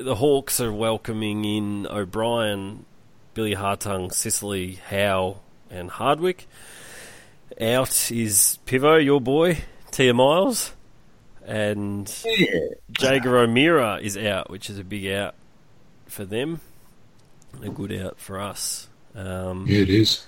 the 0.00 0.14
Hawks 0.14 0.60
are 0.60 0.72
welcoming 0.72 1.44
in 1.44 1.86
O'Brien, 1.88 2.84
Billy 3.34 3.54
Hartung, 3.56 4.14
Sicily, 4.14 4.78
Howe, 4.88 5.40
and 5.70 5.90
Hardwick. 5.90 6.46
Out 7.60 8.10
is 8.10 8.58
Pivo, 8.66 9.02
your 9.02 9.20
boy, 9.20 9.58
Teia 9.90 10.14
Miles, 10.14 10.72
and 11.44 12.06
Jaeger 12.98 13.38
O'Meara 13.38 13.98
is 14.00 14.16
out, 14.16 14.50
which 14.50 14.70
is 14.70 14.78
a 14.78 14.84
big 14.84 15.06
out 15.08 15.34
for 16.06 16.24
them, 16.24 16.60
a 17.62 17.68
good 17.68 17.92
out 17.92 18.18
for 18.18 18.40
us. 18.40 18.88
Um, 19.14 19.66
Yeah, 19.68 19.80
it 19.80 19.90
is. 19.90 20.26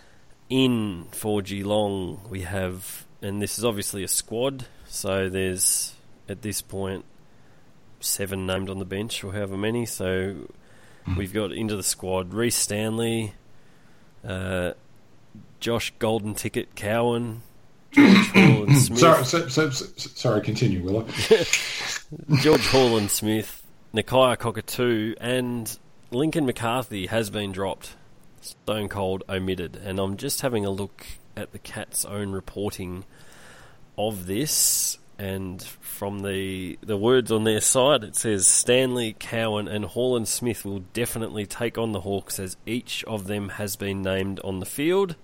in 0.51 1.07
for 1.13 1.43
Geelong, 1.43 2.21
we 2.29 2.43
have, 2.43 3.07
and 3.23 3.41
this 3.41 3.59
is 3.59 3.65
obviously 3.65 4.03
a 4.03 4.09
squad, 4.09 4.67
so 4.87 5.29
there's 5.29 5.95
at 6.29 6.43
this 6.43 6.61
point 6.61 7.05
seven 8.01 8.47
named 8.47 8.69
on 8.69 8.79
the 8.79 8.85
bench 8.85 9.23
or 9.23 9.33
however 9.33 9.57
many. 9.57 9.87
So 9.87 10.35
we've 11.17 11.33
got 11.33 11.53
into 11.53 11.77
the 11.77 11.83
squad 11.85 12.35
Rhys 12.35 12.57
Stanley, 12.57 13.33
uh, 14.27 14.73
Josh 15.61 15.92
Golden 15.99 16.35
Ticket 16.35 16.75
Cowan, 16.75 17.42
George 17.92 18.29
Hall 18.29 18.64
and 18.64 18.77
Smith. 18.79 18.99
Sorry, 18.99 19.25
so, 19.25 19.49
so, 19.49 19.71
so, 19.71 19.87
sorry. 19.96 20.40
Continue, 20.40 20.83
Willow. 20.83 21.07
George 22.40 22.67
Horlin-Smith, 22.67 23.67
Nakia 23.94 24.38
Cockatoo, 24.38 25.15
and 25.21 25.79
Lincoln 26.11 26.46
McCarthy 26.46 27.07
has 27.07 27.31
been 27.31 27.52
dropped. 27.52 27.94
Stone 28.40 28.88
Cold 28.88 29.23
omitted. 29.29 29.77
And 29.77 29.98
I'm 29.98 30.17
just 30.17 30.40
having 30.40 30.65
a 30.65 30.71
look 30.71 31.07
at 31.37 31.52
the 31.52 31.59
Cat's 31.59 32.04
own 32.04 32.33
reporting 32.33 33.04
of 33.96 34.27
this. 34.27 34.98
And 35.23 35.62
from 35.62 36.23
the 36.23 36.77
the 36.83 36.96
words 36.96 37.31
on 37.31 37.44
their 37.44 37.60
side, 37.60 38.02
it 38.02 38.16
says 38.16 38.44
Stanley, 38.44 39.14
Cowan, 39.20 39.68
and 39.68 39.85
Horlin-Smith 39.85 40.64
will 40.64 40.81
definitely 40.92 41.46
take 41.46 41.79
on 41.79 41.92
the 41.92 42.00
Hawks 42.00 42.40
as 42.40 42.56
each 42.66 43.04
of 43.04 43.29
them 43.29 43.50
has 43.50 43.77
been 43.77 44.02
named 44.02 44.40
on 44.40 44.58
the 44.58 44.66
field. 44.66 45.14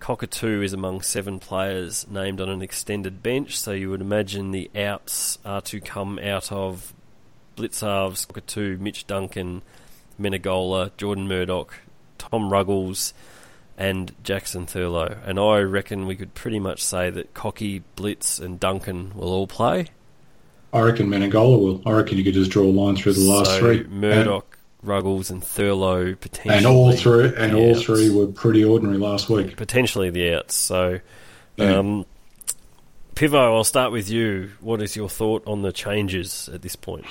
Cockatoo 0.00 0.62
is 0.62 0.72
among 0.72 1.02
seven 1.02 1.38
players 1.38 2.06
named 2.08 2.40
on 2.40 2.48
an 2.48 2.62
extended 2.62 3.22
bench, 3.22 3.58
so 3.58 3.72
you 3.72 3.90
would 3.90 4.00
imagine 4.00 4.52
the 4.52 4.70
outs 4.74 5.38
are 5.44 5.60
to 5.60 5.78
come 5.78 6.18
out 6.18 6.50
of 6.50 6.94
Blicavs, 7.54 8.26
Cockatoo, 8.26 8.78
Mitch 8.78 9.06
Duncan, 9.06 9.60
Menegola, 10.18 10.90
Jordan 10.96 11.28
Murdoch, 11.28 11.80
Tom 12.16 12.48
Ruggles, 12.50 13.12
and 13.78 14.14
Jackson 14.24 14.66
Thurlow. 14.66 15.18
And 15.24 15.38
I 15.38 15.58
reckon 15.60 16.06
we 16.06 16.16
could 16.16 16.34
pretty 16.34 16.58
much 16.58 16.82
say 16.82 17.10
that 17.10 17.34
Cocky, 17.34 17.82
Blitz, 17.96 18.38
and 18.38 18.58
Duncan 18.58 19.12
will 19.14 19.28
all 19.32 19.46
play. 19.46 19.88
I 20.72 20.80
reckon 20.80 21.08
Menegola 21.08 21.58
will. 21.60 21.82
I 21.86 21.92
reckon 21.92 22.18
you 22.18 22.24
could 22.24 22.34
just 22.34 22.50
draw 22.50 22.64
a 22.64 22.70
line 22.72 22.96
through 22.96 23.14
the 23.14 23.20
last 23.22 23.50
so 23.50 23.58
three. 23.60 23.84
Murdoch, 23.84 24.58
Ruggles, 24.82 25.30
and 25.30 25.42
Thurlow 25.42 26.14
potentially. 26.20 26.56
And, 26.56 26.66
and 26.66 26.74
all 26.74 26.92
three 26.92 27.32
and 27.36 27.54
all 27.54 27.70
outs. 27.70 27.82
three 27.82 28.10
were 28.10 28.26
pretty 28.26 28.64
ordinary 28.64 28.98
last 28.98 29.28
week. 29.30 29.56
potentially 29.56 30.10
the 30.10 30.34
outs. 30.34 30.54
So, 30.54 31.00
Yeah. 31.56 31.78
um, 31.78 32.04
Pivo, 33.14 33.54
I'll 33.56 33.64
start 33.64 33.92
with 33.92 34.10
you. 34.10 34.50
What 34.60 34.82
is 34.82 34.94
your 34.96 35.08
thought 35.08 35.42
on 35.46 35.62
the 35.62 35.72
changes 35.72 36.50
at 36.52 36.60
this 36.60 36.76
point? 36.76 37.06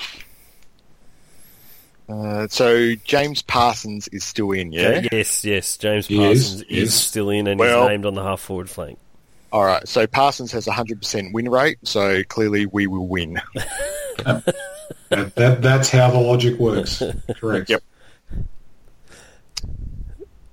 Uh, 2.07 2.47
so 2.49 2.93
James 3.03 3.41
Parsons 3.41 4.07
is 4.09 4.23
still 4.23 4.51
in, 4.51 4.71
yeah. 4.71 5.07
Yes, 5.11 5.43
yes. 5.43 5.77
James 5.77 6.05
He 6.07 6.23
is, 6.23 6.43
Parsons 6.43 6.61
is, 6.63 6.67
yes. 6.69 6.93
still 6.93 7.29
in 7.29 7.47
and 7.47 7.59
Well- 7.59 7.81
he's 7.83 7.89
named 7.89 8.05
on 8.05 8.13
the 8.13 8.23
half 8.23 8.41
forward 8.41 8.69
flank. 8.69 8.99
All 9.51 9.63
right. 9.63 9.87
So 9.87 10.05
Parsons 10.05 10.51
has 10.51 10.67
a 10.67 10.71
hundred 10.73 10.99
percent 10.99 11.33
win 11.33 11.49
rate. 11.49 11.77
So 11.83 12.23
clearly 12.23 12.65
we 12.65 12.87
will 12.87 13.07
win. 13.07 13.41
That, 15.09 15.35
that 15.35 15.61
that's 15.61 15.89
how 15.89 16.09
the 16.09 16.17
logic 16.19 16.57
works. 16.59 17.01
Correct. 17.39 17.69
Yep. 17.69 17.83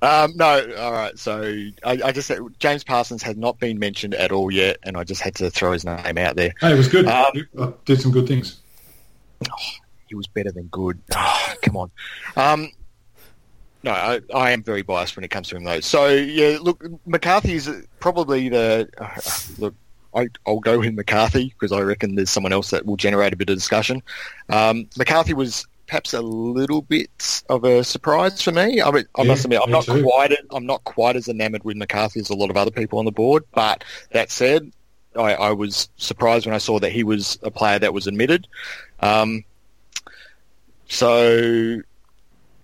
Um, 0.02 0.32
no, 0.36 0.74
all 0.78 0.92
right. 0.92 1.18
So 1.18 1.42
I, 1.84 2.00
I 2.04 2.12
just 2.12 2.26
said 2.28 2.40
James 2.58 2.82
Parsons 2.84 3.22
had 3.22 3.38
not 3.38 3.58
been 3.60 3.78
mentioned 3.78 4.14
at 4.14 4.32
all 4.32 4.50
yet, 4.50 4.78
and 4.82 4.96
I 4.96 5.04
just 5.04 5.20
had 5.20 5.36
to 5.36 5.48
throw 5.50 5.72
his 5.72 5.84
name 5.84 6.18
out 6.18 6.34
there. 6.36 6.52
Hey, 6.60 6.72
it 6.72 6.76
was 6.76 6.88
good. 6.88 7.06
Um, 7.06 7.32
I 7.58 7.72
did 7.84 8.00
some 8.00 8.10
good 8.10 8.26
things. 8.26 8.60
He 10.12 10.16
was 10.16 10.26
better 10.26 10.52
than 10.52 10.64
good. 10.66 11.00
Oh, 11.16 11.54
come 11.62 11.76
on. 11.76 11.90
Um, 12.36 12.70
no, 13.82 13.92
I, 13.92 14.20
I 14.34 14.50
am 14.52 14.62
very 14.62 14.82
biased 14.82 15.16
when 15.16 15.24
it 15.24 15.28
comes 15.30 15.48
to 15.48 15.56
him, 15.56 15.64
though. 15.64 15.80
So 15.80 16.08
yeah, 16.08 16.58
look, 16.60 16.84
McCarthy 17.06 17.54
is 17.54 17.70
probably 17.98 18.48
the 18.50 18.88
uh, 18.98 19.16
look. 19.58 19.74
I, 20.14 20.28
I'll 20.46 20.60
go 20.60 20.78
with 20.78 20.92
McCarthy 20.94 21.48
because 21.58 21.72
I 21.72 21.80
reckon 21.80 22.14
there's 22.16 22.28
someone 22.28 22.52
else 22.52 22.68
that 22.70 22.84
will 22.84 22.98
generate 22.98 23.32
a 23.32 23.36
bit 23.36 23.48
of 23.48 23.56
discussion. 23.56 24.02
Um, 24.50 24.86
McCarthy 24.98 25.32
was 25.32 25.66
perhaps 25.86 26.12
a 26.12 26.20
little 26.20 26.82
bit 26.82 27.42
of 27.48 27.64
a 27.64 27.82
surprise 27.82 28.42
for 28.42 28.52
me. 28.52 28.82
I, 28.82 28.90
mean, 28.90 29.06
I 29.16 29.22
Yeah, 29.22 29.28
must 29.28 29.44
admit, 29.46 29.60
I'm 29.64 29.70
not 29.70 29.84
too. 29.86 30.02
quite 30.02 30.36
I'm 30.50 30.66
not 30.66 30.84
quite 30.84 31.16
as 31.16 31.28
enamored 31.28 31.64
with 31.64 31.78
McCarthy 31.78 32.20
as 32.20 32.28
a 32.28 32.34
lot 32.34 32.50
of 32.50 32.58
other 32.58 32.70
people 32.70 32.98
on 32.98 33.06
the 33.06 33.10
board. 33.10 33.44
But 33.54 33.84
that 34.10 34.30
said, 34.30 34.70
I, 35.16 35.32
I 35.34 35.50
was 35.52 35.88
surprised 35.96 36.44
when 36.44 36.54
I 36.54 36.58
saw 36.58 36.78
that 36.78 36.92
he 36.92 37.04
was 37.04 37.38
a 37.42 37.50
player 37.50 37.78
that 37.78 37.94
was 37.94 38.06
admitted. 38.06 38.46
Um, 39.00 39.44
so 40.88 41.80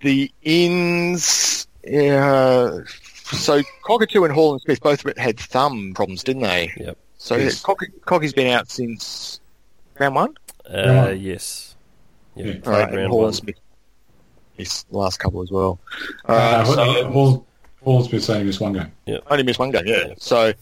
the 0.03 0.31
ins, 0.43 1.67
yeah, 1.85 2.79
so 3.25 3.63
Cockatoo 3.85 4.25
and 4.25 4.33
Horlin-Smith 4.35 4.81
both 4.81 5.01
of 5.05 5.07
it 5.11 5.19
had 5.19 5.39
thumb 5.39 5.93
problems, 5.95 6.23
didn't 6.25 6.43
they? 6.43 6.73
Yep. 6.77 6.97
So 7.19 7.37
Yes. 7.37 7.61
Cock- 7.63 7.83
Cocky's 8.05 8.33
been 8.33 8.47
out 8.47 8.71
since 8.71 9.41
round 9.99 10.15
one. 10.15 10.35
Uh, 10.69 10.77
Yeah. 10.77 11.11
yes. 11.11 11.75
Yeah, 12.37 12.45
Yeah. 12.47 12.53
played 12.61 12.67
All 12.67 12.73
right, 12.73 12.89
and 12.89 12.97
round 12.97 13.11
Hall 13.11 13.19
one. 13.21 13.27
and 13.29 13.37
Smith 13.37 13.57
his 14.57 14.85
last 14.91 15.19
couple 15.19 15.43
as 15.43 15.51
well. 15.51 15.79
All 16.29 16.35
Uh, 16.35 16.39
right, 16.39 16.65
Hall- 16.67 16.75
so 16.75 17.11
Hall, 17.11 17.47
Horlin-Smith 17.85 18.25
saying 18.25 18.47
this 18.47 18.61
one 18.61 18.73
game. 18.73 18.93
Yeah. 19.07 19.19
only 19.31 19.43
missed 19.45 19.59
one 19.59 19.71
game, 19.71 19.85
yeah. 19.87 20.15
So, 20.19 20.53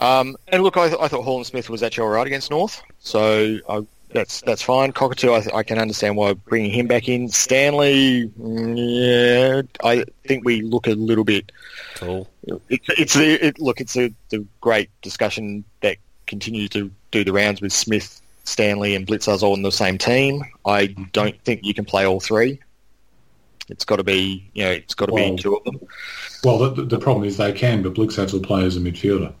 um, 0.00 0.36
and 0.48 0.62
look, 0.62 0.76
I, 0.76 0.88
th- 0.88 1.00
I 1.00 1.08
thought 1.08 1.24
Horlin-Smith 1.24 1.68
was 1.70 1.82
actually 1.82 2.04
all 2.04 2.10
right 2.10 2.26
against 2.26 2.50
North, 2.50 2.82
so 3.00 3.58
I, 3.68 3.80
that's 4.14 4.40
that's 4.42 4.62
fine. 4.62 4.92
Cockatoo, 4.92 5.32
I, 5.32 5.44
I 5.52 5.62
can 5.64 5.78
understand 5.78 6.16
why 6.16 6.32
bringing 6.34 6.70
him 6.70 6.86
back 6.86 7.08
in. 7.08 7.28
Stanley, 7.28 8.28
mm, 8.40 8.74
yeah, 8.76 9.62
I 9.82 10.04
think 10.26 10.44
we 10.44 10.62
look 10.62 10.86
a 10.86 10.92
little 10.92 11.24
bit 11.24 11.50
Tall. 11.96 12.28
it's 12.68 12.88
it's 12.90 13.14
the 13.14 13.44
it, 13.46 13.58
look 13.58 13.80
it's 13.80 13.96
a 13.96 14.14
the 14.30 14.46
great 14.60 14.88
discussion 15.02 15.64
that 15.82 15.96
continues 16.26 16.70
to 16.70 16.90
do 17.10 17.24
the 17.24 17.32
rounds 17.32 17.60
with 17.60 17.72
Smith, 17.72 18.22
Stanley, 18.44 18.94
and 18.94 19.06
Blicavs 19.06 19.42
all 19.42 19.54
in 19.54 19.62
the 19.62 19.72
same 19.72 19.98
team. 19.98 20.42
I 20.64 20.86
don't 21.12 21.38
think 21.42 21.64
you 21.64 21.74
can 21.74 21.84
play 21.84 22.06
all 22.06 22.20
three. 22.20 22.60
It's 23.68 23.84
got 23.84 23.96
to 23.96 24.04
be 24.04 24.48
you 24.54 24.64
know 24.64 24.70
it's 24.70 24.94
got 24.94 25.06
to 25.06 25.12
Well- 25.12 25.34
be 25.36 25.42
two 25.42 25.56
of 25.56 25.64
them. 25.64 25.80
Well, 26.44 26.58
the, 26.70 26.84
the 26.84 26.98
problem 26.98 27.26
is 27.26 27.38
they 27.38 27.52
can, 27.52 27.82
but 27.82 27.94
Blicavs 27.94 28.32
will 28.32 28.40
play 28.40 28.64
as 28.64 28.76
a 28.76 28.80
midfielder. 28.80 29.32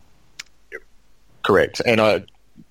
Correct, 1.42 1.82
and 1.86 2.00
I 2.00 2.24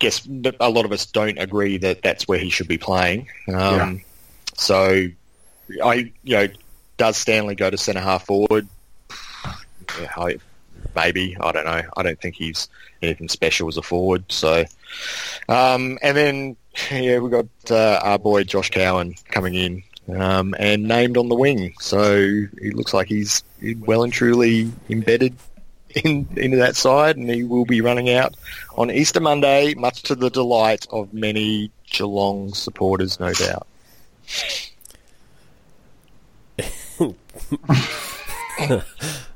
guess 0.04 0.28
a 0.60 0.70
lot 0.70 0.86
of 0.86 0.92
us 0.92 1.06
don't 1.06 1.38
agree 1.38 1.78
that 1.78 2.02
that's 2.02 2.28
where 2.28 2.40
he 2.40 2.50
should 2.50 2.68
be 2.68 2.78
playing. 2.78 3.28
Um, 3.48 3.56
Yeah. 3.56 3.96
So, 4.56 5.08
I 5.84 5.94
you 6.24 6.36
know 6.36 6.48
does 6.98 7.18
Stanley 7.18 7.56
go 7.56 7.70
to 7.70 7.78
centre 7.78 8.02
half 8.02 8.26
forward? 8.26 8.68
Yeah, 10.00 10.12
I, 10.16 10.38
maybe 10.96 11.36
I 11.40 11.52
don't 11.52 11.66
know. 11.66 11.82
I 11.98 12.04
don't 12.04 12.20
think 12.22 12.36
he's 12.36 12.70
anything 13.02 13.30
special 13.30 13.68
as 13.68 13.78
a 13.78 13.82
forward. 13.82 14.26
So, 14.32 14.66
um, 15.50 15.98
and 16.02 16.16
then 16.16 16.58
yeah, 16.92 17.20
we 17.20 17.30
got 17.30 17.48
uh, 17.72 18.00
our 18.04 18.20
boy 18.20 18.44
Josh 18.44 18.70
Cowan 18.70 19.16
coming 19.26 19.56
in 19.56 19.84
um, 20.16 20.54
and 20.60 20.84
named 20.84 21.18
on 21.18 21.30
the 21.30 21.36
wing. 21.36 21.74
So 21.80 22.16
he 22.62 22.72
looks 22.72 22.94
like 22.94 23.08
he's 23.08 23.44
well 23.80 24.04
and 24.04 24.14
truly 24.14 24.72
embedded 24.90 25.36
in, 25.96 26.28
into 26.36 26.58
that 26.58 26.76
side, 26.76 27.18
and 27.18 27.30
he 27.30 27.44
will 27.44 27.66
be 27.66 27.82
running 27.82 28.10
out 28.10 28.36
on 28.78 28.92
Easter 28.92 29.20
Monday, 29.20 29.74
much 29.76 30.04
to 30.04 30.16
the 30.16 30.30
delight 30.30 30.88
of 30.92 31.14
many 31.14 31.72
Geelong 31.90 32.54
supporters, 32.54 33.20
no 33.20 33.34
doubt. 33.34 33.68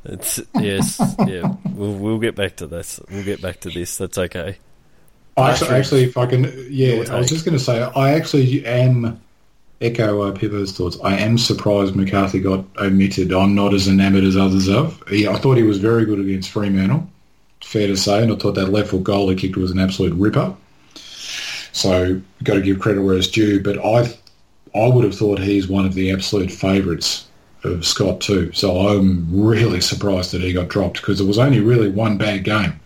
It's 0.09 0.39
yes, 0.55 1.01
yeah. 1.25 1.55
We'll 1.73 1.93
we'll 1.93 2.19
get 2.19 2.35
back 2.35 2.55
to 2.57 2.67
this. 2.67 2.99
We'll 3.11 3.25
get 3.25 3.41
back 3.41 3.59
to 3.61 3.69
this. 3.69 3.97
That's 3.97 4.17
okay. 4.17 4.57
I 5.35 5.51
actually, 5.51 5.67
Patrick, 5.67 5.79
actually, 5.79 6.03
if 6.03 6.17
I 6.17 6.25
can, 6.25 6.67
yeah, 6.69 7.03
I 7.11 7.19
was 7.19 7.29
just 7.29 7.45
going 7.45 7.57
to 7.57 7.63
say, 7.63 7.81
I 7.81 8.11
actually 8.11 8.65
am 8.65 9.21
echo 9.81 10.21
uh, 10.21 10.31
Pivo's 10.31 10.71
thoughts. 10.71 10.97
I 11.03 11.17
am 11.17 11.37
surprised 11.37 11.95
McCarthy 11.95 12.39
got 12.39 12.65
omitted. 12.77 13.31
I'm 13.31 13.55
not 13.55 13.73
as 13.73 13.87
enamoured 13.87 14.23
as 14.23 14.37
others 14.37 14.67
of. 14.67 15.01
He, 15.07 15.27
I 15.27 15.37
thought 15.37 15.57
he 15.57 15.63
was 15.63 15.77
very 15.77 16.05
good 16.05 16.19
against 16.19 16.49
Fremantle, 16.49 17.07
fair 17.61 17.87
to 17.87 17.97
say, 17.97 18.23
and 18.23 18.31
I 18.31 18.35
thought 18.35 18.55
that 18.55 18.67
left 18.67 18.89
foot 18.89 19.03
goal 19.03 19.29
he 19.29 19.35
kicked 19.35 19.57
was 19.57 19.71
an 19.71 19.79
absolute 19.79 20.13
ripper. 20.13 20.55
So 21.73 22.19
got 22.43 22.55
to 22.55 22.61
give 22.61 22.79
credit 22.79 23.01
where 23.01 23.17
it's 23.17 23.27
due. 23.27 23.61
But 23.61 23.77
I, 23.77 24.11
I 24.77 24.87
would 24.87 25.03
have 25.03 25.15
thought 25.15 25.39
he's 25.39 25.67
one 25.67 25.85
of 25.85 25.93
the 25.93 26.11
absolute 26.11 26.51
favourites 26.51 27.27
of 27.63 27.85
Scott 27.85 28.21
too. 28.21 28.51
So 28.53 28.87
I'm 28.87 29.27
really 29.29 29.81
surprised 29.81 30.31
that 30.31 30.41
he 30.41 30.53
got 30.53 30.69
dropped 30.69 30.97
because 30.97 31.21
it 31.21 31.27
was 31.27 31.37
only 31.37 31.59
really 31.59 31.89
one 31.89 32.17
bad 32.17 32.43
game. 32.43 32.79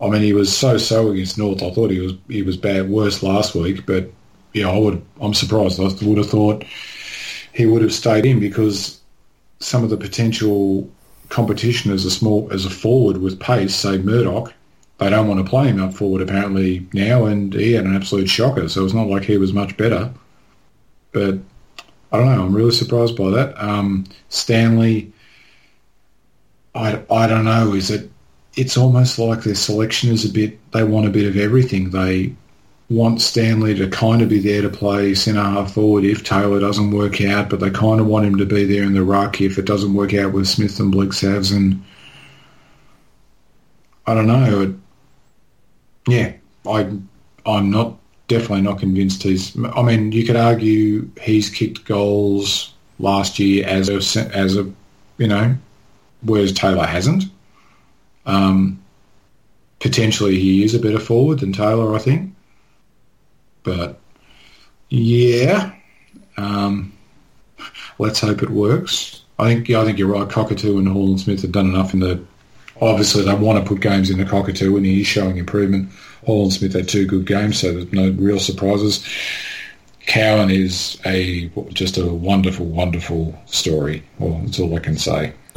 I 0.00 0.08
mean, 0.08 0.22
he 0.22 0.32
was 0.32 0.56
so-so 0.56 1.10
against 1.10 1.36
North. 1.36 1.62
I 1.62 1.70
thought 1.70 1.90
he 1.90 2.00
was 2.00 2.14
he 2.28 2.42
was 2.42 2.56
bad, 2.56 2.88
worse 2.88 3.22
last 3.22 3.54
week. 3.54 3.84
But 3.86 4.10
yeah, 4.52 4.68
I 4.68 4.78
would. 4.78 5.02
I'm 5.20 5.34
surprised. 5.34 5.80
I 5.80 5.84
would 5.84 6.18
have 6.18 6.30
thought 6.30 6.64
he 7.52 7.66
would 7.66 7.82
have 7.82 7.92
stayed 7.92 8.26
in 8.26 8.40
because 8.40 9.00
some 9.60 9.84
of 9.84 9.90
the 9.90 9.96
potential 9.96 10.88
competition 11.28 11.92
as 11.92 12.04
a 12.04 12.10
small 12.10 12.48
as 12.52 12.64
a 12.64 12.70
forward 12.70 13.18
with 13.18 13.38
pace, 13.38 13.74
say 13.74 13.98
Murdoch, 13.98 14.52
they 14.98 15.10
don't 15.10 15.28
want 15.28 15.44
to 15.44 15.48
play 15.48 15.68
him 15.68 15.82
up 15.82 15.94
forward 15.94 16.22
apparently 16.22 16.86
now, 16.92 17.24
and 17.26 17.52
he 17.54 17.72
had 17.72 17.84
an 17.84 17.96
absolute 17.96 18.28
shocker. 18.28 18.68
So 18.68 18.84
it's 18.84 18.94
not 18.94 19.08
like 19.08 19.22
he 19.22 19.38
was 19.38 19.52
much 19.52 19.76
better. 19.76 20.12
But 21.12 21.38
I 22.12 22.18
don't 22.18 22.26
know. 22.26 22.44
I'm 22.44 22.54
really 22.54 22.72
surprised 22.72 23.16
by 23.16 23.30
that. 23.30 23.60
Um, 23.62 24.04
Stanley, 24.28 25.12
I 26.74 27.02
I 27.10 27.26
don't 27.26 27.44
know. 27.44 27.74
Is 27.74 27.90
it? 27.90 28.10
It's 28.56 28.76
almost 28.76 29.18
like 29.18 29.42
their 29.42 29.54
selection 29.54 30.10
is 30.10 30.24
a 30.24 30.32
bit. 30.32 30.58
They 30.72 30.82
want 30.82 31.06
a 31.06 31.10
bit 31.10 31.26
of 31.26 31.36
everything. 31.36 31.90
They 31.90 32.34
want 32.90 33.22
Stanley 33.22 33.72
to 33.76 33.88
kind 33.88 34.20
of 34.20 34.28
be 34.28 34.40
there 34.40 34.62
to 34.62 34.68
play 34.68 35.14
centre 35.14 35.40
half 35.40 35.74
forward 35.74 36.04
if 36.04 36.24
Taylor 36.24 36.58
doesn't 36.58 36.90
work 36.90 37.20
out, 37.20 37.48
but 37.48 37.60
they 37.60 37.70
kind 37.70 38.00
of 38.00 38.06
want 38.06 38.26
him 38.26 38.36
to 38.36 38.44
be 38.44 38.64
there 38.64 38.82
in 38.82 38.94
the 38.94 39.02
ruck 39.04 39.40
if 39.40 39.58
it 39.58 39.64
doesn't 39.64 39.94
work 39.94 40.12
out 40.12 40.32
with 40.32 40.48
Smith 40.48 40.78
and 40.80 40.92
Blicavs. 40.92 41.54
And 41.54 41.82
I 44.06 44.14
don't 44.14 44.26
know. 44.26 44.62
It, 44.62 44.74
yeah, 46.08 46.32
I 46.66 46.92
I'm 47.46 47.70
not 47.70 47.96
definitely 48.26 48.62
not 48.62 48.80
convinced 48.80 49.22
he's. 49.22 49.56
I 49.64 49.82
mean, 49.82 50.10
you 50.10 50.24
could 50.26 50.36
argue 50.36 51.08
he's 51.20 51.48
kicked 51.48 51.84
goals 51.84 52.74
last 52.98 53.38
year 53.38 53.66
as 53.66 53.88
a 53.88 54.20
as 54.34 54.56
a 54.56 54.70
you 55.18 55.28
know, 55.28 55.54
whereas 56.22 56.52
Taylor 56.52 56.86
hasn't. 56.86 57.24
Um, 58.26 58.82
potentially 59.78 60.40
he 60.40 60.64
is 60.64 60.74
a 60.74 60.78
better 60.78 60.98
forward 60.98 61.38
than 61.38 61.52
Taylor, 61.52 61.94
I 61.94 61.98
think. 61.98 62.32
But 63.62 63.98
yeah, 64.88 65.72
um, 66.36 66.92
let's 67.98 68.20
hope 68.20 68.42
it 68.42 68.50
works. 68.50 69.22
I 69.38 69.48
think 69.48 69.68
yeah, 69.68 69.80
I 69.80 69.84
think 69.84 69.98
you're 69.98 70.08
right. 70.08 70.28
Cockatoo 70.28 70.78
and 70.78 70.88
Horlin-Smith 70.88 71.42
have 71.42 71.52
done 71.52 71.66
enough 71.68 71.94
in 71.94 72.00
the. 72.00 72.22
Obviously, 72.80 73.22
they 73.24 73.34
want 73.34 73.62
to 73.62 73.68
put 73.68 73.80
games 73.82 74.08
in 74.08 74.18
the 74.18 74.24
Cockatoo, 74.24 74.76
and 74.76 74.86
he 74.86 75.02
is 75.02 75.06
showing 75.06 75.36
improvement. 75.36 75.90
Horlin-Smith 76.26 76.72
had 76.72 76.88
two 76.88 77.06
good 77.06 77.26
games, 77.26 77.58
so 77.58 77.72
there's 77.72 77.92
no 77.92 78.10
real 78.12 78.38
surprises. 78.40 79.06
Cowan 80.06 80.50
is 80.50 80.98
a 81.04 81.48
just 81.72 81.98
a 81.98 82.06
wonderful, 82.06 82.66
wonderful 82.66 83.38
story. 83.46 84.02
Well, 84.18 84.40
that's 84.44 84.58
all 84.58 84.74
I 84.74 84.80
can 84.80 84.96
say. 84.96 85.32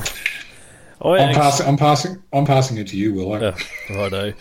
I 1.02 1.10
I'm 1.10 1.20
actually- 1.20 1.42
passing. 1.42 1.68
I'm 1.68 1.78
passing. 1.78 2.24
I'm 2.34 2.46
passing 2.46 2.78
it 2.78 2.88
to 2.88 2.98
you, 2.98 3.14
Will. 3.14 3.42
Yeah, 3.42 3.58
righto. 3.90 4.34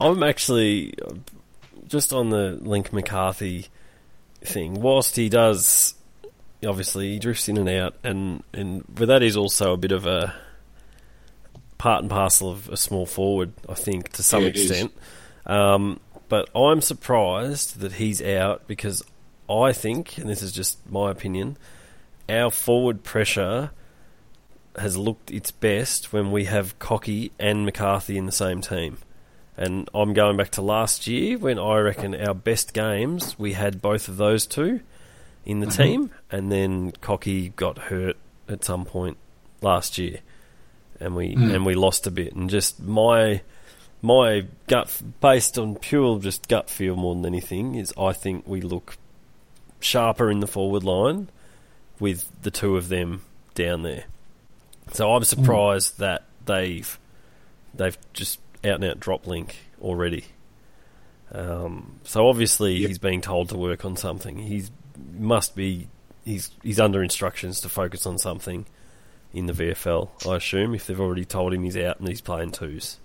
I'm 0.00 0.22
actually 0.22 0.94
just 1.90 2.12
on 2.12 2.30
the 2.30 2.58
Link 2.62 2.92
McCarthy 2.92 3.66
thing. 4.42 4.80
Whilst 4.80 5.16
he 5.16 5.28
does, 5.28 5.94
obviously, 6.64 7.12
he 7.12 7.18
drifts 7.18 7.48
in 7.48 7.58
and 7.58 7.68
out, 7.68 7.94
and 8.02 8.42
and 8.54 8.84
but 8.88 9.08
that 9.08 9.22
is 9.22 9.36
also 9.36 9.74
a 9.74 9.76
bit 9.76 9.92
of 9.92 10.06
a 10.06 10.34
part 11.76 12.02
and 12.02 12.10
parcel 12.10 12.50
of 12.50 12.68
a 12.68 12.76
small 12.76 13.06
forward, 13.06 13.52
I 13.68 13.74
think, 13.74 14.10
to 14.12 14.22
some 14.22 14.42
Yeah, 14.42 14.48
extent. 14.48 14.92
Um, 15.46 16.00
but 16.28 16.48
I'm 16.54 16.80
surprised 16.80 17.80
that 17.80 17.94
he's 17.94 18.22
out 18.22 18.66
because 18.66 19.02
I 19.48 19.72
think, 19.72 20.18
and 20.18 20.28
this 20.28 20.42
is 20.42 20.52
just 20.52 20.78
my 20.90 21.10
opinion, 21.10 21.56
our 22.28 22.50
forward 22.50 23.02
pressure 23.02 23.70
has 24.76 24.96
looked 24.96 25.30
its 25.30 25.50
best 25.50 26.12
when 26.12 26.30
we 26.30 26.44
have 26.44 26.78
Cocky 26.78 27.32
and 27.38 27.64
McCarthy 27.64 28.16
in 28.16 28.26
the 28.26 28.32
same 28.32 28.60
team. 28.60 28.98
And 29.60 29.90
I'm 29.94 30.14
going 30.14 30.38
back 30.38 30.52
to 30.52 30.62
last 30.62 31.06
year 31.06 31.36
when 31.36 31.58
I 31.58 31.76
reckon 31.80 32.14
our 32.14 32.32
best 32.32 32.72
games 32.72 33.38
we 33.38 33.52
had 33.52 33.82
both 33.82 34.08
of 34.08 34.16
those 34.16 34.46
two 34.46 34.80
in 35.44 35.60
the 35.60 35.66
mm-hmm. 35.66 35.82
team, 35.82 36.10
and 36.30 36.50
then 36.50 36.92
Cocky 37.02 37.50
got 37.50 37.76
hurt 37.76 38.16
at 38.48 38.64
some 38.64 38.86
point 38.86 39.18
last 39.60 39.98
year, 39.98 40.20
and 40.98 41.14
we 41.14 41.34
mm. 41.34 41.54
and 41.54 41.66
we 41.66 41.74
lost 41.74 42.06
a 42.06 42.10
bit. 42.10 42.34
And 42.34 42.48
just 42.48 42.80
my 42.80 43.42
my 44.00 44.46
gut, 44.66 45.02
based 45.20 45.58
on 45.58 45.76
pure 45.76 46.18
just 46.20 46.48
gut 46.48 46.70
feel 46.70 46.96
more 46.96 47.14
than 47.14 47.26
anything, 47.26 47.74
is 47.74 47.92
I 47.98 48.14
think 48.14 48.46
we 48.46 48.62
look 48.62 48.96
sharper 49.78 50.30
in 50.30 50.40
the 50.40 50.46
forward 50.46 50.84
line 50.84 51.28
with 51.98 52.30
the 52.40 52.50
two 52.50 52.78
of 52.78 52.88
them 52.88 53.20
down 53.54 53.82
there. 53.82 54.04
So 54.92 55.12
I'm 55.12 55.20
mm. 55.20 55.26
surprised 55.26 55.98
that 55.98 56.24
they've 56.46 56.98
they've 57.74 57.98
just 58.14 58.38
out 58.64 58.76
and 58.76 58.84
out 58.84 59.00
drop 59.00 59.26
link 59.26 59.56
already. 59.80 60.24
Um, 61.32 62.00
so 62.04 62.28
obviously 62.28 62.76
Yep. 62.78 62.88
he's 62.88 62.98
being 62.98 63.20
told 63.20 63.48
to 63.50 63.56
work 63.56 63.84
on 63.84 63.96
something. 63.96 64.38
He's 64.38 64.70
must 65.18 65.54
be 65.54 65.88
he's 66.24 66.50
he's 66.62 66.80
under 66.80 67.02
instructions 67.02 67.60
to 67.60 67.68
focus 67.68 68.04
on 68.06 68.18
something 68.18 68.66
in 69.32 69.46
the 69.46 69.52
VFL. 69.52 70.10
I 70.28 70.36
assume 70.36 70.74
if 70.74 70.86
they've 70.86 71.00
already 71.00 71.24
told 71.24 71.54
him 71.54 71.62
he's 71.62 71.76
out 71.76 72.00
and 72.00 72.08
he's 72.08 72.20
playing 72.20 72.52
twos. 72.52 72.98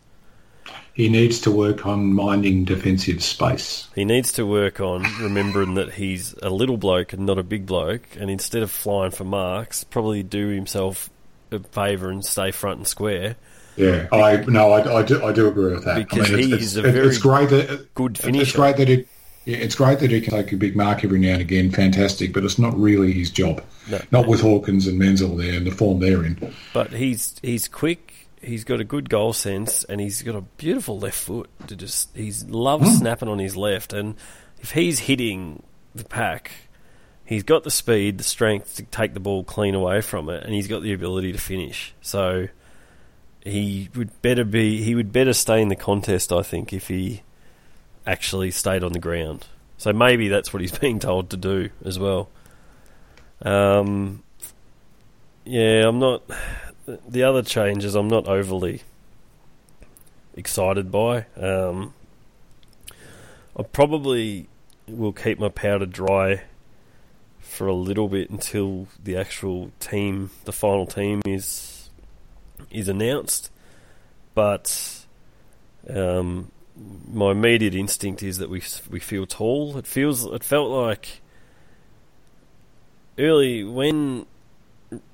He 0.94 1.10
needs 1.10 1.40
to 1.42 1.52
work 1.52 1.86
on 1.86 2.14
minding 2.14 2.66
defensive 2.66 3.22
space. 3.24 3.88
He 3.94 4.04
needs 4.04 4.32
to 4.34 4.48
work 4.48 4.80
on 4.80 5.04
remembering 5.22 5.76
that 5.76 5.94
he's 5.94 6.34
a 6.42 6.50
little 6.50 6.78
bloke 6.78 7.14
and 7.14 7.28
not 7.28 7.38
a 7.38 7.44
big 7.44 7.68
bloke, 7.68 8.08
and 8.20 8.32
instead 8.32 8.64
of 8.64 8.72
flying 8.72 9.12
for 9.12 9.26
marks, 9.26 9.84
probably 9.84 10.24
do 10.24 10.48
himself 10.48 11.12
a 11.52 11.60
favour 11.60 12.10
and 12.10 12.26
stay 12.26 12.50
front 12.50 12.80
and 12.80 12.88
square. 12.88 13.36
Yeah, 13.76 14.08
I 14.12 14.38
no, 14.48 14.72
I, 14.72 15.00
I, 15.00 15.04
do, 15.04 15.24
I 15.24 15.32
do 15.32 15.48
agree 15.48 15.74
with 15.74 15.86
that. 15.86 15.98
Because 15.98 16.32
I 16.32 16.36
mean, 16.36 16.48
he 16.48 16.54
it's, 16.54 16.64
is 16.64 16.78
it's, 16.78 16.88
a 16.88 16.92
very 16.92 17.08
it's 17.08 17.18
great 17.18 17.50
that 17.50 17.94
good 17.94 18.20
It's 18.24 18.52
great 18.54 18.78
that 18.78 18.90
it. 18.90 19.08
Yeah, 19.46 19.58
it's 19.58 19.76
great 19.76 20.00
that 20.00 20.10
he 20.10 20.22
can 20.22 20.32
take 20.32 20.52
a 20.54 20.58
big 20.58 20.76
mark 20.76 21.04
every 21.04 21.20
now 21.20 21.34
and 21.34 21.42
again. 21.42 21.70
Fantastic, 21.70 22.34
but 22.34 22.44
it's 22.44 22.58
not 22.58 22.76
really 22.80 23.12
his 23.12 23.30
job. 23.30 23.64
No. 23.90 24.02
not 24.10 24.28
with 24.28 24.42
Hawkins 24.42 24.88
and 24.88 24.98
Menzel 24.98 25.38
there 25.38 25.54
and 25.54 25.68
the 25.68 25.72
form 25.72 26.00
they're 26.00 26.26
in. 26.26 26.54
But 26.74 26.94
he's 26.94 27.36
he's 27.44 27.68
quick. 27.68 28.28
He's 28.42 28.64
got 28.64 28.80
a 28.80 28.84
good 28.84 29.10
goal 29.10 29.34
sense, 29.34 29.84
and 29.84 30.02
he's 30.02 30.22
got 30.22 30.36
a 30.36 30.42
beautiful 30.42 30.98
left 30.98 31.18
foot. 31.18 31.50
To 31.68 31.76
just 31.76 32.16
he 32.16 32.32
loves 32.48 32.90
mm. 32.90 32.98
snapping 33.00 33.28
on 33.28 33.40
his 33.40 33.56
left, 33.56 33.94
and 33.94 34.16
if 34.62 34.72
he's 34.72 35.00
hitting 35.00 35.62
the 35.94 36.06
pack, 36.06 36.52
he's 37.26 37.44
got 37.44 37.64
the 37.64 37.72
speed, 37.72 38.18
the 38.18 38.24
strength 38.24 38.78
to 38.78 38.84
take 38.84 39.14
the 39.14 39.20
ball 39.20 39.44
clean 39.44 39.76
away 39.76 40.02
from 40.02 40.30
it, 40.30 40.44
and 40.44 40.54
he's 40.54 40.68
got 40.68 40.82
the 40.82 40.94
ability 40.94 41.34
to 41.34 41.40
finish. 41.40 41.94
So 42.02 42.48
he 43.46 43.90
would 43.96 44.22
better 44.24 44.44
be. 44.44 44.82
He 44.82 44.96
would 44.96 45.14
better 45.14 45.32
stay 45.32 45.62
in 45.62 45.70
the 45.70 45.76
contest, 45.76 46.34
I 46.34 46.42
think, 46.42 46.74
if 46.74 46.88
he 46.88 47.22
actually 48.06 48.52
stayed 48.52 48.84
on 48.84 48.92
the 48.92 49.00
ground. 49.00 49.46
So 49.78 49.94
maybe 49.94 50.28
that's 50.28 50.52
what 50.52 50.62
he's 50.62 50.78
being 50.80 51.00
told 51.00 51.30
to 51.30 51.38
do 51.38 51.70
as 51.86 52.00
well. 52.00 52.30
Um, 53.44 54.24
yeah, 55.46 55.88
I'm 55.88 56.00
not. 56.00 56.24
The 57.08 57.24
other 57.24 57.44
changes, 57.44 57.96
I'm 57.96 58.08
not 58.08 58.28
overly 58.28 58.82
excited 60.36 60.92
by. 60.92 61.26
Um, 61.38 61.94
I 63.58 63.64
probably 63.64 64.48
will 64.88 65.14
keep 65.14 65.40
my 65.40 65.50
powder 65.50 65.86
dry 65.86 66.44
for 67.40 67.68
a 67.68 67.74
little 67.74 68.08
bit 68.08 68.30
until 68.30 68.88
the 69.04 69.18
actual 69.18 69.72
team, 69.80 70.30
the 70.46 70.52
final 70.52 70.86
team, 70.86 71.22
is 71.26 71.75
is 72.76 72.88
announced. 72.88 73.50
But 74.34 75.06
um, 75.90 76.52
my 77.12 77.32
immediate 77.32 77.74
instinct 77.76 78.22
is 78.24 78.38
that 78.40 78.50
we 78.50 78.62
we 78.90 79.00
feel 79.00 79.26
tall. 79.26 79.78
It 79.78 79.88
feels 79.88 80.26
it 80.26 80.44
felt 80.44 80.70
like 80.70 81.22
early 83.18 83.64
when 83.64 84.26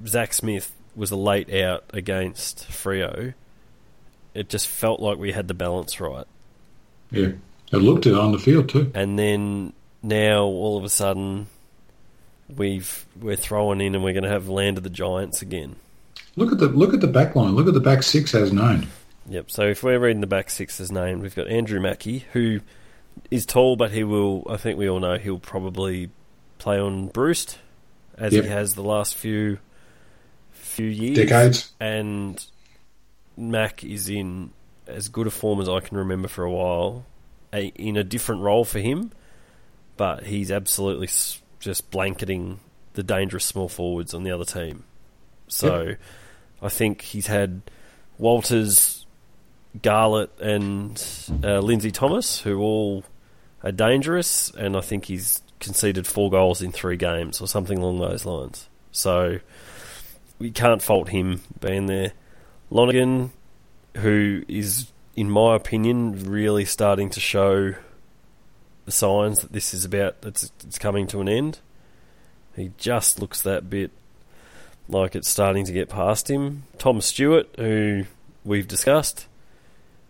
Zach 0.05 0.33
Smith 0.33 0.71
was 0.95 1.11
a 1.11 1.15
late 1.15 1.53
out 1.53 1.83
against 1.93 2.67
Freo. 2.69 3.33
It 4.33 4.49
just 4.49 4.67
felt 4.67 4.99
like 4.99 5.17
we 5.17 5.33
had 5.33 5.47
the 5.47 5.53
balance 5.53 5.99
right, 5.99 6.25
Yeah, 7.11 7.31
it 7.71 7.77
looked 7.77 8.05
it 8.05 8.13
on 8.13 8.31
the 8.31 8.39
field 8.39 8.69
too. 8.69 8.89
and 8.95 9.19
then 9.19 9.73
now 10.01 10.43
all 10.43 10.77
of 10.77 10.83
a 10.85 10.89
sudden 10.89 11.47
we've 12.55 13.05
we're 13.21 13.35
throwing 13.35 13.81
in 13.81 13.93
and 13.93 14.03
we're 14.03 14.13
going 14.13 14.23
to 14.23 14.29
have 14.29 14.47
land 14.49 14.77
of 14.77 14.83
the 14.83 14.89
giants 14.89 15.41
again. 15.41 15.75
Look 16.35 16.51
at 16.51 16.59
the 16.59 16.67
look 16.67 16.93
at 16.93 17.01
the 17.01 17.07
back 17.07 17.35
line. 17.35 17.55
Look 17.55 17.67
at 17.67 17.73
the 17.73 17.79
back 17.79 18.03
six 18.03 18.33
as 18.33 18.53
known. 18.53 18.87
Yep. 19.29 19.51
So 19.51 19.63
if 19.63 19.83
we're 19.83 19.99
reading 19.99 20.21
the 20.21 20.27
back 20.27 20.49
six 20.49 20.79
as 20.79 20.91
named, 20.91 21.21
we've 21.21 21.35
got 21.35 21.47
Andrew 21.47 21.79
Mackie, 21.79 22.25
who 22.33 22.61
is 23.29 23.45
tall, 23.45 23.75
but 23.75 23.91
he 23.91 24.03
will. 24.03 24.45
I 24.49 24.57
think 24.57 24.77
we 24.77 24.89
all 24.89 24.99
know 24.99 25.17
he'll 25.17 25.39
probably 25.39 26.09
play 26.57 26.79
on 26.79 27.07
Breust, 27.07 27.57
as 28.17 28.33
Yep. 28.33 28.43
he 28.43 28.49
has 28.49 28.75
the 28.75 28.83
last 28.83 29.15
few 29.15 29.59
few 30.51 30.87
years, 30.87 31.17
Decades. 31.17 31.71
And 31.79 32.43
Mac 33.37 33.83
is 33.83 34.09
in 34.09 34.51
as 34.87 35.09
good 35.09 35.27
a 35.27 35.31
form 35.31 35.59
as 35.59 35.67
I 35.69 35.79
can 35.79 35.97
remember 35.97 36.27
for 36.27 36.43
a 36.43 36.51
while, 36.51 37.05
a, 37.53 37.67
in 37.75 37.97
a 37.97 38.03
different 38.03 38.41
role 38.41 38.65
for 38.65 38.79
him, 38.79 39.11
but 39.97 40.23
he's 40.25 40.51
absolutely 40.51 41.09
just 41.59 41.91
blanketing 41.91 42.59
the 42.93 43.03
dangerous 43.03 43.45
small 43.45 43.69
forwards 43.69 44.13
on 44.13 44.23
the 44.23 44.31
other 44.31 44.45
team. 44.45 44.83
So 45.47 45.95
I 46.61 46.69
think 46.69 47.01
he's 47.01 47.27
had 47.27 47.61
Walters, 48.17 49.05
Garlett, 49.81 50.31
and 50.39 51.03
uh, 51.43 51.59
Lindsay 51.59 51.91
Thomas, 51.91 52.41
who 52.41 52.59
all 52.59 53.03
are 53.63 53.71
dangerous, 53.71 54.51
and 54.51 54.77
I 54.77 54.81
think 54.81 55.05
he's 55.05 55.41
conceded 55.59 56.07
four 56.07 56.29
goals 56.29 56.61
in 56.61 56.71
three 56.71 56.97
games 56.97 57.39
or 57.39 57.47
something 57.47 57.77
along 57.77 57.99
those 57.99 58.25
lines. 58.25 58.67
So 58.91 59.39
we 60.39 60.51
can't 60.51 60.81
fault 60.81 61.09
him 61.09 61.41
being 61.59 61.85
there. 61.85 62.13
Lonergan, 62.69 63.31
who 63.97 64.43
is, 64.47 64.91
in 65.15 65.29
my 65.29 65.55
opinion, 65.55 66.29
really 66.29 66.65
starting 66.65 67.09
to 67.11 67.19
show 67.19 67.75
the 68.85 68.91
signs 68.91 69.39
that 69.39 69.53
this 69.53 69.73
is 69.73 69.85
about, 69.85 70.15
it's, 70.23 70.51
it's 70.63 70.79
coming 70.79 71.07
to 71.07 71.21
an 71.21 71.29
end. 71.29 71.59
He 72.55 72.71
just 72.77 73.19
looks 73.19 73.41
that 73.43 73.69
bit 73.69 73.91
like 74.91 75.15
it's 75.15 75.29
starting 75.29 75.65
to 75.65 75.71
get 75.73 75.89
past 75.89 76.29
him. 76.29 76.63
Tom 76.77 77.01
Stewart, 77.01 77.47
who 77.57 78.05
we've 78.43 78.67
discussed. 78.67 79.27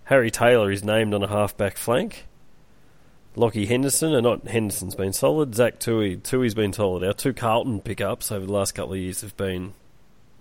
Harry 0.06 0.32
Taylor 0.32 0.72
is 0.72 0.84
named 0.84 1.14
on 1.14 1.24
a 1.24 1.28
half-back 1.28 1.78
flank. 1.78 2.26
Lachie 3.38 3.68
Henderson, 3.68 4.14
and 4.14 4.24
not 4.24 4.46
Henderson's 4.48 4.96
been 4.96 5.14
solid. 5.14 5.56
Zach 5.56 5.80
Tuohy, 5.80 6.22
Tuohy's 6.22 6.54
been 6.54 6.74
solid. 6.74 7.04
Our 7.04 7.14
two 7.14 7.34
Carlton 7.34 7.80
pickups 7.80 8.30
over 8.32 8.46
the 8.46 8.52
last 8.52 8.74
couple 8.74 8.94
of 8.94 9.00
years 9.00 9.22
have 9.22 9.38
been. 9.38 9.74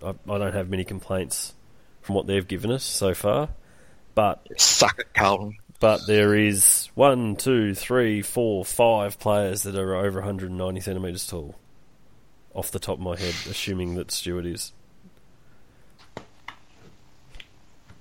I, 0.03 0.11
I 0.29 0.39
don't 0.39 0.55
have 0.55 0.69
many 0.69 0.83
complaints 0.85 1.55
from 2.03 2.17
what 2.17 2.27
they've 2.27 2.47
given 2.49 2.73
us 2.73 2.83
so 2.83 3.15
far, 3.15 3.51
but 4.17 4.45
Suck 4.59 4.99
it, 4.99 5.15
Carlton. 5.15 5.59
but 5.79 6.01
there 6.09 6.35
is 6.35 6.89
one, 6.95 7.37
two, 7.37 7.75
three, 7.75 8.23
four, 8.23 8.65
five 8.65 9.21
players 9.21 9.63
that 9.65 9.77
are 9.77 9.95
over 9.95 10.19
190 10.21 10.81
centimetres 10.81 11.27
tall. 11.27 11.55
Off 12.55 12.71
the 12.71 12.79
top 12.79 12.99
of 12.99 13.01
my 13.01 13.17
head, 13.17 13.35
assuming 13.49 13.95
that 13.95 14.11
Stewart 14.11 14.47
is. 14.47 14.73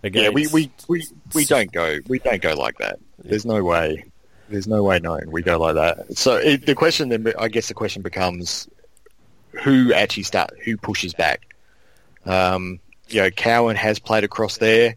Again, 0.01 0.23
Yeah, 0.23 0.29
we, 0.29 0.47
we, 0.47 0.71
we, 0.87 1.05
we 1.35 1.45
don't 1.45 1.71
go 1.71 1.99
we 2.07 2.19
don't 2.19 2.41
go 2.41 2.53
like 2.53 2.77
that. 2.77 2.99
There's 3.23 3.45
no 3.45 3.63
way. 3.63 4.05
There's 4.47 4.67
no 4.67 4.83
way 4.83 4.99
known 4.99 5.29
we 5.29 5.41
go 5.41 5.59
like 5.59 5.75
that. 5.75 6.17
So 6.17 6.35
it, 6.35 6.65
the 6.65 6.73
question 6.73 7.09
then, 7.09 7.33
I 7.37 7.49
guess 7.49 7.67
the 7.67 7.73
question 7.73 8.01
becomes, 8.01 8.67
who 9.63 9.93
actually 9.93 10.23
start 10.23 10.51
who 10.63 10.77
pushes 10.77 11.13
back? 11.13 11.53
Um, 12.25 12.79
you 13.09 13.21
know, 13.21 13.29
Cowan 13.29 13.75
has 13.75 13.99
played 13.99 14.23
across 14.23 14.57
there. 14.57 14.95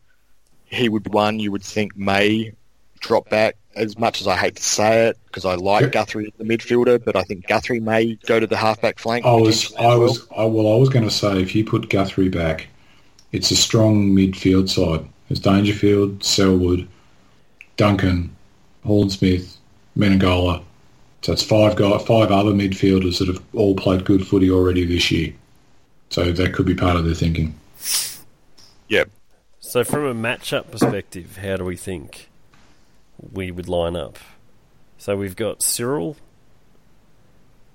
He 0.66 0.88
would 0.88 1.02
be 1.02 1.10
one 1.10 1.38
you 1.38 1.52
would 1.52 1.62
think 1.62 1.96
may 1.96 2.52
drop 3.00 3.28
back. 3.28 3.56
As 3.74 3.98
much 3.98 4.20
as 4.20 4.26
I 4.26 4.36
hate 4.36 4.56
to 4.56 4.62
say 4.62 5.08
it, 5.08 5.18
because 5.26 5.44
I 5.44 5.54
like 5.54 5.82
Yep. 5.82 5.92
Guthrie 5.92 6.26
as 6.26 6.32
the 6.36 6.44
midfielder, 6.44 7.02
but 7.02 7.16
I 7.16 7.22
think 7.22 7.46
Guthrie 7.46 7.80
may 7.80 8.14
go 8.26 8.38
to 8.38 8.46
the 8.46 8.56
halfback 8.56 8.98
flank. 8.98 9.24
I 9.24 9.34
was 9.34 9.74
I 9.76 9.94
as 9.94 9.98
was 9.98 10.26
I, 10.36 10.44
well 10.44 10.72
I 10.72 10.76
was 10.76 10.88
going 10.88 11.04
to 11.04 11.10
say 11.10 11.40
if 11.40 11.54
you 11.54 11.64
put 11.64 11.88
Guthrie 11.88 12.28
back, 12.28 12.68
it's 13.32 13.50
a 13.50 13.56
strong 13.56 14.10
midfield 14.10 14.68
side. 14.68 15.06
There's 15.28 15.40
Dangerfield, 15.40 16.22
Selwood, 16.22 16.86
Duncan, 17.78 18.36
Horn 18.84 19.08
Smith, 19.08 19.56
Menegola. 19.96 20.62
So 21.22 21.32
it's 21.32 21.42
five 21.42 21.76
guy, 21.76 21.96
five 21.98 22.30
other 22.30 22.50
midfielders 22.50 23.18
that 23.20 23.28
have 23.28 23.42
all 23.54 23.74
played 23.74 24.04
good 24.04 24.26
footy 24.26 24.50
already 24.50 24.84
this 24.84 25.10
year. 25.10 25.32
So 26.10 26.30
that 26.30 26.52
could 26.52 26.66
be 26.66 26.74
part 26.74 26.96
of 26.96 27.04
their 27.04 27.14
thinking. 27.14 27.58
Yep. 28.88 29.08
So, 29.60 29.84
from 29.84 30.04
a 30.04 30.14
matchup 30.14 30.70
perspective, 30.70 31.38
how 31.38 31.56
do 31.56 31.64
we 31.64 31.76
think 31.76 32.28
we 33.32 33.50
would 33.50 33.68
line 33.68 33.96
up? 33.96 34.18
So 34.98 35.16
we've 35.16 35.36
got 35.36 35.62
Cyril. 35.62 36.16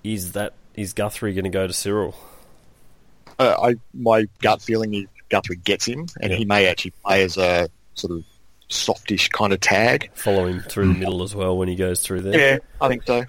Is 0.03 0.33
that 0.33 0.53
is 0.75 0.93
Guthrie 0.93 1.33
going 1.33 1.43
to 1.45 1.49
go 1.49 1.67
to 1.67 1.73
Cyril? 1.73 2.15
Uh, 3.39 3.55
I 3.61 3.75
my 3.93 4.27
gut 4.41 4.61
feeling 4.61 4.93
is 4.93 5.05
Guthrie 5.29 5.57
gets 5.57 5.85
him, 5.85 6.07
and 6.21 6.31
Yeah. 6.31 6.37
he 6.37 6.45
may 6.45 6.67
actually 6.67 6.91
play 7.03 7.23
as 7.23 7.37
a 7.37 7.69
sort 7.95 8.11
of 8.11 8.23
softish 8.69 9.29
kind 9.29 9.51
of 9.53 9.59
tag. 9.59 10.09
Follow 10.13 10.45
him 10.45 10.61
through 10.61 10.93
the 10.93 10.99
middle 10.99 11.23
as 11.23 11.35
well 11.35 11.57
when 11.57 11.67
he 11.67 11.75
goes 11.75 12.01
through 12.01 12.21
there. 12.21 12.39
Yeah, 12.53 12.57
I 12.79 12.87
think 12.87 13.03
so. 13.03 13.25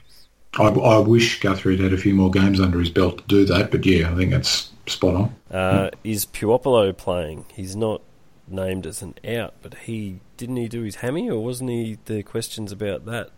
I, 0.58 0.68
I 0.68 0.98
wish 0.98 1.40
Guthrie 1.40 1.76
had 1.76 1.84
had 1.84 1.92
a 1.92 1.96
few 1.98 2.14
more 2.14 2.30
games 2.30 2.60
under 2.60 2.78
his 2.78 2.90
belt 2.90 3.18
to 3.18 3.24
do 3.24 3.44
that, 3.46 3.70
but 3.70 3.84
yeah, 3.84 4.10
I 4.10 4.14
think 4.16 4.30
that's 4.30 4.70
spot 4.86 5.14
on. 5.14 5.34
Uh, 5.50 5.90
is 6.04 6.24
Puopolo 6.26 6.96
playing? 6.96 7.44
He's 7.54 7.76
not 7.76 8.00
named 8.48 8.86
as 8.86 9.02
an 9.02 9.14
out, 9.26 9.54
but 9.62 9.74
he 9.74 10.20
didn't 10.38 10.56
he 10.56 10.68
do 10.68 10.82
his 10.82 10.96
hammy, 10.96 11.28
or 11.28 11.44
wasn't 11.44 11.68
he? 11.68 11.98
The 12.06 12.22
questions 12.22 12.72
about 12.72 13.04
that. 13.04 13.30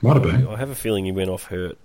Might 0.00 0.14
have 0.14 0.22
been. 0.22 0.46
I 0.46 0.56
have 0.56 0.70
a 0.70 0.76
feeling 0.76 1.06
he 1.06 1.10
went 1.10 1.30
off 1.30 1.44
hurt 1.44 1.78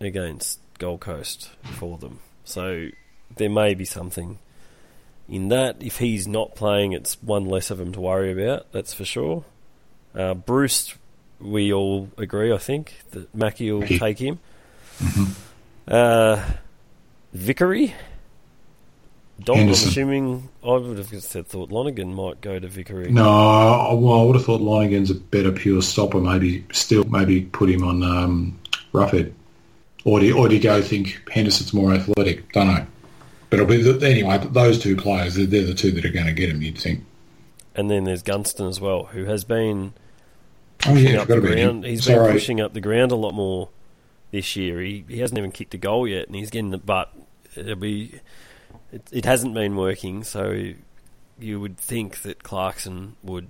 against 0.00 0.60
Gold 0.78 1.00
Coast 1.00 1.48
for 1.62 1.96
them. 1.96 2.18
So 2.44 2.88
there 3.36 3.48
may 3.48 3.74
be 3.74 3.84
something 3.84 4.38
in 5.28 5.48
that. 5.48 5.76
If 5.80 5.98
he's 5.98 6.26
not 6.26 6.54
playing, 6.54 6.92
it's 6.92 7.22
one 7.22 7.46
less 7.46 7.70
of 7.70 7.80
him 7.80 7.92
to 7.92 8.00
worry 8.00 8.32
about. 8.32 8.70
That's 8.72 8.92
for 8.92 9.04
sure. 9.04 9.44
Uh, 10.14 10.34
Breust, 10.34 10.96
we 11.40 11.72
all 11.72 12.10
agree, 12.18 12.52
I 12.52 12.58
think, 12.58 12.94
that 13.12 13.34
Mackie 13.34 13.70
will 13.70 13.86
take 13.86 14.18
him. 14.18 14.40
Uh, 15.86 16.44
Vickery. 17.32 17.94
Dom, 19.44 19.58
I'm 19.58 19.68
assuming 19.68 20.48
I 20.64 20.72
would 20.72 20.98
have 20.98 21.08
said 21.22 21.46
thought 21.46 21.70
Lonergan 21.70 22.14
might 22.14 22.40
go 22.40 22.58
to 22.58 22.66
Vickery. 22.66 23.10
No, 23.10 23.28
I- 23.28 23.92
well, 23.94 24.20
I 24.20 24.24
would 24.24 24.36
have 24.36 24.44
thought 24.44 24.60
Lonergan's 24.60 25.10
a 25.10 25.14
better 25.14 25.52
pure 25.52 25.82
stopper. 25.82 26.20
Maybe 26.20 26.64
still, 26.72 27.04
maybe 27.04 27.42
put 27.42 27.68
him 27.68 27.84
on 27.84 28.02
um, 28.02 28.58
Roughead, 28.92 29.32
or 30.04 30.20
do 30.20 30.26
you, 30.26 30.38
or 30.38 30.48
do 30.48 30.56
you 30.56 30.62
go 30.62 30.80
think 30.80 31.20
Henderson's 31.30 31.74
more 31.74 31.92
athletic? 31.92 32.50
Don't 32.52 32.68
know. 32.68 32.86
But 33.50 33.60
it'll 33.60 33.70
be 33.70 33.82
the, 33.82 34.04
anyway. 34.06 34.38
Those 34.50 34.78
two 34.78 34.96
players, 34.96 35.34
they're, 35.34 35.46
they're 35.46 35.64
the 35.64 35.74
two 35.74 35.92
that 35.92 36.04
are 36.04 36.10
going 36.10 36.26
to 36.26 36.32
get 36.32 36.48
him. 36.48 36.62
You'd 36.62 36.78
think. 36.78 37.04
And 37.74 37.90
then 37.90 38.04
there's 38.04 38.22
Gunston 38.22 38.66
as 38.66 38.80
well, 38.80 39.04
who 39.04 39.26
has 39.26 39.44
been 39.44 39.92
Oh 40.84 40.92
pushing 40.92 41.12
yeah, 41.14 41.20
up 41.20 41.28
the 41.28 41.40
ground. 41.40 41.84
He's 41.84 42.06
been 42.06 42.32
pushing 42.32 42.60
up 42.60 42.72
the 42.72 42.80
ground 42.80 43.12
a 43.12 43.16
lot 43.16 43.34
more 43.34 43.68
this 44.30 44.56
year. 44.56 44.80
He 44.80 45.04
he 45.08 45.18
hasn't 45.20 45.36
even 45.38 45.52
kicked 45.52 45.74
a 45.74 45.78
goal 45.78 46.08
yet, 46.08 46.26
and 46.26 46.34
he's 46.34 46.50
getting 46.50 46.70
the 46.70 46.78
butt. 46.78 47.12
It'll 47.54 47.76
be 47.76 48.20
it, 48.96 49.02
it 49.12 49.24
hasn't 49.24 49.54
been 49.54 49.76
working, 49.76 50.24
so 50.24 50.72
you 51.38 51.60
would 51.60 51.76
think 51.78 52.22
that 52.22 52.42
Clarkson 52.42 53.16
would 53.22 53.48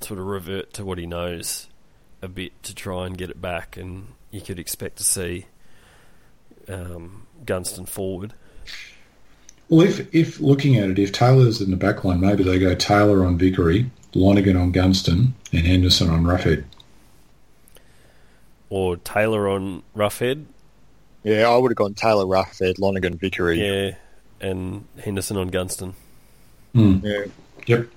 sort 0.00 0.18
of 0.18 0.26
revert 0.26 0.72
to 0.74 0.84
what 0.84 0.98
he 0.98 1.06
knows 1.06 1.68
a 2.22 2.28
bit 2.28 2.60
to 2.64 2.74
try 2.74 3.06
and 3.06 3.16
get 3.16 3.30
it 3.30 3.40
back, 3.40 3.76
and 3.76 4.08
you 4.30 4.40
could 4.40 4.58
expect 4.58 4.96
to 4.98 5.04
see 5.04 5.46
um, 6.68 7.26
Gunston 7.44 7.86
forward. 7.86 8.32
Well, 9.68 9.86
if 9.86 10.12
if 10.14 10.40
looking 10.40 10.76
at 10.76 10.88
it, 10.90 10.98
if 10.98 11.12
Taylor's 11.12 11.60
in 11.60 11.70
the 11.70 11.76
back 11.76 12.02
line, 12.04 12.20
maybe 12.20 12.42
they 12.42 12.58
go 12.58 12.74
Taylor 12.74 13.24
on 13.24 13.36
Vickery, 13.36 13.90
Lonergan 14.14 14.56
on 14.56 14.72
Gunston, 14.72 15.34
and 15.52 15.66
Henderson 15.66 16.08
on 16.08 16.24
Roughead. 16.24 16.64
Or 18.70 18.96
Taylor 18.98 19.48
on 19.48 19.82
Roughead, 19.96 20.44
Yeah, 21.24 21.48
I 21.48 21.56
would 21.56 21.70
have 21.70 21.76
gone 21.76 21.94
Taylor, 21.94 22.24
Roughead, 22.26 22.78
Lonergan, 22.78 23.16
Vickery. 23.16 23.60
yeah, 23.60 23.94
and 24.40 24.84
Henderson 25.02 25.36
on 25.36 25.48
Gunston. 25.48 25.94
Hmm. 26.74 26.98
Yeah. 27.02 27.24
Yep. 27.66 27.88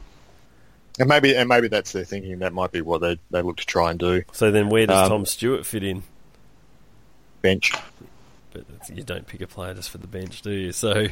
And 0.99 1.09
maybe 1.09 1.35
and 1.35 1.47
maybe 1.47 1.67
that's 1.67 1.91
their 1.93 2.03
thinking. 2.03 2.39
That 2.39 2.53
might 2.53 2.71
be 2.71 2.81
what 2.81 3.01
they 3.01 3.17
they 3.31 3.41
look 3.41 3.57
to 3.57 3.65
try 3.65 3.91
and 3.91 3.99
do. 3.99 4.23
So 4.33 4.51
then, 4.51 4.69
where 4.69 4.85
does 4.87 5.03
Um, 5.03 5.09
Tom 5.09 5.25
Stewart 5.25 5.65
fit 5.65 5.83
in? 5.83 6.03
Bench. 7.41 7.71
but 8.53 8.65
you 8.93 9.01
don't 9.03 9.25
pick 9.25 9.41
a 9.41 9.47
player 9.47 9.73
just 9.73 9.89
for 9.89 9.97
the 9.97 10.07
bench, 10.07 10.41
do 10.41 10.51
you? 10.51 10.71
So 10.71 11.07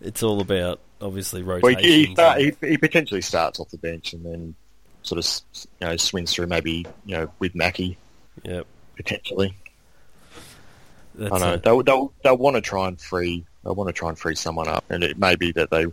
it's 0.00 0.22
all 0.22 0.40
about 0.40 0.80
obviously 1.00 1.42
Well, 1.42 1.56
rotation. 1.58 1.82
he, 1.90 2.04
he, 2.06 2.14
start, 2.14 2.40
he, 2.40 2.52
he 2.60 2.76
potentially 2.76 3.22
starts 3.22 3.60
off 3.60 3.70
the 3.70 3.78
bench 3.78 4.12
and 4.12 4.24
then 4.24 4.54
sort 5.02 5.18
of 5.24 5.66
you 5.80 5.86
know 5.86 5.96
swings 5.96 6.32
through 6.34 6.46
maybe 6.48 6.84
you 7.06 7.16
know 7.16 7.28
with 7.38 7.54
Mackie 7.54 7.96
Yep, 8.44 8.66
potentially. 8.96 9.54
that's 11.14 11.32
I 11.32 11.38
know 11.38 11.54
a- 11.54 11.58
they'll 11.58 11.82
they'll, 11.82 12.12
they'll 12.24 12.36
want 12.36 12.56
to 12.56 12.60
try 12.60 12.88
and 12.88 13.00
free 13.00 13.44
they'll 13.64 13.74
want 13.74 13.88
to 13.88 13.92
try 13.92 14.08
and 14.08 14.18
free 14.18 14.34
someone 14.34 14.68
up, 14.68 14.84
and 14.90 15.02
it 15.04 15.18
may 15.18 15.36
be 15.36 15.52
that 15.52 15.70
they 15.70 15.86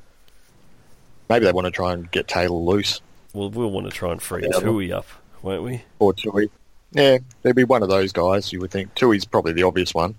maybe 1.30 1.46
they 1.46 1.52
want 1.52 1.66
to 1.66 1.72
try 1.72 1.94
and 1.94 2.10
get 2.12 2.28
Taylor 2.28 2.56
loose 2.58 3.02
well, 3.34 3.50
we'll 3.52 3.70
want 3.70 3.86
to 3.86 3.92
try 3.92 4.12
and 4.12 4.22
free 4.22 4.42
Yeah. 4.44 4.60
Tuohy 4.60 4.92
up, 4.92 5.06
won't 5.44 5.64
we? 5.64 5.84
or 6.00 6.14
Tuohy. 6.14 6.50
Yeah, 6.92 7.20
there'd 7.44 7.56
be 7.56 7.64
one 7.64 7.84
of 7.84 7.90
those 7.90 8.12
guys. 8.12 8.52
You 8.52 8.60
would 8.62 8.72
think 8.72 8.96
Tuohy's 8.96 9.26
probably 9.26 9.54
the 9.54 9.62
obvious 9.64 9.94
one 9.94 10.16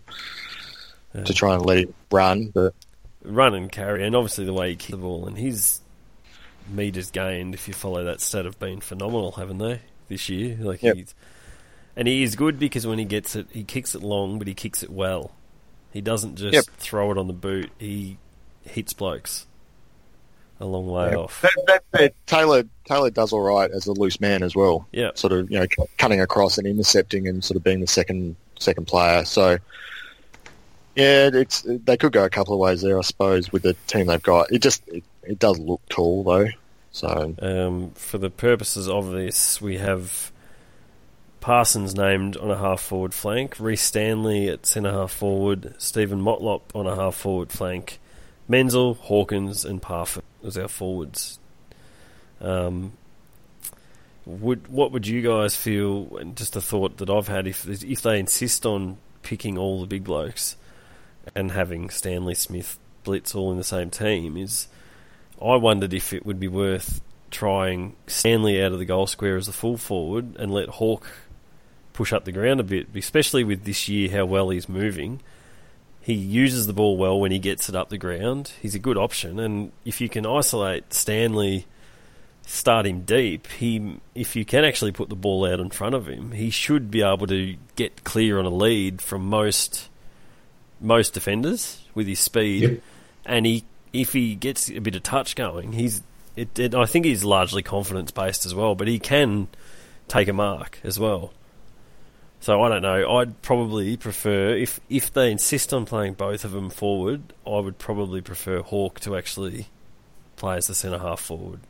Yeah. 1.15 1.25
to 1.25 1.35
try 1.35 1.55
and 1.55 1.67
let 1.67 1.79
him 1.79 1.95
run, 2.11 2.47
but 2.55 2.75
Run 3.23 3.55
and 3.55 3.71
carry, 3.71 4.07
and 4.07 4.15
obviously 4.17 4.45
the 4.47 4.53
way 4.55 4.71
he 4.71 4.77
kicked 4.77 4.93
the 4.93 4.97
ball 4.97 5.27
and 5.27 5.37
his 5.37 5.81
meters 6.71 7.11
gained, 7.11 7.53
if 7.55 7.67
you 7.69 7.75
follow 7.75 8.05
that 8.05 8.21
stat, 8.21 8.45
have 8.47 8.59
been 8.59 8.81
phenomenal, 8.81 9.33
haven't 9.33 9.59
they? 9.59 9.81
This 10.09 10.29
year, 10.29 10.57
like 10.61 10.83
Yep. 10.83 10.97
he's 10.97 11.15
and 11.97 12.07
he 12.09 12.23
is 12.23 12.35
good 12.37 12.59
because 12.59 12.87
when 12.87 12.99
he 13.01 13.05
gets 13.05 13.35
it, 13.37 13.47
he 13.51 13.65
kicks 13.65 13.95
it 13.97 14.03
long, 14.03 14.39
but 14.39 14.47
he 14.49 14.55
kicks 14.55 14.83
it 14.85 14.91
well. 14.91 15.33
He 15.93 16.01
doesn't 16.01 16.37
just 16.37 16.55
Yep. 16.55 16.65
throw 16.79 17.11
it 17.13 17.19
on 17.19 17.27
the 17.27 17.33
boot. 17.33 17.71
He 17.79 18.19
hits 18.63 18.93
blokes 18.93 19.47
a 20.61 20.67
long 20.67 20.87
way 20.87 21.11
Yeah. 21.11 21.17
off. 21.17 21.41
That, 21.43 21.53
that, 21.67 21.83
that 21.93 22.27
Taylor 22.27 22.65
Taylor 22.85 23.11
does 23.11 23.33
all 23.33 23.41
right 23.41 23.71
as 23.71 23.87
a 23.87 23.93
loose 23.93 24.21
man 24.21 24.43
as 24.43 24.55
well. 24.55 24.87
Yeah. 24.93 25.11
sort 25.15 25.33
of 25.33 25.51
you 25.51 25.59
know 25.59 25.67
cutting 25.99 26.21
across 26.21 26.59
and 26.59 26.67
intercepting 26.67 27.27
and 27.27 27.43
sort 27.45 27.57
of 27.57 27.65
being 27.65 27.81
the 27.81 27.87
second 27.87 28.37
second 28.59 28.87
player. 28.87 29.25
So 29.25 29.59
yeah, 30.97 31.31
it's 31.33 31.63
they 31.67 31.97
could 31.97 32.13
go 32.13 32.25
a 32.25 32.31
couple 32.31 32.53
of 32.55 32.61
ways 32.61 32.83
there, 32.83 32.99
I 32.99 33.03
suppose, 33.03 33.51
with 33.53 33.63
the 33.63 33.75
team 33.87 34.07
they've 34.07 34.23
got. 34.23 34.53
It 34.53 34.61
just 34.61 34.87
it, 34.89 35.05
it 35.23 35.39
does 35.39 35.59
look 35.59 35.81
tall 35.89 36.25
though. 36.25 36.49
So 36.93 37.35
Um, 37.41 37.93
for 37.95 38.19
the 38.19 38.31
purposes 38.31 38.89
of 38.89 39.11
this, 39.13 39.61
we 39.61 39.79
have 39.79 40.33
Parsons 41.41 41.95
named 41.95 42.37
on 42.37 42.51
a 42.51 42.57
half 42.57 42.81
forward 42.81 43.15
flank, 43.15 43.59
Rhys 43.59 43.81
Stanley 43.81 44.49
at 44.49 44.67
centre 44.67 44.93
half 44.93 45.13
forward, 45.13 45.75
Steven 45.79 46.21
Motlop 46.21 46.63
on 46.75 46.87
a 46.87 46.95
half 46.95 47.15
forward 47.15 47.51
flank, 47.51 47.99
Menzel, 48.47 48.95
Hawkins, 48.95 49.65
and 49.65 49.81
Parfitt 49.81 50.25
as 50.45 50.59
our 50.59 50.69
forwards. 50.69 51.39
Um, 52.41 52.93
would 54.27 54.69
what 54.69 54.93
would 54.93 55.07
you 55.07 55.23
guys 55.23 55.57
feel? 55.57 56.17
And 56.19 56.37
just 56.37 56.57
a 56.57 56.61
thought 56.61 56.99
that 56.99 57.09
I've 57.09 57.29
had 57.29 57.47
if 57.47 57.67
if 57.67 58.03
they 58.03 58.19
insist 58.19 58.67
on 58.67 58.99
picking 59.23 59.57
all 59.57 59.81
the 59.81 59.87
big 59.87 60.05
blokes 60.05 60.57
and 61.35 61.53
having 61.53 61.91
Stanley 61.91 62.35
Smith 62.35 62.79
Blitz 63.05 63.35
all 63.35 63.51
in 63.51 63.57
the 63.57 63.65
same 63.65 63.91
team 63.91 64.37
is 64.37 64.69
I 65.41 65.57
wondered 65.57 65.95
if 65.95 66.13
it 66.13 66.27
would 66.27 66.39
be 66.39 66.49
worth 66.49 67.01
trying 67.31 67.97
Stanley 68.07 68.63
out 68.63 68.73
of 68.73 68.79
the 68.79 68.85
goal 68.85 69.07
square 69.07 69.37
as 69.37 69.49
a 69.49 69.53
full 69.53 69.77
forward 69.77 70.37
and 70.37 70.53
let 70.53 70.69
Hawk 70.69 71.07
push 72.01 72.15
up 72.15 72.25
the 72.25 72.33
ground 72.33 72.59
a 72.59 72.63
bit, 72.63 72.87
especially 72.95 73.45
with 73.45 73.65
this 73.65 73.87
year 73.87 74.09
how 74.11 74.25
well 74.25 74.49
he's 74.49 74.71
moving. 74.71 75.21
He 76.01 76.15
uses 76.15 76.67
the 76.67 76.73
ball 76.73 76.97
well 76.97 77.21
when 77.21 77.31
he 77.31 77.39
gets 77.39 77.69
it 77.69 77.75
up 77.75 77.91
the 77.91 77.99
ground. 77.99 78.53
He's 78.63 78.75
a 78.75 78.79
good 78.79 78.97
option, 78.97 79.39
and 79.39 79.71
if 79.85 80.01
you 80.01 80.09
can 80.09 80.25
isolate 80.25 80.95
Stanley, 80.95 81.67
start 82.47 82.87
him 82.87 83.03
deep, 83.03 83.47
he 83.49 84.01
if 84.15 84.35
you 84.35 84.47
can 84.47 84.65
actually 84.65 84.93
put 84.93 85.11
the 85.11 85.15
ball 85.15 85.45
out 85.45 85.61
in 85.61 85.69
front 85.69 85.95
of 85.95 86.07
him, 86.09 86.33
he 86.33 86.49
should 86.49 86.91
be 86.91 87.03
able 87.03 87.27
to 87.27 87.55
get 87.77 88.03
clear 88.03 88.39
on 88.39 88.47
a 88.47 88.51
lead 88.51 89.03
from 89.03 89.27
most 89.27 89.91
most 90.81 91.13
defenders 91.13 91.85
with 91.95 92.07
his 92.07 92.19
speed 92.19 92.63
Yep. 92.63 92.81
and 93.27 93.45
he 93.45 93.65
if 93.93 94.15
he 94.15 94.35
gets 94.37 94.71
a 94.71 94.79
bit 94.79 94.95
of 94.95 95.03
touch 95.03 95.37
going, 95.37 95.73
he's 95.75 96.03
it, 96.35 96.59
it, 96.59 96.75
I 96.75 96.87
think 96.87 97.05
he's 97.05 97.25
largely 97.25 97.63
confidence 97.63 98.11
based 98.11 98.47
as 98.47 98.55
well, 98.55 98.75
but 98.75 98.89
he 98.89 98.99
can 98.99 99.49
take 100.09 100.29
a 100.29 100.33
mark 100.33 100.81
as 100.83 100.99
well. 100.99 101.35
So 102.43 102.63
I 102.63 102.69
don't 102.71 102.83
know. 102.83 103.17
I'd 103.19 103.43
probably 103.43 103.97
prefer 103.99 104.55
if 104.57 104.81
if 104.89 105.13
they 105.13 105.31
insist 105.31 105.75
on 105.75 105.85
playing 105.85 106.15
both 106.15 106.45
of 106.45 106.53
them 106.53 106.71
forward, 106.71 107.21
I 107.47 107.59
would 107.59 107.79
probably 107.79 108.21
prefer 108.23 108.63
Hawk 108.63 108.99
to 109.01 109.17
actually 109.17 109.67
play 110.37 110.57
as 110.57 110.67
the 110.67 110.75
centre 110.75 110.99
half 110.99 111.21
forward, 111.21 111.61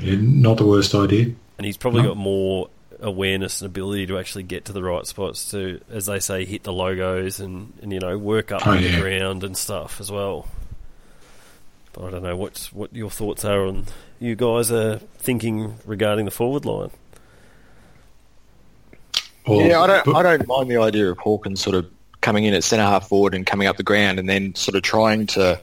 Yeah, 0.00 0.16
not 0.20 0.56
the 0.56 0.66
worst 0.66 0.92
idea. 0.94 1.32
and 1.56 1.64
he's 1.64 1.76
probably 1.76 2.02
No. 2.02 2.08
got 2.08 2.16
more 2.16 2.68
awareness 3.00 3.60
and 3.60 3.66
ability 3.66 4.06
to 4.06 4.18
actually 4.18 4.42
get 4.42 4.64
to 4.64 4.72
the 4.72 4.82
right 4.82 5.06
spots 5.06 5.50
to, 5.52 5.80
as 5.90 6.06
they 6.06 6.18
say, 6.20 6.44
hit 6.44 6.62
the 6.64 6.72
logos 6.72 7.38
and, 7.38 7.72
and 7.80 7.92
you 7.92 8.00
know 8.00 8.18
work 8.18 8.50
up 8.50 8.66
Oh, 8.66 8.74
the 8.74 8.80
yeah. 8.82 9.00
ground 9.00 9.44
and 9.44 9.56
stuff 9.56 10.00
as 10.00 10.10
well. 10.10 10.48
But 11.92 12.06
I 12.06 12.10
don't 12.10 12.22
know 12.24 12.36
what's 12.36 12.72
what 12.72 12.92
your 12.94 13.10
thoughts 13.10 13.44
are 13.44 13.66
on 13.66 13.84
you 14.18 14.34
guys 14.34 14.72
are 14.72 14.96
thinking 15.18 15.76
regarding 15.86 16.24
the 16.24 16.30
forward 16.32 16.64
line. 16.64 16.90
Yeah, 19.46 19.80
I 19.80 19.86
don't. 19.86 20.04
but- 20.04 20.16
I 20.16 20.22
don't 20.22 20.46
mind 20.46 20.70
the 20.70 20.76
idea 20.78 21.10
of 21.10 21.18
Hawkins 21.18 21.60
sort 21.60 21.74
of 21.76 21.86
coming 22.20 22.44
in 22.44 22.54
at 22.54 22.62
centre 22.64 22.84
half 22.84 23.08
forward 23.08 23.34
and 23.34 23.44
coming 23.46 23.66
up 23.66 23.76
the 23.76 23.82
ground, 23.82 24.18
and 24.18 24.28
then 24.28 24.54
sort 24.54 24.74
of 24.76 24.82
trying 24.82 25.26
to 25.28 25.60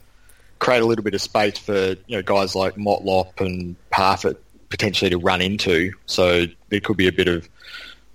create 0.59 0.81
a 0.81 0.85
little 0.85 1.03
bit 1.03 1.13
of 1.13 1.21
space 1.21 1.57
for 1.57 1.95
you 2.07 2.17
know 2.17 2.21
guys 2.21 2.55
like 2.55 2.75
Motlop 2.75 3.39
and 3.39 3.75
Parfitt 3.91 4.37
potentially 4.69 5.09
to 5.09 5.17
run 5.17 5.41
into. 5.41 5.93
So 6.05 6.45
there 6.69 6.79
could 6.81 6.97
be 6.97 7.07
a 7.07 7.11
bit 7.13 7.27
of 7.27 7.47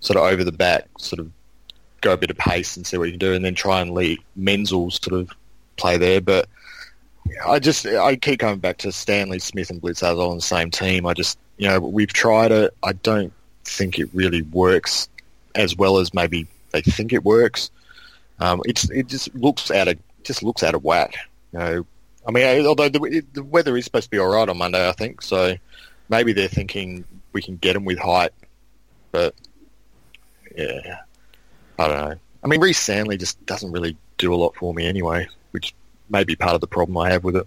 sort 0.01 0.19
of 0.19 0.25
over 0.25 0.45
the 0.45 0.53
back, 0.53 0.87
sort 0.99 1.21
of 1.21 1.31
go 2.03 2.13
a 2.13 2.17
bit 2.19 2.31
of 2.31 2.37
pace 2.37 2.77
and 2.77 2.87
see 2.87 2.99
what 2.99 3.05
you 3.05 3.13
can 3.13 3.19
do, 3.19 3.33
and 3.33 3.45
then 3.45 3.55
try 3.55 3.81
and 3.81 3.93
lead 3.93 4.19
Menzel 4.37 4.91
sort 4.91 5.19
of 5.19 5.31
play 5.79 5.97
there. 5.97 6.21
But 6.21 6.49
I 7.47 7.59
just 7.59 7.87
I 7.87 8.17
keep 8.17 8.41
coming 8.41 8.59
back 8.59 8.77
to 8.79 8.93
Stanley 8.93 9.39
Smith 9.39 9.71
and 9.71 9.81
Blitzazol 9.81 10.29
on 10.29 10.37
the 10.37 10.43
same 10.43 10.71
team. 10.71 11.07
I 11.07 11.15
just 11.15 11.39
you 11.57 11.67
know 11.69 11.81
we've 11.81 12.13
tried 12.13 12.53
it. 12.53 12.75
I 12.83 12.93
don't 12.93 13.33
think 13.65 13.99
it 13.99 14.11
really 14.13 14.43
works 14.43 15.09
as 15.55 15.77
well 15.77 15.99
as 15.99 16.13
maybe 16.15 16.47
they 16.73 16.83
think 16.83 17.13
it 17.13 17.25
works. 17.25 17.71
Um, 18.41 18.63
it's 18.65 18.91
it 18.91 19.07
just 19.07 19.35
looks 19.35 19.71
out 19.71 19.89
of 19.89 19.99
just 20.23 20.43
looks 20.43 20.63
out 20.63 20.75
of 20.75 20.85
whack. 20.85 21.15
You 21.53 21.59
know, 21.59 21.87
I 22.27 22.31
mean, 22.31 22.67
although 22.67 22.89
the, 22.89 23.25
the 23.33 23.45
weather 23.45 23.77
is 23.77 23.85
supposed 23.85 24.05
to 24.05 24.11
be 24.11 24.19
all 24.19 24.29
right 24.29 24.49
on 24.49 24.59
Monday, 24.59 24.89
I 24.89 24.93
think 24.93 25.23
so. 25.23 25.57
Maybe 26.09 26.33
they're 26.33 26.49
thinking 26.49 27.05
we 27.33 27.43
can 27.43 27.57
get 27.57 27.75
them 27.75 27.85
with 27.85 27.99
height, 27.99 28.33
but 29.13 29.35
yeah, 30.57 31.01
I 31.79 31.89
don't 31.89 32.11
know. 32.11 32.17
I 32.43 32.47
mean, 32.47 32.61
Rhys 32.61 32.79
Stanley 32.79 33.17
just 33.17 33.45
doesn't 33.47 33.73
really 33.73 33.97
do 34.19 34.35
a 34.35 34.37
lot 34.37 34.55
for 34.57 34.75
me 34.75 34.87
anyway, 34.87 35.29
which 35.53 35.75
may 36.11 36.25
be 36.25 36.37
part 36.37 36.55
of 36.55 36.61
the 36.61 36.67
problem 36.67 36.99
I 36.99 37.11
have 37.11 37.25
with 37.25 37.37
it. 37.37 37.47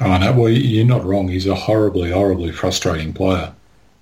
I 0.00 0.18
know. 0.18 0.32
Well, 0.32 0.48
you're 0.48 0.86
not 0.86 1.04
wrong. 1.04 1.28
He's 1.28 1.46
a 1.46 1.54
horribly, 1.54 2.10
horribly 2.10 2.52
frustrating 2.52 3.12
player 3.12 3.52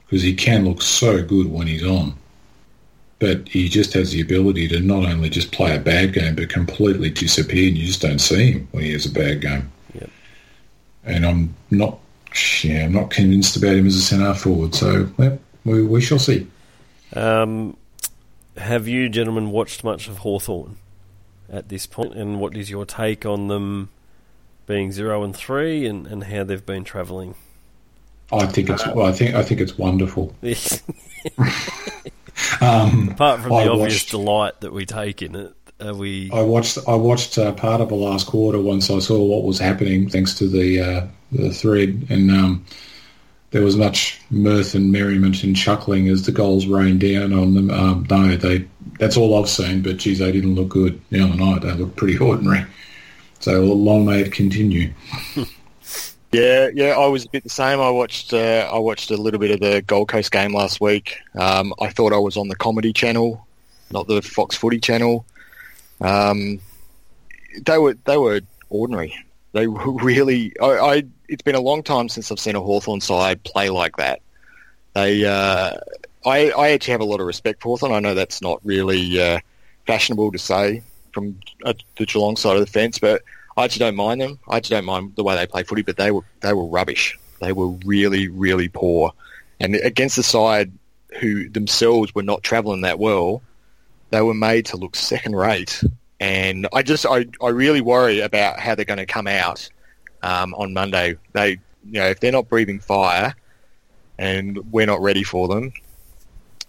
because 0.06 0.22
he 0.22 0.34
can 0.34 0.64
look 0.64 0.82
so 0.82 1.22
good 1.22 1.50
when 1.50 1.66
he's 1.66 1.84
on, 1.84 2.16
but 3.18 3.48
he 3.48 3.68
just 3.68 3.94
has 3.94 4.12
the 4.12 4.20
ability 4.20 4.68
to 4.68 4.80
not 4.80 5.04
only 5.04 5.30
just 5.30 5.52
play 5.52 5.74
a 5.74 5.80
bad 5.80 6.12
game 6.12 6.34
but 6.34 6.48
completely 6.48 7.10
disappear, 7.10 7.68
and 7.68 7.78
you 7.78 7.86
just 7.86 8.02
don't 8.02 8.18
see 8.18 8.52
him 8.52 8.68
when 8.72 8.84
he 8.84 8.92
has 8.92 9.06
a 9.06 9.10
bad 9.10 9.40
game. 9.40 9.70
Yep. 9.94 10.10
And 11.04 11.26
I'm 11.26 11.54
not, 11.70 11.98
yeah, 12.62 12.84
I'm 12.84 12.92
not 12.92 13.10
convinced 13.10 13.56
about 13.56 13.74
him 13.74 13.86
as 13.86 13.96
a 13.96 14.02
centre 14.02 14.34
forward. 14.34 14.74
So 14.74 15.08
yeah, 15.18 15.36
we 15.64 15.82
we 15.82 16.00
shall 16.00 16.18
see. 16.18 16.46
Um, 17.14 17.76
have 18.56 18.88
you 18.88 19.08
gentlemen 19.08 19.50
watched 19.50 19.84
much 19.84 20.08
of 20.08 20.18
Hawthorn 20.18 20.76
at 21.48 21.68
this 21.68 21.86
point, 21.86 22.14
and 22.14 22.40
what 22.40 22.56
is 22.56 22.68
your 22.68 22.84
take 22.84 23.24
on 23.24 23.48
them 23.48 23.88
being 24.66 24.92
zero 24.92 25.22
and 25.22 25.34
three, 25.34 25.86
and, 25.86 26.06
and 26.06 26.24
how 26.24 26.44
they've 26.44 26.66
been 26.66 26.84
travelling? 26.84 27.34
I 28.32 28.46
think 28.46 28.68
it's. 28.68 28.84
Well, 28.86 29.06
I 29.06 29.12
think 29.12 29.34
I 29.34 29.42
think 29.42 29.60
it's 29.60 29.78
wonderful. 29.78 30.34
Apart 32.60 32.92
Um, 32.92 33.14
from 33.16 33.50
the 33.50 33.70
obvious 33.70 33.78
watched- 33.78 34.10
delight 34.10 34.60
that 34.60 34.72
we 34.72 34.86
take 34.86 35.22
in 35.22 35.34
it, 35.34 35.52
we? 35.94 36.30
I 36.32 36.42
watched 36.42 36.78
I 36.88 36.94
watched 36.94 37.38
uh, 37.38 37.52
part 37.52 37.80
of 37.80 37.88
the 37.90 37.94
last 37.94 38.26
quarter 38.26 38.60
once 38.60 38.90
I 38.90 38.98
saw 38.98 39.22
what 39.22 39.44
was 39.44 39.58
happening 39.58 40.08
thanks 40.08 40.34
to 40.38 40.48
the 40.48 40.80
uh, 40.80 41.06
the 41.32 41.50
thread, 41.52 42.06
and 42.08 42.30
um, 42.30 42.64
there 43.50 43.62
was 43.62 43.76
much 43.76 44.20
mirth 44.30 44.74
and 44.74 44.90
merriment 44.92 45.42
and 45.44 45.56
chuckling 45.56 46.08
as 46.08 46.24
the 46.26 46.32
goals 46.32 46.66
rained 46.66 47.00
down 47.00 47.32
on 47.32 47.54
them. 47.54 47.70
Um, 47.70 48.06
no, 48.10 48.36
they 48.36 48.64
that's 48.98 49.16
all 49.16 49.38
I've 49.38 49.48
seen, 49.48 49.82
but 49.82 49.98
geez, 49.98 50.18
they 50.20 50.32
didn't 50.32 50.54
look 50.54 50.68
good 50.70 51.00
the 51.10 51.20
other 51.20 51.36
night. 51.36 51.62
They 51.62 51.72
looked 51.72 51.96
pretty 51.96 52.16
ordinary. 52.18 52.64
So 53.40 53.62
long 53.64 54.06
may 54.06 54.20
it 54.22 54.32
continue. 54.32 54.92
Yeah, 56.36 56.68
yeah, 56.74 56.98
I 56.98 57.06
was 57.06 57.24
a 57.24 57.30
bit 57.30 57.44
the 57.44 57.48
same. 57.48 57.80
I 57.80 57.88
watched 57.88 58.34
uh, 58.34 58.68
I 58.70 58.78
watched 58.78 59.10
a 59.10 59.16
little 59.16 59.40
bit 59.40 59.52
of 59.52 59.60
the 59.60 59.80
Gold 59.80 60.08
Coast 60.08 60.30
game 60.30 60.52
last 60.52 60.82
week. 60.82 61.18
Um, 61.34 61.72
I 61.80 61.88
thought 61.88 62.12
I 62.12 62.18
was 62.18 62.36
on 62.36 62.48
the 62.48 62.54
comedy 62.54 62.92
channel, 62.92 63.46
not 63.90 64.06
the 64.06 64.20
Fox 64.20 64.54
Footy 64.54 64.78
channel. 64.78 65.24
Um, 66.02 66.60
they 67.64 67.78
were 67.78 67.94
they 68.04 68.18
were 68.18 68.42
ordinary. 68.68 69.16
They 69.52 69.66
were 69.66 69.92
really. 70.04 70.52
I, 70.60 70.66
I 70.66 71.02
it's 71.26 71.40
been 71.40 71.54
a 71.54 71.60
long 71.60 71.82
time 71.82 72.10
since 72.10 72.30
I've 72.30 72.38
seen 72.38 72.54
a 72.54 72.60
Hawthorn 72.60 73.00
side 73.00 73.42
play 73.42 73.70
like 73.70 73.96
that. 73.96 74.20
They 74.92 75.24
uh, 75.24 75.78
I 76.26 76.50
I 76.50 76.70
actually 76.72 76.92
have 76.92 77.00
a 77.00 77.06
lot 77.06 77.20
of 77.20 77.26
respect 77.26 77.62
for 77.62 77.70
Hawthorn. 77.70 77.92
I 77.92 78.00
know 78.00 78.12
that's 78.12 78.42
not 78.42 78.60
really 78.62 79.18
uh, 79.18 79.40
fashionable 79.86 80.32
to 80.32 80.38
say 80.38 80.82
from 81.12 81.40
uh, 81.64 81.72
the 81.96 82.04
Geelong 82.04 82.36
side 82.36 82.56
of 82.56 82.60
the 82.60 82.70
fence, 82.70 82.98
but 82.98 83.22
I 83.56 83.64
actually 83.64 83.86
don't 83.86 83.96
mind 83.96 84.20
them. 84.20 84.38
I 84.48 84.58
actually 84.58 84.76
don't 84.76 84.84
mind 84.84 85.16
the 85.16 85.24
way 85.24 85.34
they 85.34 85.46
play 85.46 85.62
footy, 85.62 85.82
but 85.82 85.96
they 85.96 86.10
were 86.10 86.22
they 86.40 86.52
were 86.52 86.66
rubbish. 86.66 87.18
They 87.40 87.52
were 87.52 87.68
really 87.68 88.28
really 88.28 88.68
poor, 88.68 89.12
and 89.60 89.74
against 89.76 90.16
the 90.16 90.22
side 90.22 90.72
who 91.20 91.48
themselves 91.48 92.14
were 92.14 92.22
not 92.22 92.42
travelling 92.42 92.82
that 92.82 92.98
well, 92.98 93.42
they 94.10 94.20
were 94.20 94.34
made 94.34 94.66
to 94.66 94.76
look 94.76 94.94
second 94.94 95.34
rate. 95.34 95.82
And 96.20 96.66
I 96.72 96.82
just 96.82 97.06
I, 97.06 97.26
I 97.42 97.48
really 97.48 97.80
worry 97.80 98.20
about 98.20 98.58
how 98.58 98.74
they're 98.74 98.84
going 98.84 98.98
to 98.98 99.06
come 99.06 99.26
out 99.26 99.68
um, 100.22 100.54
on 100.54 100.72
Monday. 100.72 101.16
They 101.32 101.58
you 101.84 102.00
know 102.00 102.06
if 102.06 102.20
they're 102.20 102.32
not 102.32 102.48
breathing 102.48 102.80
fire, 102.80 103.34
and 104.18 104.72
we're 104.72 104.86
not 104.86 105.00
ready 105.00 105.22
for 105.22 105.48
them. 105.48 105.72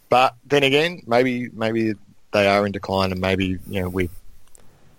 But 0.09 0.35
then 0.45 0.63
again, 0.63 1.01
maybe 1.05 1.49
maybe 1.49 1.93
they 2.31 2.47
are 2.47 2.65
in 2.65 2.71
decline, 2.71 3.11
and 3.11 3.21
maybe 3.21 3.57
you 3.67 3.81
know 3.81 3.89
we 3.89 4.09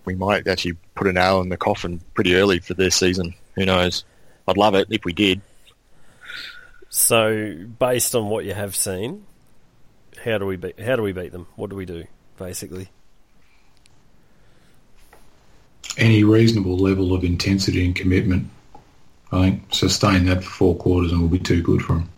we 0.08 0.14
might 0.14 0.48
actually 0.48 0.74
put 0.94 1.06
a 1.06 1.12
nail 1.12 1.42
in 1.42 1.50
the 1.50 1.58
coffin 1.58 2.00
pretty 2.14 2.34
early 2.34 2.60
for 2.60 2.72
this 2.72 2.96
season. 2.96 3.34
Who 3.56 3.66
knows? 3.66 4.04
I'd 4.46 4.56
love 4.56 4.74
it 4.74 4.88
if 4.90 5.04
we 5.04 5.12
did. 5.12 5.42
So, 6.88 7.54
based 7.78 8.14
on 8.14 8.30
what 8.30 8.46
you 8.46 8.54
have 8.54 8.74
seen, 8.74 9.26
how 10.24 10.38
do 10.38 10.46
we 10.46 10.56
beat? 10.56 10.80
How 10.80 10.96
do 10.96 11.02
we 11.02 11.12
beat 11.12 11.32
them? 11.32 11.46
What 11.56 11.68
do 11.68 11.76
we 11.76 11.84
do, 11.84 12.04
basically? 12.38 12.88
Any 15.98 16.24
reasonable 16.24 16.78
level 16.78 17.12
of 17.12 17.22
intensity 17.22 17.84
and 17.84 17.94
commitment, 17.94 18.48
I 19.30 19.42
think, 19.42 19.74
sustain 19.74 20.24
that 20.24 20.42
for 20.42 20.50
four 20.50 20.76
quarters 20.76 21.12
and 21.12 21.20
will 21.20 21.28
be 21.28 21.38
too 21.38 21.62
good 21.62 21.82
for 21.82 21.94
them. 21.94 22.08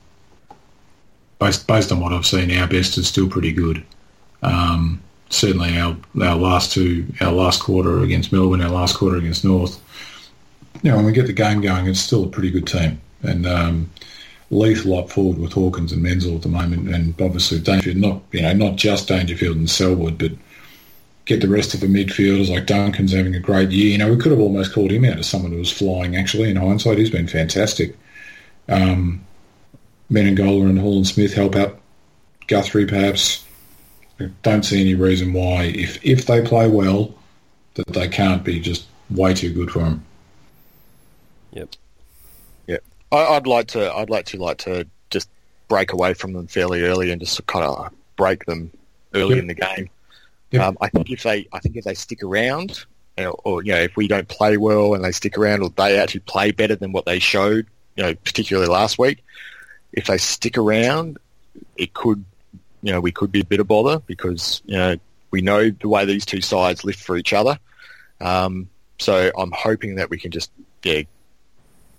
Based 1.41 1.66
based 1.66 1.91
on 1.91 1.99
what 1.99 2.12
I've 2.12 2.26
seen, 2.26 2.57
our 2.57 2.68
best 2.68 2.97
is 2.99 3.09
still 3.09 3.28
pretty 3.28 3.51
good. 3.51 3.82
Um, 4.45 5.03
certainly, 5.30 5.78
our 5.78 5.96
our 6.22 6.36
last 6.36 6.72
two, 6.72 7.06
our 7.20 7.32
last 7.32 7.62
quarter 7.62 8.00
against 8.00 8.32
Melbourne, 8.32 8.60
our 8.60 8.70
last 8.70 8.96
quarter 8.96 9.16
against 9.16 9.44
North. 9.44 9.82
You 10.82 10.94
when 10.94 11.06
we 11.06 11.12
get 11.12 11.26
the 11.26 11.32
game 11.32 11.60
going, 11.60 11.86
it's 11.88 12.00
still 12.00 12.24
a 12.24 12.28
pretty 12.28 12.50
good 12.50 12.66
team 12.66 13.00
and 13.22 13.46
um, 13.46 13.90
lethal 14.50 14.98
up 14.98 15.10
forward 15.10 15.38
with 15.38 15.52
Hawkins 15.52 15.92
and 15.92 16.02
Menzel 16.02 16.36
at 16.36 16.42
the 16.42 16.48
moment, 16.48 16.88
and 16.94 17.20
obviously 17.20 17.60
Dangerfield. 17.60 17.96
Not 17.96 18.22
you 18.32 18.42
know 18.42 18.52
not 18.52 18.76
just 18.76 19.08
Dangerfield 19.08 19.56
and 19.56 19.70
Selwood, 19.70 20.18
but 20.18 20.32
get 21.26 21.40
the 21.40 21.48
rest 21.48 21.74
of 21.74 21.80
the 21.80 21.86
midfielders 21.86 22.50
like 22.50 22.66
Duncan's 22.66 23.12
having 23.12 23.34
a 23.34 23.40
great 23.40 23.70
year. 23.70 23.92
You 23.92 23.98
know, 23.98 24.10
we 24.10 24.16
could 24.16 24.32
have 24.32 24.40
almost 24.40 24.72
called 24.72 24.90
him 24.90 25.04
out 25.04 25.18
as 25.18 25.28
someone 25.28 25.52
who 25.52 25.58
was 25.58 25.72
flying. 25.72 26.16
Actually, 26.16 26.50
in 26.50 26.56
hindsight, 26.56 26.98
he's 26.98 27.10
been 27.10 27.28
fantastic. 27.28 27.96
Um, 28.68 29.24
Menegola 30.10 30.68
and 30.68 30.78
Horlin-Smith 30.78 31.32
help 31.34 31.54
out 31.54 31.78
Guthrie, 32.48 32.86
perhaps. 32.86 33.44
I 34.20 34.30
don't 34.42 34.64
see 34.64 34.80
any 34.80 34.94
reason 34.94 35.32
why, 35.32 35.64
if 35.64 36.04
if 36.04 36.26
they 36.26 36.42
play 36.42 36.68
well, 36.68 37.14
that 37.74 37.88
they 37.88 38.08
can't 38.08 38.44
be 38.44 38.60
just 38.60 38.86
way 39.10 39.34
too 39.34 39.52
good 39.52 39.70
for 39.70 39.80
them. 39.80 40.04
Yep. 41.52 41.74
I, 43.12 43.24
I'd 43.24 43.46
like 43.46 43.66
to. 43.68 43.92
I'd 43.92 44.08
like 44.08 44.26
to 44.26 44.36
like 44.36 44.58
to 44.58 44.86
just 45.10 45.28
break 45.68 45.92
away 45.92 46.14
from 46.14 46.32
them 46.32 46.46
fairly 46.46 46.84
early 46.84 47.10
and 47.10 47.20
just 47.20 47.44
kind 47.46 47.64
of 47.64 47.92
break 48.16 48.44
them 48.44 48.70
early 49.14 49.34
Yep. 49.34 49.38
in 49.42 49.46
the 49.48 49.54
game. 49.54 49.90
Yep. 50.52 50.62
Um, 50.62 50.78
I 50.80 50.88
think 50.88 51.10
if 51.10 51.24
they, 51.24 51.48
I 51.52 51.58
think 51.58 51.76
if 51.76 51.84
they 51.84 51.94
stick 51.94 52.22
around, 52.22 52.84
you 53.18 53.24
know, 53.24 53.30
or 53.44 53.64
you 53.64 53.72
know, 53.72 53.80
if 53.80 53.96
we 53.96 54.06
don't 54.06 54.28
play 54.28 54.56
well 54.58 54.94
and 54.94 55.04
they 55.04 55.10
stick 55.10 55.36
around, 55.36 55.62
or 55.62 55.70
they 55.70 55.98
actually 55.98 56.20
play 56.20 56.52
better 56.52 56.76
than 56.76 56.92
what 56.92 57.04
they 57.04 57.18
showed, 57.18 57.66
you 57.96 58.04
know, 58.04 58.14
particularly 58.14 58.68
last 58.68 58.96
week, 58.96 59.24
if 59.92 60.06
they 60.06 60.18
stick 60.18 60.56
around, 60.56 61.18
it 61.76 61.94
could, 61.94 62.24
you 62.82 62.92
know, 62.92 63.00
we 63.00 63.12
could 63.12 63.32
be 63.32 63.40
a 63.40 63.44
bit 63.44 63.60
of 63.60 63.68
bother 63.68 64.00
because 64.00 64.62
you 64.64 64.76
know 64.76 64.96
we 65.30 65.42
know 65.42 65.70
the 65.70 65.88
way 65.88 66.04
these 66.04 66.24
two 66.24 66.40
sides 66.40 66.84
lift 66.84 67.00
for 67.00 67.16
each 67.16 67.32
other. 67.32 67.58
Um, 68.20 68.68
so 68.98 69.30
I'm 69.36 69.52
hoping 69.52 69.96
that 69.96 70.10
we 70.10 70.18
can 70.18 70.30
just 70.30 70.50
yeah, 70.82 71.02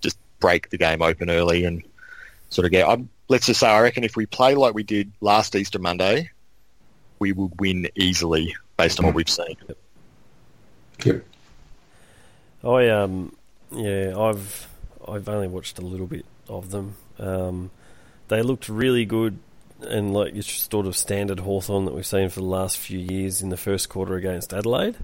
just 0.00 0.18
break 0.40 0.70
the 0.70 0.78
game 0.78 1.02
open 1.02 1.30
early 1.30 1.64
and 1.64 1.82
sort 2.50 2.64
of 2.64 2.72
get. 2.72 2.88
I'm, 2.88 3.08
let's 3.28 3.46
just 3.46 3.60
say 3.60 3.68
I 3.68 3.80
reckon 3.80 4.04
if 4.04 4.16
we 4.16 4.26
play 4.26 4.54
like 4.54 4.74
we 4.74 4.82
did 4.82 5.10
last 5.20 5.54
Easter 5.54 5.78
Monday, 5.78 6.30
we 7.18 7.32
would 7.32 7.52
win 7.60 7.88
easily 7.94 8.54
based 8.76 8.98
on 9.00 9.06
what 9.06 9.14
we've 9.14 9.28
seen. 9.28 9.56
Yep. 11.04 11.24
I 12.64 12.88
um 12.90 13.34
yeah 13.72 14.16
I've 14.16 14.68
I've 15.06 15.28
only 15.28 15.48
watched 15.48 15.78
a 15.78 15.82
little 15.82 16.06
bit 16.06 16.24
of 16.48 16.70
them. 16.70 16.96
Um, 17.18 17.70
they 18.28 18.42
looked 18.42 18.68
really 18.68 19.04
good 19.04 19.38
and 19.84 20.12
like 20.14 20.34
your 20.34 20.42
sort 20.42 20.86
of 20.86 20.96
standard 20.96 21.40
Hawthorn 21.40 21.84
that 21.84 21.94
we've 21.94 22.06
seen 22.06 22.28
for 22.28 22.40
the 22.40 22.46
last 22.46 22.78
few 22.78 22.98
years 22.98 23.42
in 23.42 23.48
the 23.48 23.56
first 23.56 23.88
quarter 23.88 24.14
against 24.14 24.52
Adelaide. 24.52 24.96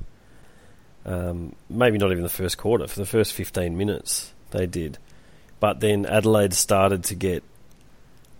Um, 1.04 1.54
maybe 1.70 1.96
not 1.98 2.10
even 2.10 2.22
the 2.22 2.28
first 2.28 2.58
quarter 2.58 2.86
for 2.86 2.98
the 2.98 3.06
first 3.06 3.32
fifteen 3.32 3.76
minutes 3.76 4.32
They 4.50 4.66
did. 4.66 4.98
But 5.60 5.80
then 5.80 6.06
Adelaide 6.06 6.54
started 6.54 7.04
to 7.04 7.14
get 7.14 7.42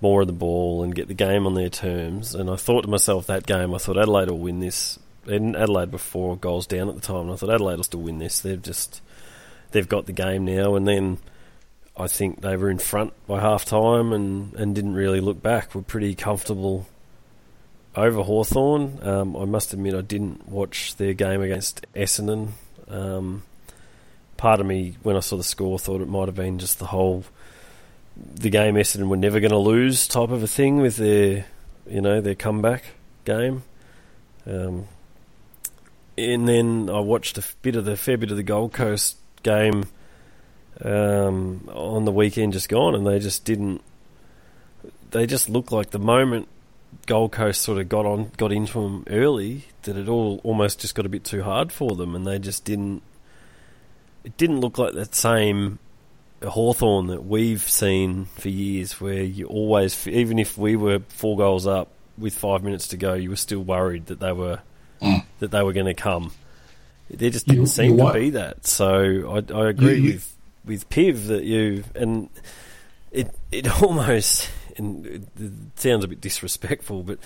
more 0.01 0.21
of 0.21 0.27
the 0.27 0.33
ball 0.33 0.83
and 0.83 0.95
get 0.95 1.09
the 1.09 1.15
game 1.15 1.47
on 1.47 1.55
their 1.55 1.69
terms. 1.69 2.35
And 2.35 2.49
I 2.49 2.57
thought 2.57 2.83
to 2.83 2.89
myself 2.89 3.27
that 3.27 3.47
game, 3.47 3.75
I 3.75 3.79
thought 3.79 3.99
Adelaide 3.99 4.31
will 4.31 4.39
win 4.39 4.61
this. 4.61 4.99
And 5.27 5.57
Adelaide 5.57 5.93
were 5.93 5.99
four 5.99 6.37
goals 6.37 6.67
down 6.67 6.89
at 6.89 6.95
the 6.95 7.01
time. 7.01 7.23
And 7.23 7.33
I 7.33 7.37
thought 7.37 7.51
Adelaide 7.51 7.77
will 7.77 7.85
still 7.85 8.01
win 8.01 8.19
this. 8.19 8.41
They've 8.41 8.63
just 8.63 9.03
they've 9.73 9.89
got 9.89 10.07
the 10.07 10.13
game 10.13 10.45
now. 10.45 10.77
And 10.77 10.87
then 10.87 11.19
I 11.99 12.07
think 12.07 12.41
they 12.41 12.57
were 12.57 12.71
in 12.71 12.79
front 12.79 13.13
by 13.27 13.41
half 13.41 13.65
time 13.65 14.13
and, 14.13 14.55
and 14.55 14.75
didn't 14.75 14.95
really 14.95 15.21
look 15.21 15.43
back. 15.43 15.75
Were 15.75 15.83
pretty 15.83 16.15
comfortable 16.15 16.87
over 17.97 18.23
Hawthorn. 18.23 19.01
Um, 19.03 19.37
I 19.37 19.45
must 19.45 19.73
admit 19.73 19.95
I 19.95 20.03
didn't 20.03 20.49
watch 20.49 20.97
their 20.97 21.13
game 21.13 21.43
against 21.43 21.85
Essendon. 21.95 22.51
Um, 22.89 23.43
part 24.37 24.61
of 24.61 24.67
me, 24.67 24.97
when 25.03 25.17
I 25.17 25.21
saw 25.21 25.37
the 25.37 25.45
score, 25.45 25.79
thought 25.79 26.01
it 26.01 26.09
might 26.09 26.27
have 26.27 26.37
been 26.37 26.59
just 26.59 26.79
the 26.79 26.87
whole 26.87 27.25
the 28.35 28.51
game 28.51 28.75
Essendon 28.75 29.09
were 29.09 29.17
never 29.17 29.41
going 29.41 29.53
to 29.53 29.59
lose 29.59 30.09
type 30.09 30.31
of 30.31 30.43
a 30.43 30.49
thing 30.49 30.79
with 30.79 30.97
their 30.97 31.47
you 31.89 32.01
know 32.01 32.21
their 32.21 32.35
comeback 32.35 32.85
game. 33.25 33.63
Um, 34.47 34.87
and 36.17 36.49
then 36.49 36.91
I 36.91 37.01
watched 37.01 37.39
a 37.39 37.45
bit 37.63 37.77
of 37.77 37.85
the 37.85 37.97
fair 37.97 38.17
bit 38.17 38.31
of 38.31 38.37
the 38.37 38.43
Gold 38.43 38.73
Coast 38.73 39.17
game 39.43 39.85
um, 40.85 41.69
on 41.73 42.05
the 42.05 42.13
weekend 42.13 42.53
just 42.53 42.69
gone, 42.69 42.95
and 42.95 43.07
they 43.07 43.19
just 43.19 43.45
didn't. 43.45 43.83
They 45.11 45.27
just 45.27 45.49
looked 45.49 45.73
like 45.73 45.91
the 45.91 45.99
moment 45.99 46.49
Gold 47.07 47.33
Coast 47.33 47.63
sort 47.63 47.79
of 47.79 47.89
got 47.89 48.05
on, 48.07 48.31
got 48.37 48.53
into 48.53 48.75
them 48.83 49.05
early, 49.09 49.65
that 49.83 49.97
it 49.97 50.09
all 50.09 50.41
almost 50.45 50.81
just 50.81 50.95
got 50.95 51.07
a 51.07 51.09
bit 51.09 51.25
too 51.25 51.43
hard 51.43 51.73
for 51.73 51.97
them, 51.97 52.15
and 52.15 52.27
they 52.27 52.39
just 52.39 52.65
didn't. 52.65 53.03
It 54.25 54.37
didn't 54.37 54.61
look 54.61 54.79
like 54.79 54.95
that 54.95 55.15
same 55.15 55.79
Hawthorn 56.45 57.07
that 57.09 57.25
we've 57.25 57.63
seen 57.63 58.27
for 58.37 58.49
years, 58.49 59.01
where 59.01 59.23
you 59.23 59.47
always, 59.47 60.07
even 60.07 60.39
if 60.39 60.57
we 60.59 60.77
were 60.77 61.01
four 61.09 61.37
goals 61.37 61.67
up 61.67 61.89
with 62.17 62.35
five 62.35 62.63
minutes 62.63 62.89
to 62.89 62.97
go, 62.97 63.15
you 63.15 63.31
were 63.31 63.37
still 63.37 63.61
worried 63.63 64.07
that 64.07 64.21
they 64.21 64.33
were 64.33 64.61
Mm. 65.01 65.25
that 65.39 65.53
they 65.53 65.63
were 65.63 65.73
going 65.73 65.87
to 65.87 65.95
come. 65.95 66.33
There 67.09 67.31
just 67.31 67.47
didn't 67.47 67.63
You- 67.63 67.67
seem 67.69 67.99
you 67.99 68.07
to 68.07 68.13
be 68.13 68.31
that. 68.31 68.67
So 68.67 69.31
I, 69.49 69.55
I 69.55 69.69
agree 69.69 69.95
You- 69.95 70.03
you- 70.03 70.13
with 70.15 70.35
with 70.69 70.89
Piv 70.89 71.27
that 71.27 71.45
you 71.45 71.83
and 71.95 72.29
it 73.11 73.35
it 73.51 73.83
almost 73.83 74.49
and 74.77 75.07
it, 75.07 75.23
sounds 75.77 76.05
a 76.05 76.09
bit 76.09 76.21
disrespectful, 76.21 77.03
but 77.03 77.19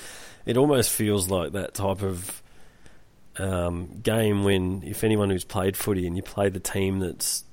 it 0.47 0.57
almost 0.57 0.91
feels 0.91 1.29
like 1.29 1.53
that 1.53 1.75
type 1.75 2.03
of 2.03 2.43
um, 3.37 4.01
game 4.03 4.45
when 4.45 4.83
if 4.85 5.05
anyone 5.05 5.31
who's 5.31 5.45
played 5.45 5.77
footy 5.77 6.07
and 6.07 6.17
you 6.17 6.23
play 6.23 6.49
the 6.49 6.61
team 6.61 6.99
that's 6.99 7.45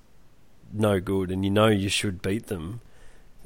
no 0.71 0.99
good 0.99 1.31
and 1.31 1.43
you 1.43 1.51
know 1.51 1.67
you 1.67 1.89
should 1.89 2.21
beat 2.21 2.47
them, 2.47 2.81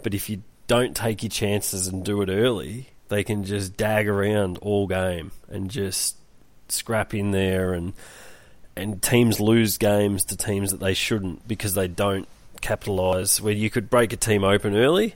but 0.03 0.13
if 0.13 0.29
you 0.29 0.43
don't 0.67 0.95
take 0.95 1.23
your 1.23 1.29
chances 1.29 1.87
and 1.87 2.05
do 2.05 2.21
it 2.21 2.29
early, 2.29 2.89
they 3.09 3.23
can 3.23 3.43
just 3.43 3.77
dag 3.77 4.07
around 4.07 4.57
all 4.59 4.87
game 4.87 5.31
and 5.49 5.69
just 5.69 6.17
scrap 6.69 7.13
in 7.13 7.31
there 7.31 7.73
and 7.73 7.93
and 8.75 9.01
teams 9.01 9.39
lose 9.39 9.77
games 9.77 10.25
to 10.25 10.37
teams 10.37 10.71
that 10.71 10.79
they 10.79 10.93
shouldn't 10.93 11.47
because 11.47 11.73
they 11.73 11.87
don't 11.87 12.27
capitalise. 12.61 13.39
Where 13.41 13.53
you 13.53 13.69
could 13.69 13.89
break 13.89 14.13
a 14.13 14.17
team 14.17 14.43
open 14.43 14.75
early, 14.75 15.15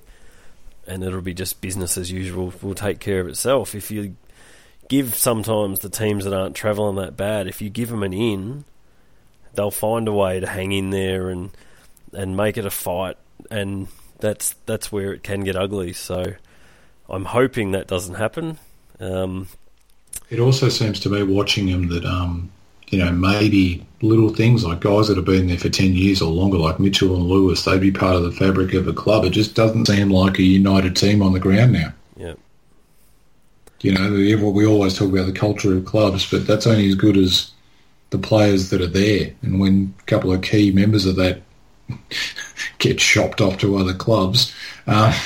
and 0.86 1.04
it'll 1.04 1.22
be 1.22 1.34
just 1.34 1.62
business 1.62 1.98
as 1.98 2.12
usual. 2.12 2.54
Will 2.62 2.76
take 2.76 3.00
care 3.00 3.20
of 3.20 3.28
itself. 3.28 3.76
If 3.76 3.92
you 3.92 4.16
give 4.90 5.16
sometimes 5.16 5.80
the 5.80 5.90
teams 5.90 6.24
that 6.24 6.34
aren't 6.34 6.56
travelling 6.56 6.96
that 6.96 7.18
bad, 7.18 7.48
if 7.48 7.62
you 7.62 7.70
give 7.70 7.90
them 7.90 8.04
an 8.04 8.14
in, 8.14 8.64
they'll 9.56 9.72
find 9.72 10.08
a 10.08 10.14
way 10.14 10.40
to 10.40 10.48
hang 10.48 10.72
in 10.72 10.92
there 10.92 11.30
and 11.30 11.52
and 12.14 12.38
make 12.38 12.58
it 12.58 12.66
a 12.66 12.72
fight. 12.72 13.18
And 13.52 13.88
that's 14.20 14.56
that's 14.66 14.92
where 14.92 15.14
it 15.14 15.24
can 15.24 15.44
get 15.44 15.56
ugly. 15.56 15.94
So 15.94 16.34
I'm 17.10 17.26
hoping 17.26 17.72
that 17.72 17.88
doesn't 17.88 18.16
happen. 18.16 18.60
Um, 19.00 19.48
It 20.30 20.40
also 20.40 20.70
seems 20.70 21.00
to 21.02 21.10
me 21.10 21.24
watching 21.24 21.68
them 21.68 21.88
that, 21.90 22.04
um, 22.04 22.52
you 22.90 23.00
know, 23.00 23.12
maybe 23.12 23.86
little 24.02 24.30
things 24.30 24.64
like 24.64 24.80
guys 24.80 25.08
that 25.08 25.18
have 25.18 25.26
been 25.26 25.48
there 25.48 25.58
for 25.58 25.70
10 25.70 25.94
years 25.94 26.22
or 26.22 26.32
longer, 26.32 26.58
like 26.58 26.80
Mitchell 26.80 27.16
and 27.16 27.26
Lewis, 27.26 27.66
they'd 27.66 27.82
be 27.82 27.92
part 27.92 28.16
of 28.16 28.24
the 28.24 28.32
fabric 28.32 28.74
of 28.74 28.88
a 28.88 28.94
club. 28.94 29.26
It 29.26 29.32
just 29.32 29.56
doesn't 29.56 29.88
seem 29.88 30.10
like 30.10 30.38
a 30.40 30.44
united 30.44 30.96
team 30.96 31.22
on 31.22 31.34
the 31.34 31.40
ground 31.40 31.74
now. 31.74 31.94
yeah. 32.16 32.34
You 33.82 33.94
know, 33.94 34.12
we 34.52 34.66
always 34.66 34.98
talk 34.98 35.10
about 35.10 35.28
the 35.28 35.40
culture 35.40 35.76
of 35.76 35.86
clubs, 35.86 36.30
but 36.30 36.48
that's 36.48 36.66
only 36.66 36.88
as 36.88 36.96
good 36.96 37.16
as 37.16 37.52
the 38.10 38.18
players 38.18 38.70
that 38.70 38.82
are 38.82 38.88
there. 38.88 39.34
And 39.42 39.60
when 39.60 39.94
a 40.00 40.04
couple 40.04 40.34
of 40.34 40.42
key 40.42 40.72
members 40.72 41.06
of 41.06 41.16
that 41.18 41.42
get 42.80 43.00
shopped 43.00 43.40
off 43.40 43.60
to 43.60 43.78
other 43.78 43.94
clubs, 43.94 44.54
uh, 44.88 45.18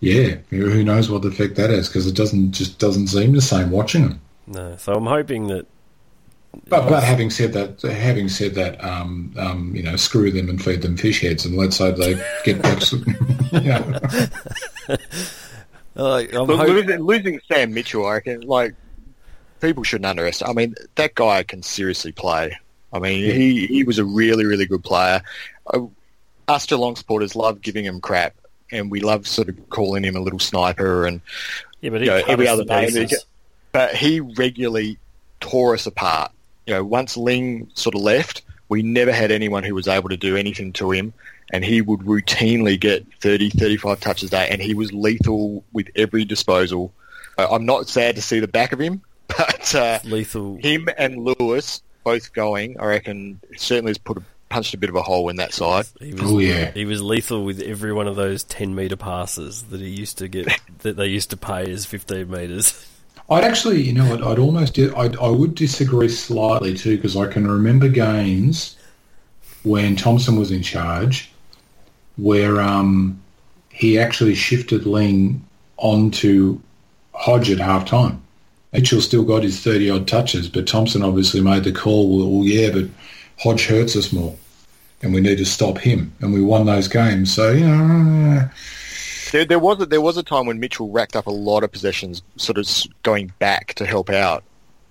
yeah, 0.00 0.36
who 0.50 0.82
knows 0.84 1.10
what 1.10 1.22
the 1.22 1.28
effect 1.28 1.56
that 1.56 1.70
has 1.70 1.88
because 1.88 2.06
it 2.06 2.14
doesn't 2.14 2.52
just 2.52 2.78
doesn't 2.78 3.08
seem 3.08 3.32
the 3.32 3.40
same 3.40 3.70
watching 3.70 4.02
them. 4.02 4.20
No. 4.46 4.76
So 4.76 4.94
I'm 4.94 5.06
hoping 5.06 5.48
that 5.48 5.66
But, 6.68 6.88
but 6.88 7.02
having 7.02 7.30
said 7.30 7.52
that, 7.54 7.80
having 7.82 8.28
said 8.28 8.54
that, 8.54 8.82
um, 8.84 9.32
um, 9.38 9.74
you 9.74 9.82
know, 9.82 9.96
screw 9.96 10.30
them 10.30 10.48
and 10.48 10.62
feed 10.62 10.82
them 10.82 10.96
fish 10.96 11.20
heads, 11.22 11.44
and 11.46 11.56
let's 11.56 11.78
hope 11.78 11.96
they 11.96 12.22
get 12.44 12.60
back. 12.62 12.82
some- 12.82 13.04
you 13.52 13.60
know. 13.60 13.98
uh, 15.96 16.22
I'm 16.32 16.46
losing, 16.46 17.00
losing 17.00 17.40
Sam 17.48 17.72
Mitchell, 17.72 18.06
I 18.06 18.14
reckon, 18.14 18.42
like, 18.42 18.74
people 19.60 19.82
shouldn't 19.82 20.06
underestimate. 20.06 20.50
I 20.50 20.54
mean, 20.54 20.74
that 20.96 21.14
guy 21.14 21.42
can 21.42 21.62
seriously 21.62 22.12
play. 22.12 22.56
I 22.92 22.98
mean, 22.98 23.24
he, 23.34 23.66
he 23.66 23.84
was 23.84 23.98
a 23.98 24.04
really, 24.04 24.44
really 24.44 24.66
good 24.66 24.84
player. 24.84 25.22
Uh, 25.66 25.86
us 26.48 26.66
Geelong 26.66 26.96
supporters 26.96 27.36
love 27.36 27.60
giving 27.60 27.84
him 27.84 28.00
crap, 28.00 28.34
and 28.72 28.90
we 28.90 29.00
love 29.00 29.26
sort 29.26 29.48
of 29.48 29.68
calling 29.70 30.04
him 30.04 30.16
a 30.16 30.20
little 30.20 30.38
sniper 30.38 31.06
and 31.06 31.20
yeah, 31.80 31.90
but 31.90 32.00
he 32.00 32.06
you 32.06 32.12
know, 32.12 32.22
every 32.26 32.48
other 32.48 32.64
to 32.64 32.90
name. 32.90 33.08
But 33.72 33.94
he 33.94 34.20
regularly 34.20 34.98
tore 35.40 35.74
us 35.74 35.86
apart. 35.86 36.32
You 36.68 36.74
know, 36.74 36.84
once 36.84 37.16
Ling 37.16 37.70
sort 37.72 37.94
of 37.94 38.02
left, 38.02 38.42
we 38.68 38.82
never 38.82 39.10
had 39.10 39.30
anyone 39.30 39.64
who 39.64 39.74
was 39.74 39.88
able 39.88 40.10
to 40.10 40.18
do 40.18 40.36
anything 40.36 40.74
to 40.74 40.90
him, 40.90 41.14
and 41.50 41.64
he 41.64 41.80
would 41.80 42.00
routinely 42.00 42.78
get 42.78 43.06
30, 43.22 43.48
35 43.48 43.98
touches 44.00 44.28
a 44.28 44.32
day, 44.32 44.48
and 44.50 44.60
he 44.60 44.74
was 44.74 44.92
lethal 44.92 45.64
with 45.72 45.88
every 45.96 46.26
disposal. 46.26 46.92
Uh, 47.38 47.48
I'm 47.50 47.64
not 47.64 47.88
sad 47.88 48.16
to 48.16 48.20
see 48.22 48.38
the 48.38 48.48
back 48.48 48.72
of 48.72 48.78
him, 48.78 49.00
but 49.28 49.74
uh, 49.74 49.98
Lethal. 50.04 50.58
him 50.58 50.90
and 50.98 51.24
Lewis 51.24 51.80
both 52.04 52.34
going, 52.34 52.78
I 52.78 52.84
reckon, 52.84 53.40
certainly 53.56 53.88
has 53.88 53.98
put 53.98 54.18
a, 54.18 54.22
punched 54.50 54.74
a 54.74 54.76
bit 54.76 54.90
of 54.90 54.96
a 54.96 55.02
hole 55.02 55.30
in 55.30 55.36
that 55.36 55.54
side. 55.54 55.86
He 56.00 56.12
was, 56.12 56.22
Oh, 56.22 56.38
yeah. 56.38 56.70
he 56.72 56.84
was 56.84 57.00
lethal 57.00 57.46
with 57.46 57.62
every 57.62 57.94
one 57.94 58.06
of 58.08 58.16
those 58.16 58.44
ten 58.44 58.74
meter 58.74 58.96
passes 58.96 59.62
that 59.70 59.80
he 59.80 59.88
used 59.88 60.18
to 60.18 60.28
get 60.28 60.48
that 60.80 60.98
they 60.98 61.06
used 61.06 61.30
to 61.30 61.38
pay 61.38 61.70
as 61.72 61.86
fifteen 61.86 62.30
meters. 62.30 62.84
I'd 63.30 63.44
actually, 63.44 63.82
you 63.82 63.92
know, 63.92 64.14
I'd, 64.14 64.22
I'd 64.22 64.38
almost, 64.38 64.78
I'd, 64.78 65.16
I 65.16 65.28
would 65.28 65.54
disagree 65.54 66.08
slightly 66.08 66.74
too 66.74 66.96
because 66.96 67.16
I 67.16 67.26
can 67.26 67.46
remember 67.46 67.88
games 67.88 68.76
when 69.64 69.96
Thompson 69.96 70.36
was 70.36 70.50
in 70.50 70.62
charge 70.62 71.30
where 72.16 72.60
um, 72.60 73.20
he 73.70 73.98
actually 73.98 74.34
shifted 74.34 74.86
Ling 74.86 75.44
onto 75.76 76.58
Hodge 77.12 77.50
at 77.50 77.58
half 77.58 77.84
time. 77.84 78.22
Mitchell 78.72 79.00
still 79.00 79.24
got 79.24 79.42
his 79.42 79.60
30 79.60 79.90
odd 79.90 80.08
touches, 80.08 80.48
but 80.48 80.66
Thompson 80.66 81.02
obviously 81.02 81.40
made 81.40 81.64
the 81.64 81.72
call, 81.72 82.08
well, 82.18 82.46
yeah, 82.46 82.70
but 82.70 82.86
Hodge 83.38 83.66
hurts 83.66 83.96
us 83.96 84.12
more 84.12 84.36
and 85.02 85.14
we 85.14 85.20
need 85.20 85.38
to 85.38 85.44
stop 85.44 85.78
him. 85.78 86.12
And 86.20 86.32
we 86.32 86.42
won 86.42 86.66
those 86.66 86.88
games. 86.88 87.32
So, 87.32 87.52
you 87.52 87.66
know, 87.66 88.48
There, 89.32 89.44
there 89.44 89.58
was 89.58 89.80
a, 89.80 89.86
there 89.86 90.00
was 90.00 90.16
a 90.16 90.22
time 90.22 90.46
when 90.46 90.60
Mitchell 90.60 90.90
racked 90.90 91.16
up 91.16 91.26
a 91.26 91.30
lot 91.30 91.62
of 91.64 91.72
possessions, 91.72 92.22
sort 92.36 92.58
of 92.58 92.68
going 93.02 93.32
back 93.38 93.74
to 93.74 93.86
help 93.86 94.10
out, 94.10 94.42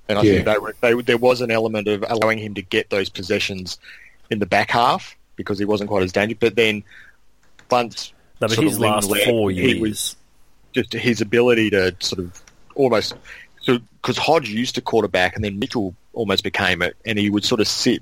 and 0.10 0.18
I 0.20 0.22
Yeah. 0.24 0.44
think 0.44 0.74
they, 0.82 0.94
they, 0.94 1.02
there 1.02 1.18
was 1.18 1.42
an 1.42 1.52
element 1.52 1.88
of 1.88 2.04
allowing 2.08 2.38
him 2.38 2.54
to 2.56 2.62
get 2.62 2.90
those 2.90 3.10
possessions 3.10 3.78
in 4.30 4.40
the 4.40 4.46
back 4.46 4.72
half 4.72 5.16
because 5.36 5.58
he 5.60 5.66
wasn't 5.66 5.90
quite 5.90 6.04
as 6.04 6.12
dangerous. 6.12 6.40
But 6.40 6.56
then 6.56 6.84
once 7.72 8.14
No, 8.42 8.48
but 8.48 8.56
sort 8.56 8.66
of 8.66 8.72
his 8.72 8.80
last 8.80 9.10
left, 9.10 9.26
four 9.26 9.52
he 9.52 9.58
years. 9.72 9.80
was 9.80 10.16
just 10.74 10.94
his 10.94 11.22
ability 11.22 11.70
to 11.72 11.96
sort 12.00 12.20
of 12.20 12.42
almost 12.76 13.16
so 13.62 13.80
because 14.02 14.18
Hodge 14.18 14.50
used 14.50 14.76
to 14.76 14.82
quarterback 14.82 15.36
and 15.36 15.44
then 15.44 15.60
Mitchell 15.60 15.94
almost 16.14 16.44
became 16.44 16.82
it, 16.82 16.96
and 17.06 17.18
he 17.20 17.30
would 17.30 17.44
sort 17.44 17.62
of 17.62 17.68
sit 17.68 18.02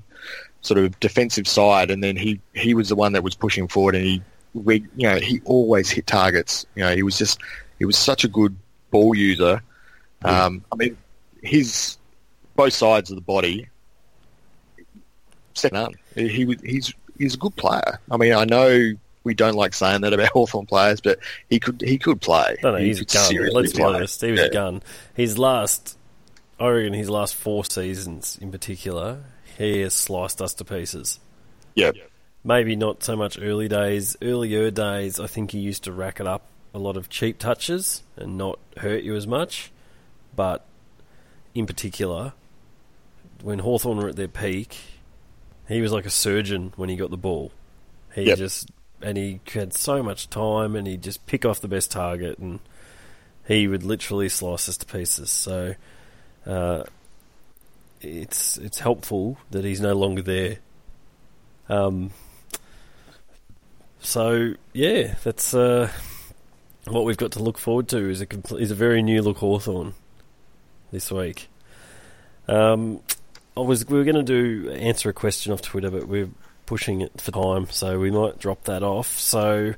sort 0.62 0.78
of 0.78 0.98
defensive 1.00 1.46
side, 1.48 1.90
and 1.90 2.02
then 2.02 2.16
he 2.16 2.40
he 2.54 2.74
was 2.74 2.88
the 2.88 2.96
one 2.96 3.12
that 3.12 3.22
was 3.22 3.34
pushing 3.34 3.68
forward, 3.68 3.94
and 3.94 4.04
he 4.04 4.12
reg- 4.14 4.22
you 4.64 4.82
know 4.96 5.16
he 5.16 5.40
always 5.44 5.90
hit 5.90 6.06
targets. 6.06 6.66
You 6.74 6.82
know 6.84 6.94
he 6.94 7.02
was 7.02 7.18
just 7.18 7.38
he 7.78 7.84
was 7.84 7.96
such 7.98 8.24
a 8.24 8.28
good 8.28 8.56
ball 8.90 9.14
user. 9.14 9.62
Um, 10.24 10.64
I 10.72 10.76
mean 10.76 10.96
his 11.42 11.98
both 12.56 12.72
sides 12.72 13.10
of 13.10 13.16
the 13.16 13.22
body 13.22 13.68
second 15.54 15.78
none. 15.78 15.94
He, 16.14 16.28
he 16.28 16.44
was 16.44 16.60
he's 16.62 16.92
he's 17.18 17.34
a 17.34 17.38
good 17.38 17.56
player. 17.56 17.98
I 18.10 18.16
mean 18.16 18.32
I 18.32 18.44
know. 18.44 18.92
We 19.24 19.34
don't 19.34 19.56
like 19.56 19.74
saying 19.74 20.02
that 20.02 20.12
about 20.12 20.28
Hawthorn 20.34 20.66
players, 20.66 21.00
but 21.00 21.18
he 21.50 21.58
could 21.58 21.80
he 21.80 21.98
could 21.98 22.20
play. 22.20 22.56
No, 22.62 22.70
no, 22.72 22.78
He 22.78 22.86
he's 22.86 23.00
a 23.00 23.04
gun. 23.04 23.34
Let's 23.52 23.72
be 23.72 23.78
play. 23.82 23.94
honest, 23.94 24.20
he 24.20 24.30
was 24.30 24.38
Yeah. 24.40 24.46
a 24.46 24.50
gun. 24.50 24.82
His 25.14 25.36
last, 25.36 25.98
I 26.60 26.68
reckon, 26.68 26.92
his 26.92 27.10
last 27.10 27.34
four 27.34 27.64
seasons 27.64 28.38
in 28.40 28.52
particular, 28.52 29.24
he 29.58 29.80
has 29.80 29.94
sliced 29.94 30.40
us 30.40 30.54
to 30.54 30.64
pieces. 30.64 31.18
Yeah. 31.74 31.90
Maybe 32.46 32.76
not 32.76 33.02
so 33.02 33.16
much 33.16 33.38
early 33.40 33.68
days. 33.68 34.16
Earlier 34.22 34.70
days, 34.70 35.18
I 35.18 35.26
think 35.26 35.50
he 35.50 35.58
used 35.58 35.84
to 35.84 35.92
rack 35.92 36.20
it 36.20 36.26
up 36.26 36.46
a 36.72 36.78
lot 36.78 36.96
of 36.96 37.08
cheap 37.08 37.38
touches 37.38 38.02
and 38.16 38.38
not 38.38 38.58
hurt 38.78 39.02
you 39.02 39.16
as 39.16 39.26
much. 39.26 39.72
But 40.34 40.64
in 41.54 41.66
particular, 41.66 42.34
when 43.42 43.58
Hawthorn 43.58 43.98
were 43.98 44.08
at 44.08 44.16
their 44.16 44.28
peak, 44.28 44.76
he 45.68 45.80
was 45.80 45.90
like 45.92 46.06
a 46.06 46.10
surgeon 46.10 46.72
when 46.76 46.88
he 46.88 46.96
got 46.96 47.10
the 47.10 47.16
ball. 47.16 47.50
He 48.14 48.22
Yep. 48.24 48.38
just 48.38 48.70
and 49.02 49.18
he 49.18 49.40
had 49.52 49.74
so 49.74 50.02
much 50.02 50.30
time 50.30 50.74
and 50.74 50.86
he'd 50.86 51.02
just 51.02 51.26
pick 51.26 51.44
off 51.44 51.60
the 51.60 51.68
best 51.68 51.90
target 51.90 52.38
and 52.38 52.60
he 53.46 53.68
would 53.68 53.82
literally 53.82 54.28
slice 54.28 54.68
us 54.68 54.76
to 54.78 54.86
pieces. 54.86 55.30
So 55.30 55.74
uh, 56.46 56.84
it's 58.00 58.56
it's 58.58 58.78
helpful 58.78 59.38
that 59.50 59.64
he's 59.64 59.80
no 59.80 59.94
longer 59.94 60.22
there. 60.22 60.58
Um, 61.68 62.10
so 64.06 64.54
yeah, 64.72 65.16
that's 65.24 65.52
uh, 65.52 65.90
what 66.86 67.04
we've 67.04 67.16
got 67.16 67.32
to 67.32 67.42
look 67.42 67.58
forward 67.58 67.88
to. 67.88 68.08
Is 68.08 68.20
a 68.20 68.26
compl- 68.26 68.60
is 68.60 68.70
a 68.70 68.74
very 68.76 69.02
new 69.02 69.20
look 69.20 69.38
Hawthorn 69.38 69.94
this 70.92 71.10
week. 71.10 71.48
Um, 72.46 73.00
I 73.56 73.60
was 73.60 73.88
we 73.88 73.98
were 73.98 74.04
going 74.04 74.14
to 74.14 74.22
do 74.22 74.70
answer 74.70 75.10
a 75.10 75.12
question 75.12 75.52
off 75.52 75.60
Twitter, 75.60 75.90
but 75.90 76.06
we're 76.06 76.30
pushing 76.66 77.00
it 77.00 77.20
for 77.20 77.32
time, 77.32 77.68
so 77.70 77.98
we 77.98 78.12
might 78.12 78.38
drop 78.38 78.62
that 78.64 78.84
off. 78.84 79.18
So 79.18 79.74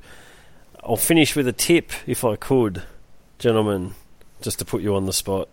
I'll 0.83 0.95
finish 0.95 1.35
with 1.35 1.47
a 1.47 1.53
tip, 1.53 1.91
if 2.05 2.23
I 2.23 2.35
could, 2.35 2.83
gentlemen, 3.39 3.95
just 4.41 4.59
to 4.59 4.65
put 4.65 4.83
you 4.83 4.95
on 4.95 5.07
the 5.07 5.13
spot. 5.13 5.49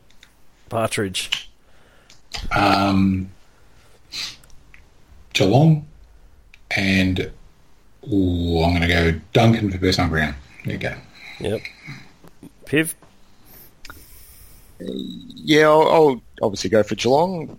Partridge. 0.69 1.51
Um, 2.55 3.31
Geelong 5.33 5.87
and 6.71 7.31
ooh, 8.13 8.63
I'm 8.63 8.77
going 8.77 8.83
to 8.83 8.89
go 8.89 9.21
Duncan 9.33 9.71
for 9.71 9.79
best 9.79 9.99
on 9.99 10.09
ground. 10.09 10.35
There 10.65 10.75
you 10.75 10.79
go. 10.81 10.95
Yep. 11.41 11.61
Piv. 12.65 12.95
Yeah, 14.79 15.69
I'll, 15.69 15.89
I'll 15.89 16.23
obviously 16.43 16.71
go 16.71 16.83
for 16.83 16.95
Geelong. 16.95 17.59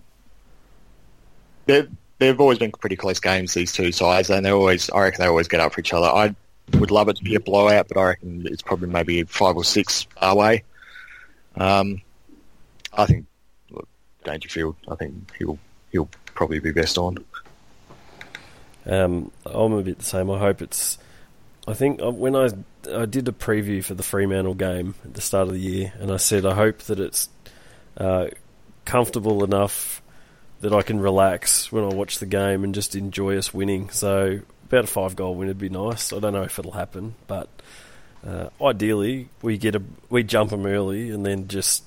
They've, 1.66 1.90
they've 2.18 2.40
always 2.40 2.58
been 2.58 2.72
pretty 2.72 2.96
close 2.96 3.20
games, 3.20 3.54
these 3.54 3.72
two 3.72 3.92
sides, 3.92 4.30
and 4.30 4.44
they 4.44 4.50
always, 4.50 4.90
I 4.90 5.00
reckon 5.00 5.22
they 5.22 5.28
always 5.28 5.48
get 5.48 5.60
up 5.60 5.72
for 5.72 5.80
each 5.80 5.92
other. 5.92 6.06
I 6.06 6.34
would 6.78 6.90
love 6.90 7.08
it 7.08 7.16
to 7.16 7.24
be 7.24 7.34
a 7.34 7.40
blowout, 7.40 7.88
but 7.88 7.96
I 7.98 8.04
reckon 8.04 8.46
it's 8.46 8.62
probably 8.62 8.88
maybe 8.88 9.22
five 9.24 9.56
or 9.56 9.64
six 9.64 10.06
our 10.18 10.36
way. 10.36 10.64
Um, 11.56 12.02
I 12.92 13.06
think 13.06 13.26
look, 13.70 13.88
Dangerfield, 14.24 14.76
I 14.88 14.94
think 14.94 15.14
he'll 15.38 15.58
he'll 15.90 16.08
probably 16.34 16.58
be 16.60 16.72
best 16.72 16.98
on. 16.98 17.18
Um, 18.88 19.30
I'm 19.44 19.72
a 19.72 19.82
bit 19.82 19.98
the 19.98 20.04
same. 20.04 20.30
I 20.30 20.38
hope 20.38 20.62
it's. 20.62 20.98
I 21.66 21.74
think 21.74 22.00
uh, 22.02 22.10
when 22.10 22.34
I 22.34 22.48
I 22.92 23.04
did 23.04 23.28
a 23.28 23.32
preview 23.32 23.84
for 23.84 23.94
the 23.94 24.02
Fremantle 24.02 24.54
game 24.54 24.94
at 25.04 25.14
the 25.14 25.20
start 25.20 25.48
of 25.48 25.54
the 25.54 25.60
year, 25.60 25.92
and 26.00 26.10
I 26.10 26.16
said 26.16 26.46
I 26.46 26.54
hope 26.54 26.78
that 26.84 26.98
it's 26.98 27.28
uh, 27.96 28.28
comfortable 28.84 29.44
enough 29.44 30.00
that 30.60 30.72
I 30.72 30.82
can 30.82 30.98
relax 31.00 31.70
when 31.70 31.84
I 31.84 31.88
watch 31.88 32.18
the 32.18 32.26
game 32.26 32.64
and 32.64 32.74
just 32.74 32.96
enjoy 32.96 33.36
us 33.36 33.54
winning. 33.54 33.90
So 33.90 34.40
about 34.64 34.84
a 34.84 34.88
five 34.88 35.14
goal 35.14 35.34
win 35.34 35.48
would 35.48 35.58
be 35.58 35.68
nice. 35.68 36.12
I 36.12 36.18
don't 36.18 36.32
know 36.32 36.42
if 36.42 36.58
it'll 36.58 36.72
happen, 36.72 37.14
but 37.26 37.48
uh, 38.26 38.48
ideally 38.60 39.28
we 39.42 39.58
get 39.58 39.74
a 39.74 39.82
we 40.08 40.22
jump 40.22 40.50
them 40.50 40.66
early 40.66 41.10
and 41.10 41.24
then 41.24 41.48
just 41.48 41.84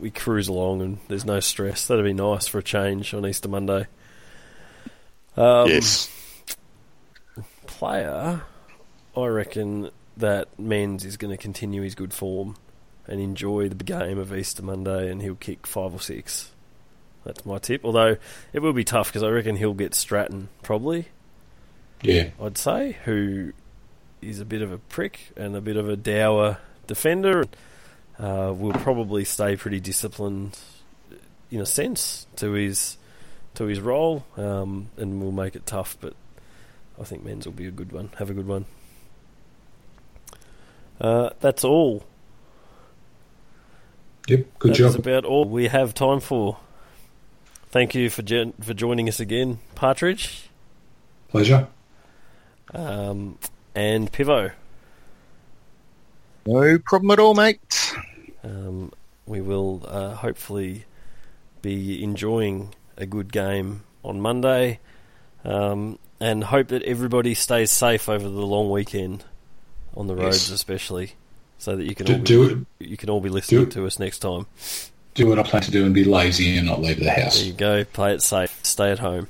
we 0.00 0.10
cruise 0.10 0.48
along 0.48 0.82
and 0.82 0.98
there's 1.08 1.24
no 1.24 1.40
stress. 1.40 1.86
That'd 1.86 2.04
be 2.04 2.12
nice 2.12 2.48
for 2.48 2.58
a 2.58 2.62
change 2.62 3.14
on 3.14 3.26
Easter 3.26 3.48
Monday. 3.48 3.86
Um, 5.36 5.68
yes. 5.68 6.10
Player, 7.82 8.42
I 9.16 9.26
reckon 9.26 9.90
that 10.16 10.46
Menz 10.56 11.04
is 11.04 11.16
going 11.16 11.32
to 11.32 11.36
continue 11.36 11.82
his 11.82 11.96
good 11.96 12.14
form 12.14 12.54
and 13.08 13.20
enjoy 13.20 13.68
the 13.70 13.82
game 13.82 14.18
of 14.18 14.32
Easter 14.32 14.62
Monday, 14.62 15.10
and 15.10 15.20
he'll 15.20 15.34
kick 15.34 15.66
five 15.66 15.92
or 15.92 15.98
six. 16.00 16.52
That's 17.24 17.44
my 17.44 17.58
tip. 17.58 17.84
Although 17.84 18.18
it 18.52 18.60
will 18.60 18.72
be 18.72 18.84
tough 18.84 19.08
because 19.08 19.24
I 19.24 19.30
reckon 19.30 19.56
he'll 19.56 19.74
get 19.74 19.96
Stratton 19.96 20.48
probably. 20.62 21.08
Yeah. 22.02 22.30
I'd 22.40 22.56
say 22.56 22.98
who 23.04 23.52
is 24.20 24.38
a 24.38 24.44
bit 24.44 24.62
of 24.62 24.70
a 24.70 24.78
prick 24.78 25.32
and 25.36 25.56
a 25.56 25.60
bit 25.60 25.76
of 25.76 25.88
a 25.88 25.96
dour 25.96 26.58
defender. 26.86 27.46
Uh, 28.16 28.54
will 28.56 28.74
probably 28.74 29.24
stay 29.24 29.56
pretty 29.56 29.80
disciplined 29.80 30.56
in 31.50 31.60
a 31.60 31.66
sense 31.66 32.28
to 32.36 32.52
his 32.52 32.96
to 33.54 33.64
his 33.64 33.80
role, 33.80 34.24
um, 34.36 34.88
and 34.96 35.20
will 35.20 35.32
make 35.32 35.56
it 35.56 35.66
tough. 35.66 35.96
But 36.00 36.14
I 37.00 37.04
think 37.04 37.24
Menz 37.24 37.44
will 37.46 37.52
be 37.52 37.66
a 37.66 37.70
good 37.70 37.92
one. 37.92 38.10
Have 38.18 38.30
a 38.30 38.34
good 38.34 38.46
one. 38.46 38.66
Uh, 41.00 41.30
that's 41.40 41.64
all. 41.64 42.04
Yep. 44.28 44.46
Good 44.58 44.74
That 44.74 44.80
is 44.82 44.92
job. 44.92 44.92
That's 44.92 45.06
about 45.06 45.24
all 45.24 45.44
we 45.44 45.68
have 45.68 45.94
time 45.94 46.20
for. 46.20 46.58
Thank 47.70 47.94
you 47.94 48.10
for 48.10 48.22
gen- 48.22 48.52
for 48.60 48.74
joining 48.74 49.08
us 49.08 49.18
again, 49.18 49.58
Partridge 49.74 50.50
Pleasure. 51.28 51.68
um, 52.74 53.38
and 53.74 54.12
Pivo. 54.12 54.52
No 56.46 56.78
problem 56.78 57.10
at 57.12 57.18
all, 57.18 57.34
mate. 57.34 57.94
Um, 58.44 58.92
we 59.26 59.40
will 59.40 59.84
uh, 59.88 60.14
hopefully 60.16 60.84
be 61.62 62.02
enjoying 62.02 62.74
a 62.96 63.06
good 63.06 63.32
game 63.32 63.84
on 64.04 64.20
Monday, 64.20 64.80
um, 65.44 65.98
and 66.22 66.44
hope 66.44 66.68
that 66.68 66.82
everybody 66.84 67.34
stays 67.34 67.70
safe 67.70 68.08
over 68.08 68.22
the 68.22 68.46
long 68.46 68.70
weekend 68.70 69.24
on 69.96 70.06
the 70.06 70.14
roads, 70.14 70.48
Yes. 70.48 70.50
especially, 70.50 71.12
so 71.58 71.74
that 71.76 71.84
you 71.84 71.94
can 71.94 72.06
Do, 72.06 72.12
all 72.12 72.18
be, 72.20 72.24
do 72.24 72.42
it. 72.80 72.86
you 72.88 72.96
can 72.96 73.10
all 73.10 73.20
be 73.20 73.28
listening 73.28 73.64
do- 73.64 73.70
to 73.72 73.86
us 73.86 73.98
next 73.98 74.20
time. 74.20 74.46
Do 75.14 75.26
what 75.26 75.38
I 75.38 75.42
plan 75.42 75.62
to 75.64 75.70
do 75.70 75.84
and 75.84 75.92
be 75.92 76.04
lazy 76.04 76.56
and 76.56 76.66
not 76.66 76.80
leave 76.80 76.98
the 77.00 77.10
house. 77.10 77.38
There 77.38 77.46
you 77.46 77.52
go. 77.52 77.84
Play 77.84 78.14
it 78.14 78.22
safe. 78.22 78.58
Stay 78.62 78.90
at 78.92 79.00
home. 79.00 79.26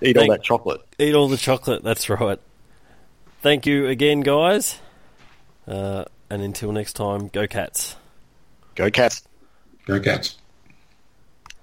Eat 0.00 0.16
all 0.16 0.28
that 0.30 0.42
chocolate. 0.42 0.80
Eat 0.98 1.14
all 1.14 1.28
the 1.28 1.36
chocolate. 1.36 1.82
That's 1.82 2.08
right. 2.08 2.38
Thank 3.42 3.66
you 3.66 3.86
again, 3.88 4.20
guys. 4.20 4.78
Uh, 5.68 6.04
and 6.30 6.40
until 6.42 6.72
next 6.72 6.94
time, 6.94 7.28
go 7.28 7.46
cats. 7.46 7.96
Go 8.74 8.90
Cats. 8.90 9.22
Go 9.86 10.00
Cats. 10.00 10.36